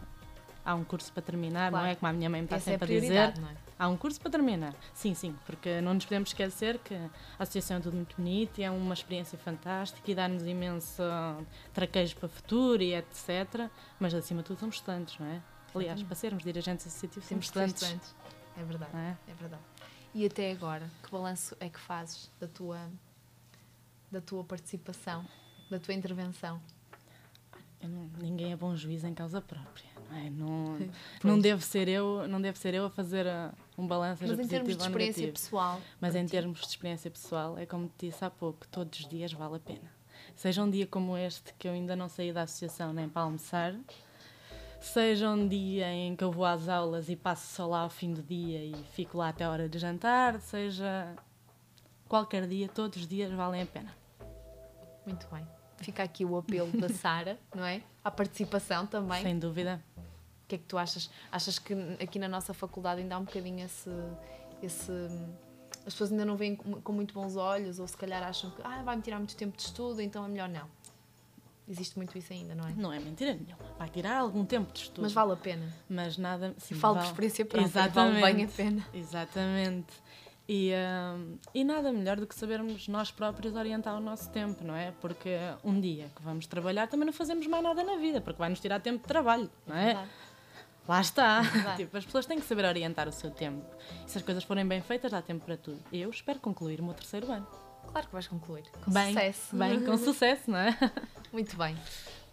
há 0.64 0.74
um 0.76 0.84
curso 0.84 1.12
para 1.12 1.22
terminar, 1.22 1.64
Uhum, 1.64 1.70
Claro. 1.70 1.84
não 1.86 1.90
é? 1.92 1.94
Como 1.96 2.08
a 2.10 2.12
minha 2.12 2.30
mãe 2.30 2.40
me 2.40 2.44
está 2.46 2.56
Essa 2.56 2.70
é 2.70 2.74
a 2.74 2.78
sempre 2.78 2.96
a 2.96 3.00
dizer. 3.00 3.38
não 3.40 3.48
é? 3.48 3.54
Há 3.80 3.88
um 3.88 3.96
curso 3.96 4.20
para 4.20 4.30
terminar. 4.30 4.74
Sim, 4.92 5.14
sim, 5.14 5.34
porque 5.46 5.80
não 5.80 5.94
nos 5.94 6.04
podemos 6.04 6.28
esquecer 6.28 6.78
que 6.80 6.92
a 6.94 7.08
associação 7.38 7.78
é 7.78 7.80
tudo 7.80 7.96
muito 7.96 8.14
bonito 8.14 8.58
e 8.58 8.62
é 8.62 8.70
uma 8.70 8.92
experiência 8.92 9.38
fantástica 9.38 10.10
e 10.10 10.14
dá-nos 10.14 10.42
imenso 10.44 11.02
traquejo 11.72 12.14
para 12.16 12.26
o 12.26 12.28
futuro 12.28 12.82
e 12.82 12.94
etc. 12.94 13.70
Mas 13.98 14.12
acima 14.12 14.42
de 14.42 14.48
tudo 14.48 14.60
somos 14.60 14.74
estudantes, 14.74 15.18
não 15.18 15.26
é? 15.26 15.40
Aliás, 15.74 16.02
para 16.02 16.14
sermos 16.14 16.44
dirigentes 16.44 16.86
associativos 16.86 17.26
somos 17.26 17.46
estudantes. 17.46 17.80
estudantes. 17.82 18.14
É 18.58 18.64
verdade, 18.64 18.90
é? 18.94 19.16
é 19.30 19.34
verdade. 19.34 19.62
E 20.12 20.26
até 20.26 20.52
agora, 20.52 20.90
que 21.02 21.10
balanço 21.10 21.56
é 21.58 21.70
que 21.70 21.80
fazes 21.80 22.30
da 22.38 22.48
tua, 22.48 22.86
da 24.12 24.20
tua 24.20 24.44
participação, 24.44 25.24
da 25.70 25.78
tua 25.78 25.94
intervenção? 25.94 26.60
Não- 27.82 28.10
ninguém 28.20 28.52
é 28.52 28.56
bom 28.56 28.76
juiz 28.76 29.04
em 29.04 29.14
causa 29.14 29.40
própria, 29.40 29.88
não 30.10 30.16
é? 30.18 30.28
Não, 30.28 30.78
não 31.24 31.38
devo 31.38 31.62
ser 31.62 31.88
eu, 31.88 32.28
não 32.28 32.40
devo 32.40 32.58
ser 32.58 32.74
eu 32.74 32.84
a 32.84 32.90
fazer 32.90 33.24
uh, 33.26 33.54
um 33.80 33.86
balanço 33.86 34.22
Mas 34.26 34.38
em 34.38 34.46
termos 34.48 34.76
de 34.76 34.82
experiência 34.82 35.20
negativo. 35.22 35.44
pessoal, 35.44 35.80
Mas 36.00 36.14
em 36.14 36.24
ti? 36.24 36.30
termos 36.32 36.60
de 36.60 36.66
experiência 36.66 37.10
pessoal, 37.10 37.58
é 37.58 37.66
como 37.66 37.86
te 37.96 38.06
disse 38.06 38.24
há 38.24 38.30
pouco, 38.30 38.66
todos 38.68 39.00
os 39.00 39.08
dias 39.08 39.32
vale 39.32 39.56
a 39.56 39.60
pena. 39.60 39.90
Seja 40.36 40.62
um 40.62 40.70
dia 40.70 40.86
como 40.86 41.16
este, 41.16 41.52
que 41.58 41.66
eu 41.68 41.72
ainda 41.72 41.96
não 41.96 42.08
saí 42.08 42.32
da 42.32 42.42
associação 42.42 42.92
nem 42.92 43.08
para 43.08 43.22
almoçar, 43.22 43.74
seja 44.80 45.30
um 45.30 45.46
dia 45.48 45.92
em 45.92 46.14
que 46.16 46.24
eu 46.24 46.30
vou 46.30 46.44
às 46.44 46.68
aulas 46.68 47.08
e 47.08 47.16
passo 47.16 47.54
só 47.54 47.66
lá 47.66 47.80
ao 47.80 47.90
fim 47.90 48.12
do 48.12 48.22
dia 48.22 48.62
e 48.64 48.74
fico 48.92 49.18
lá 49.18 49.28
até 49.28 49.44
a 49.44 49.50
hora 49.50 49.68
de 49.68 49.78
jantar, 49.78 50.40
seja 50.40 51.14
qualquer 52.08 52.46
dia, 52.46 52.68
todos 52.68 53.00
os 53.00 53.06
dias 53.08 53.30
valem 53.32 53.62
a 53.62 53.66
pena. 53.66 53.94
Muito 55.06 55.26
bem. 55.32 55.46
Fica 55.78 56.02
aqui 56.02 56.24
o 56.24 56.36
apelo 56.36 56.70
da 56.78 56.88
Sara, 56.90 57.38
não 57.54 57.64
é? 57.64 57.82
À 58.04 58.10
participação 58.10 58.86
também. 58.86 59.22
Sem 59.22 59.38
dúvida. 59.38 59.82
O 60.50 60.52
que 60.52 60.56
é 60.56 60.58
que 60.58 60.64
tu 60.64 60.76
achas? 60.76 61.08
Achas 61.30 61.60
que 61.60 61.72
aqui 62.02 62.18
na 62.18 62.26
nossa 62.26 62.52
faculdade 62.52 63.00
ainda 63.00 63.14
há 63.14 63.18
um 63.18 63.24
bocadinho 63.24 63.64
esse. 63.64 63.90
esse 64.60 64.90
as 65.86 65.94
pessoas 65.94 66.10
ainda 66.10 66.24
não 66.24 66.36
veem 66.36 66.56
com 66.56 66.92
muito 66.92 67.14
bons 67.14 67.36
olhos, 67.36 67.78
ou 67.78 67.86
se 67.86 67.96
calhar 67.96 68.20
acham 68.22 68.50
que 68.50 68.60
ah, 68.64 68.82
vai-me 68.82 69.00
tirar 69.00 69.18
muito 69.18 69.36
tempo 69.36 69.56
de 69.56 69.62
estudo, 69.62 70.02
então 70.02 70.24
é 70.24 70.28
melhor 70.28 70.48
não. 70.48 70.68
Existe 71.68 71.96
muito 71.96 72.18
isso 72.18 72.32
ainda, 72.32 72.52
não 72.52 72.66
é? 72.66 72.72
Não 72.72 72.92
é 72.92 72.98
mentira 72.98 73.32
nenhuma. 73.32 73.56
Vai 73.78 73.88
tirar 73.88 74.18
algum 74.18 74.44
tempo 74.44 74.72
de 74.72 74.80
estudo. 74.80 75.02
Mas 75.02 75.12
vale 75.12 75.32
a 75.32 75.36
pena. 75.36 75.72
Mas 75.88 76.18
nada. 76.18 76.52
Sim, 76.58 76.74
Falo 76.74 76.94
por 76.94 77.00
vale. 77.00 77.10
experiência 77.12 77.46
própria, 77.46 77.88
vale 77.88 78.20
bem 78.20 78.44
a 78.44 78.48
pena. 78.48 78.86
Exatamente. 78.92 79.92
E, 80.52 80.72
hum, 80.74 81.38
e 81.54 81.62
nada 81.62 81.92
melhor 81.92 82.16
do 82.16 82.26
que 82.26 82.34
sabermos 82.34 82.88
nós 82.88 83.12
próprios 83.12 83.54
orientar 83.54 83.96
o 83.96 84.00
nosso 84.00 84.28
tempo, 84.30 84.64
não 84.64 84.74
é? 84.74 84.92
Porque 85.00 85.36
um 85.62 85.80
dia 85.80 86.10
que 86.16 86.20
vamos 86.20 86.44
trabalhar 86.48 86.88
também 86.88 87.06
não 87.06 87.12
fazemos 87.12 87.46
mais 87.46 87.62
nada 87.62 87.84
na 87.84 87.98
vida, 87.98 88.20
porque 88.20 88.36
vai 88.40 88.48
nos 88.48 88.58
tirar 88.58 88.80
tempo 88.80 88.98
de 88.98 89.04
trabalho, 89.04 89.48
não 89.64 89.76
é? 89.76 89.84
Verdade. 89.84 90.10
Lá 90.90 91.00
está. 91.00 91.42
Tipo, 91.76 91.96
as 91.96 92.04
pessoas 92.04 92.26
têm 92.26 92.40
que 92.40 92.44
saber 92.44 92.64
orientar 92.64 93.08
o 93.08 93.12
seu 93.12 93.30
tempo. 93.30 93.64
E 94.04 94.10
se 94.10 94.18
as 94.18 94.24
coisas 94.24 94.42
forem 94.42 94.66
bem 94.66 94.82
feitas, 94.82 95.12
dá 95.12 95.22
tempo 95.22 95.44
para 95.46 95.56
tudo. 95.56 95.78
Eu 95.92 96.10
espero 96.10 96.40
concluir 96.40 96.80
o 96.80 96.84
meu 96.84 96.94
terceiro 96.94 97.30
ano. 97.30 97.46
Claro 97.92 98.08
que 98.08 98.12
vais 98.12 98.26
concluir. 98.26 98.64
Com 98.84 98.90
bem, 98.90 99.14
sucesso. 99.14 99.56
Bem, 99.56 99.84
com 99.84 99.96
sucesso, 99.98 100.50
não 100.50 100.58
é? 100.58 100.76
Muito 101.32 101.56
bem. 101.56 101.76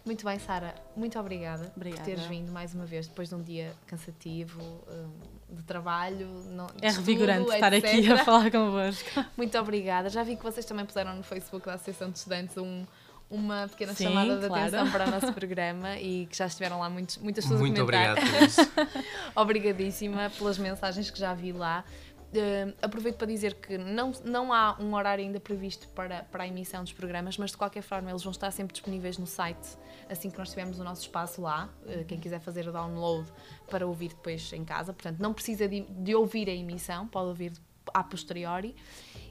Muito 0.04 0.24
bem, 0.24 0.38
Sara. 0.40 0.74
Muito 0.96 1.16
obrigada, 1.20 1.70
Obrigada. 1.76 2.02
por 2.02 2.06
teres 2.06 2.24
vindo 2.26 2.50
mais 2.50 2.74
uma 2.74 2.84
vez 2.84 3.06
depois 3.06 3.28
de 3.28 3.34
um 3.36 3.42
dia 3.42 3.72
cansativo, 3.86 4.60
hum, 4.88 5.10
de 5.50 5.62
trabalho. 5.62 6.26
de 6.74 6.84
É 6.84 6.88
estudo, 6.88 7.06
revigorante 7.06 7.50
estar 7.52 7.72
aqui 7.72 7.86
etc. 7.86 8.10
a 8.12 8.24
falar 8.24 8.50
convosco. 8.50 9.24
Muito 9.36 9.56
obrigada. 9.56 10.08
Já 10.08 10.24
vi 10.24 10.34
que 10.34 10.42
vocês 10.42 10.66
também 10.66 10.84
puseram 10.84 11.14
no 11.14 11.22
Facebook 11.22 11.64
da 11.66 11.74
Associação 11.74 12.10
de 12.10 12.18
Estudantes 12.18 12.56
um- 12.56 12.84
uma 13.30 13.68
pequena 13.68 13.94
Sim, 13.94 14.04
chamada 14.04 14.38
de 14.38 14.46
claro. 14.46 14.62
atenção 14.62 14.90
para 14.90 15.06
o 15.06 15.10
nosso 15.10 15.32
programa 15.34 15.98
e 15.98 16.26
que 16.26 16.36
já 16.36 16.46
estiveram 16.46 16.80
lá 16.80 16.88
muitos, 16.88 17.18
muitas 17.18 17.44
pessoas 17.44 17.60
Muito 17.60 17.80
a 17.80 17.84
comentar. 17.84 18.12
obrigado 18.12 18.38
por 18.38 18.42
isso. 18.46 18.60
Obrigadíssima 19.36 20.30
pelas 20.36 20.58
mensagens 20.58 21.10
que 21.10 21.18
já 21.18 21.34
vi 21.34 21.52
lá. 21.52 21.84
Eh, 22.34 22.74
aproveito 22.82 23.16
para 23.16 23.26
dizer 23.26 23.54
que 23.54 23.78
não, 23.78 24.12
não 24.24 24.52
há 24.52 24.76
um 24.78 24.94
horário 24.94 25.24
ainda 25.24 25.40
previsto 25.40 25.88
para, 25.88 26.24
para 26.24 26.44
a 26.44 26.46
emissão 26.46 26.82
dos 26.82 26.92
programas, 26.92 27.38
mas 27.38 27.50
de 27.50 27.56
qualquer 27.56 27.82
forma 27.82 28.10
eles 28.10 28.22
vão 28.22 28.32
estar 28.32 28.50
sempre 28.50 28.72
disponíveis 28.72 29.16
no 29.16 29.26
site 29.26 29.78
assim 30.10 30.30
que 30.30 30.38
nós 30.38 30.48
tivermos 30.50 30.78
o 30.78 30.84
nosso 30.84 31.02
espaço 31.02 31.40
lá. 31.42 31.68
Eh, 31.86 32.04
quem 32.06 32.18
quiser 32.18 32.40
fazer 32.40 32.66
o 32.68 32.72
download 32.72 33.30
para 33.70 33.86
ouvir 33.86 34.08
depois 34.08 34.52
em 34.52 34.64
casa, 34.64 34.92
portanto, 34.92 35.20
não 35.20 35.32
precisa 35.32 35.68
de, 35.68 35.82
de 35.82 36.14
ouvir 36.14 36.48
a 36.48 36.52
emissão, 36.52 37.06
pode 37.06 37.28
ouvir 37.28 37.52
a 37.94 38.02
posteriori. 38.02 38.74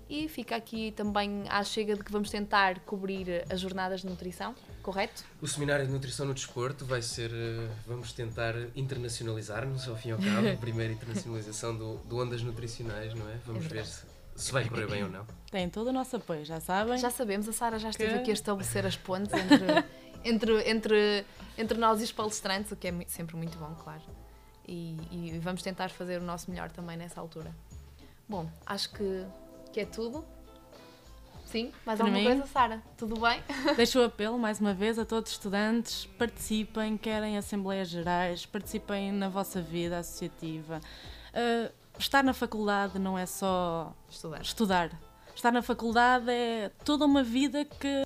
E 0.10 0.30
fica 0.30 0.56
aqui 0.56 0.92
também 0.94 1.44
à 1.50 1.62
chega 1.66 1.96
de 1.96 2.04
que 2.04 2.12
vamos 2.12 2.30
tentar 2.30 2.80
cobrir 2.82 3.46
as 3.50 3.60
jornadas 3.60 4.02
de 4.02 4.08
nutrição, 4.08 4.56
correto? 4.82 5.24
O 5.42 5.48
Seminário 5.48 5.86
de 5.86 5.92
Nutrição 5.92 6.26
no 6.26 6.34
Desporto 6.34 6.86
vai 6.86 7.02
ser. 7.02 7.30
eh, 7.34 7.68
Vamos 7.86 8.14
tentar 8.14 8.54
internacionalizar-nos, 8.74 9.88
ao 9.88 9.96
fim 9.98 10.10
e 10.10 10.12
ao 10.14 10.18
cabo. 10.18 10.50
A 10.50 10.56
primeira 10.58 10.94
internacionalização 10.94 11.76
do, 11.76 11.98
do 12.00 12.18
Ondas 12.20 12.42
Nutricionais, 12.42 13.14
não 13.14 13.30
é? 13.30 13.36
Vamos 13.46 13.66
É 13.66 13.68
ver 13.70 13.86
se, 13.86 14.04
se 14.36 14.52
vai 14.52 14.68
correr 14.68 14.88
bem 14.88 15.04
ou 15.04 15.10
não. 15.10 15.26
Tem 15.52 15.70
todo 15.70 15.88
o 15.88 15.94
nosso 15.94 16.16
apoio, 16.16 16.46
já 16.46 16.60
sabem. 16.60 16.98
Já 16.98 17.10
sabemos, 17.10 17.48
a 17.50 17.54
Sara 17.54 17.78
já 17.78 17.90
esteve 17.90 18.14
Que- 18.14 18.20
aqui 18.20 18.32
a 18.32 18.34
estabelecer 18.34 18.86
as 18.86 18.96
pontes 18.96 19.34
entre, 19.36 19.84
entre, 20.24 20.70
entre, 20.70 21.26
entre 21.58 21.78
nós 21.78 22.00
e 22.02 22.06
os 22.06 22.12
palestrantes, 22.12 22.72
o 22.72 22.76
que 22.76 22.88
é 22.88 22.94
sempre 23.08 23.36
muito 23.36 23.58
bom, 23.58 23.74
claro. 23.84 24.02
E, 24.68 24.98
e 25.12 25.40
vamos 25.42 25.62
tentar 25.62 25.90
fazer 25.90 26.22
o 26.22 26.24
nosso 26.24 26.50
melhor 26.52 26.72
também 26.72 26.96
nessa 26.98 27.20
altura. 27.20 27.54
Bom, 28.28 28.50
acho 28.66 28.90
que, 28.92 29.26
que 29.78 29.82
é 29.82 29.86
tudo. 29.86 30.26
Sim? 31.46 31.72
Mais 31.86 32.00
Para 32.00 32.08
alguma 32.08 32.18
mim? 32.20 32.26
coisa, 32.26 32.52
Sara? 32.52 32.82
Tudo 32.98 33.20
bem? 33.20 33.44
Deixo 33.78 34.00
o 34.00 34.04
apelo 34.06 34.40
mais 34.40 34.60
uma 34.60 34.74
vez 34.74 34.98
a 34.98 35.06
todos 35.06 35.30
os 35.30 35.38
estudantes: 35.38 36.08
participem, 36.18 36.98
querem 36.98 37.38
assembleias 37.38 37.88
gerais, 37.88 38.44
participem 38.44 39.12
na 39.12 39.30
vossa 39.30 39.62
vida 39.62 40.00
associativa. 40.00 40.82
Uh, 41.32 41.72
estar 42.00 42.24
na 42.24 42.34
faculdade 42.34 42.98
não 42.98 43.16
é 43.16 43.28
só 43.28 43.94
Estudar. 44.10 44.42
estudar. 44.42 44.92
Estar 45.36 45.52
na 45.52 45.62
faculdade 45.62 46.32
é 46.32 46.72
toda 46.84 47.06
uma 47.06 47.22
vida 47.22 47.64
que 47.64 48.04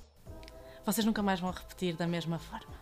vocês 0.86 1.05
nunca 1.05 1.24
mais 1.24 1.39
vão 1.39 1.51
repetir 1.51 1.95
da 1.95 2.05
mesma 2.05 2.38
forma. 2.38 2.82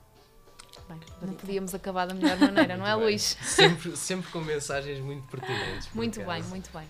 Bem, 0.90 1.00
não 1.22 1.36
podíamos 1.36 1.76
acabar 1.76 2.08
da 2.08 2.16
melhor 2.16 2.40
maneira, 2.40 2.76
não 2.76 2.88
é, 2.88 2.96
bem. 2.98 3.04
Luís? 3.06 3.38
Sempre, 3.44 3.96
sempre 3.96 4.32
com 4.32 4.40
mensagens 4.40 5.00
muito 5.00 5.28
pertinentes. 5.28 5.90
Muito 5.94 6.24
bem, 6.24 6.42
muito 6.42 6.72
bem. 6.74 6.90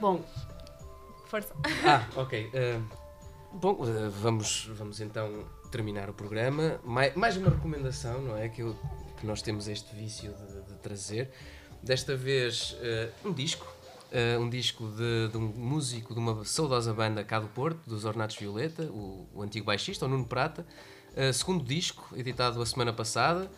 Bom, 0.00 0.24
força. 1.26 1.54
Ah, 1.84 2.06
ok. 2.16 2.50
eh, 2.52 2.80
bom, 3.52 3.78
eh, 3.84 4.08
vamos, 4.20 4.66
vamos 4.74 5.00
então 5.00 5.44
terminar 5.70 6.08
o 6.08 6.14
programa. 6.14 6.80
Mais, 6.84 7.14
mais 7.14 7.36
uma 7.36 7.50
recomendação, 7.50 8.20
não 8.22 8.36
é? 8.36 8.48
Que, 8.48 8.62
eu- 8.62 8.76
que 9.18 9.26
nós 9.26 9.42
temos 9.42 9.68
este 9.68 9.94
vício 9.94 10.32
de, 10.34 10.72
de 10.72 10.78
trazer. 10.80 11.30
Desta 11.82 12.16
vez, 12.16 12.76
eh, 12.80 13.10
um 13.24 13.32
disco. 13.32 13.66
um 14.40 14.48
disco 14.48 14.86
de, 14.96 15.28
de 15.32 15.36
um 15.36 15.40
músico 15.40 16.14
de 16.14 16.20
uma 16.20 16.44
saudosa 16.44 16.94
banda 16.94 17.24
cá 17.24 17.40
do 17.40 17.48
Porto, 17.48 17.80
dos 17.84 18.04
Ornatos 18.04 18.36
Violeta, 18.36 18.84
o, 18.84 19.26
o 19.34 19.42
antigo 19.42 19.66
baixista, 19.66 20.06
o 20.06 20.08
Nuno 20.08 20.24
Prata. 20.24 20.64
Segundo 21.32 21.64
disco, 21.64 22.08
editado 22.16 22.60
a 22.62 22.66
semana 22.66 22.92
passada, 22.92 23.50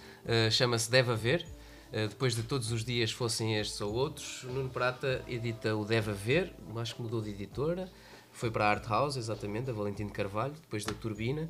chama-se 0.51 0.91
Deve 0.91 1.13
Haver. 1.13 1.47
Uh, 1.93 2.09
depois 2.09 2.35
de 2.35 2.43
todos 2.43 2.73
os 2.73 2.85
dias 2.85 3.13
fossem 3.13 3.57
estes 3.57 3.81
ou 3.81 3.95
outros, 3.95 4.43
o 4.45 4.49
Nuno 4.49 4.69
Prata 4.69 5.25
edita 5.29 5.77
o 5.77 5.85
Deve 5.85 6.11
Haver, 6.11 6.53
acho 6.77 6.97
que 6.97 7.03
mudou 7.03 7.23
de 7.23 7.31
editora, 7.31 7.91
foi 8.33 8.51
para 8.51 8.67
a 8.67 8.71
Art 8.71 8.87
House, 8.87 9.17
exatamente, 9.17 9.71
a 9.71 9.73
Valentim 9.73 10.07
de 10.07 10.13
Carvalho, 10.13 10.53
depois 10.53 10.85
da 10.85 10.93
Turbina. 10.93 11.49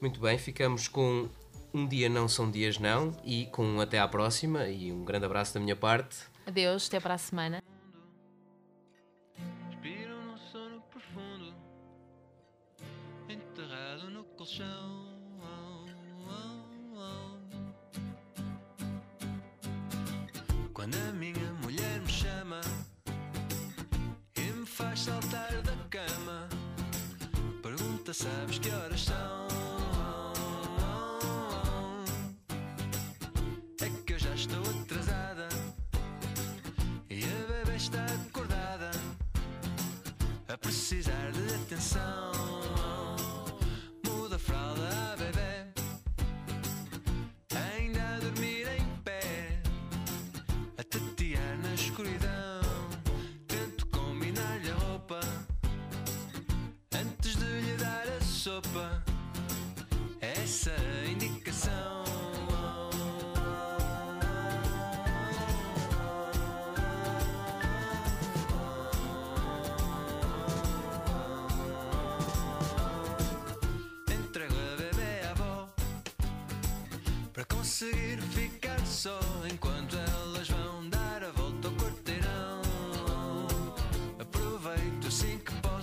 Muito 0.00 0.18
bem, 0.18 0.38
ficamos 0.38 0.88
com 0.88 1.28
Um 1.74 1.86
Dia 1.86 2.08
Não 2.08 2.26
São 2.26 2.50
Dias 2.50 2.78
Não 2.78 3.14
e 3.24 3.46
com 3.46 3.64
um 3.64 3.80
Até 3.80 3.98
à 3.98 4.08
Próxima 4.08 4.66
e 4.68 4.90
um 4.90 5.04
grande 5.04 5.26
abraço 5.26 5.54
da 5.54 5.60
minha 5.60 5.76
parte. 5.76 6.16
Adeus, 6.46 6.88
até 6.88 6.98
para 6.98 7.14
a 7.14 7.18
semana. 7.18 7.62
Respiro 9.68 10.22
num 10.22 10.38
sono 10.38 10.80
profundo, 10.90 11.54
enterrado 13.28 14.10
no 14.10 14.24
colchão. 14.24 14.91
Quando 20.82 20.96
a 20.96 21.12
minha 21.12 21.52
mulher 21.62 22.00
me 22.00 22.10
chama 22.10 22.60
e 24.34 24.40
me 24.40 24.66
faz 24.66 24.98
saltar 24.98 25.62
da 25.62 25.76
cama, 25.88 26.48
pergunta: 27.62 28.12
Sabes 28.12 28.58
que 28.58 28.68
horas 28.68 29.02
são? 29.02 29.46
É 33.80 33.88
que 34.04 34.12
eu 34.12 34.18
já 34.18 34.34
estou 34.34 34.60
atrasada 34.82 35.48
e 37.08 37.22
a 37.22 37.64
bebê 37.64 37.76
está 37.76 38.04
acordada 38.04 38.90
a 40.48 40.58
precisar 40.58 41.30
de 41.30 41.54
atenção. 41.62 42.31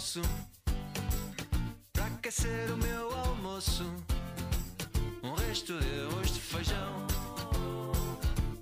almoço 0.10 0.22
para 1.93 2.05
aquecer 2.05 2.72
o 2.72 2.78
meu 2.78 3.14
almoço. 3.14 3.86
Um 5.22 5.34
resto 5.34 5.78
de 5.80 6.01
arroz 6.01 6.34
de 6.34 6.39
feijão 6.39 7.07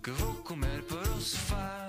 que 0.03 0.11
vou 0.11 0.33
comer 0.43 0.83
para 0.83 1.09
o 1.09 1.21
sofá. 1.21 1.87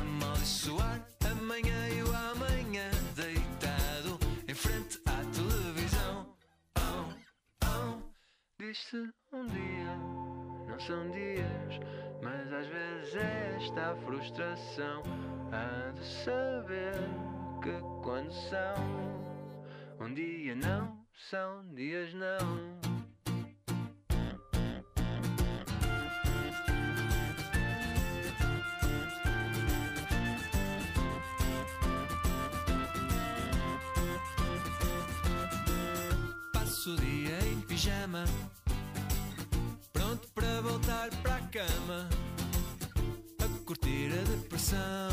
Amaldiçoar 0.00 1.06
amanhã 1.30 1.88
e 1.88 2.02
o 2.02 2.14
amanhã 2.32 2.90
deitado 3.14 4.18
em 4.48 4.54
frente 4.54 5.00
à 5.06 5.22
televisão. 5.32 6.26
Oh, 6.76 7.12
oh, 7.64 8.02
disse 8.58 9.08
um 9.32 9.46
dia. 9.46 9.96
Não 10.68 10.80
são 10.80 11.10
dias, 11.12 11.80
mas 12.22 12.52
às 12.52 12.66
vezes 12.66 13.14
esta 13.14 13.94
frustração 14.04 15.02
há 15.52 15.92
de 15.92 16.04
saber 16.24 17.25
quando 18.06 18.30
são. 18.30 18.76
Um 19.98 20.14
dia 20.14 20.54
não 20.54 20.96
são 21.28 21.66
dias 21.74 22.14
não. 22.14 22.78
Passo 36.52 36.92
o 36.92 36.96
dia 36.96 37.38
em 37.48 37.60
pijama, 37.62 38.24
pronto 39.92 40.28
para 40.32 40.60
voltar 40.60 41.10
para 41.22 41.34
a 41.34 41.40
cama, 41.48 42.08
a 43.40 43.64
curtir 43.64 44.12
a 44.12 44.22
depressão. 44.30 45.05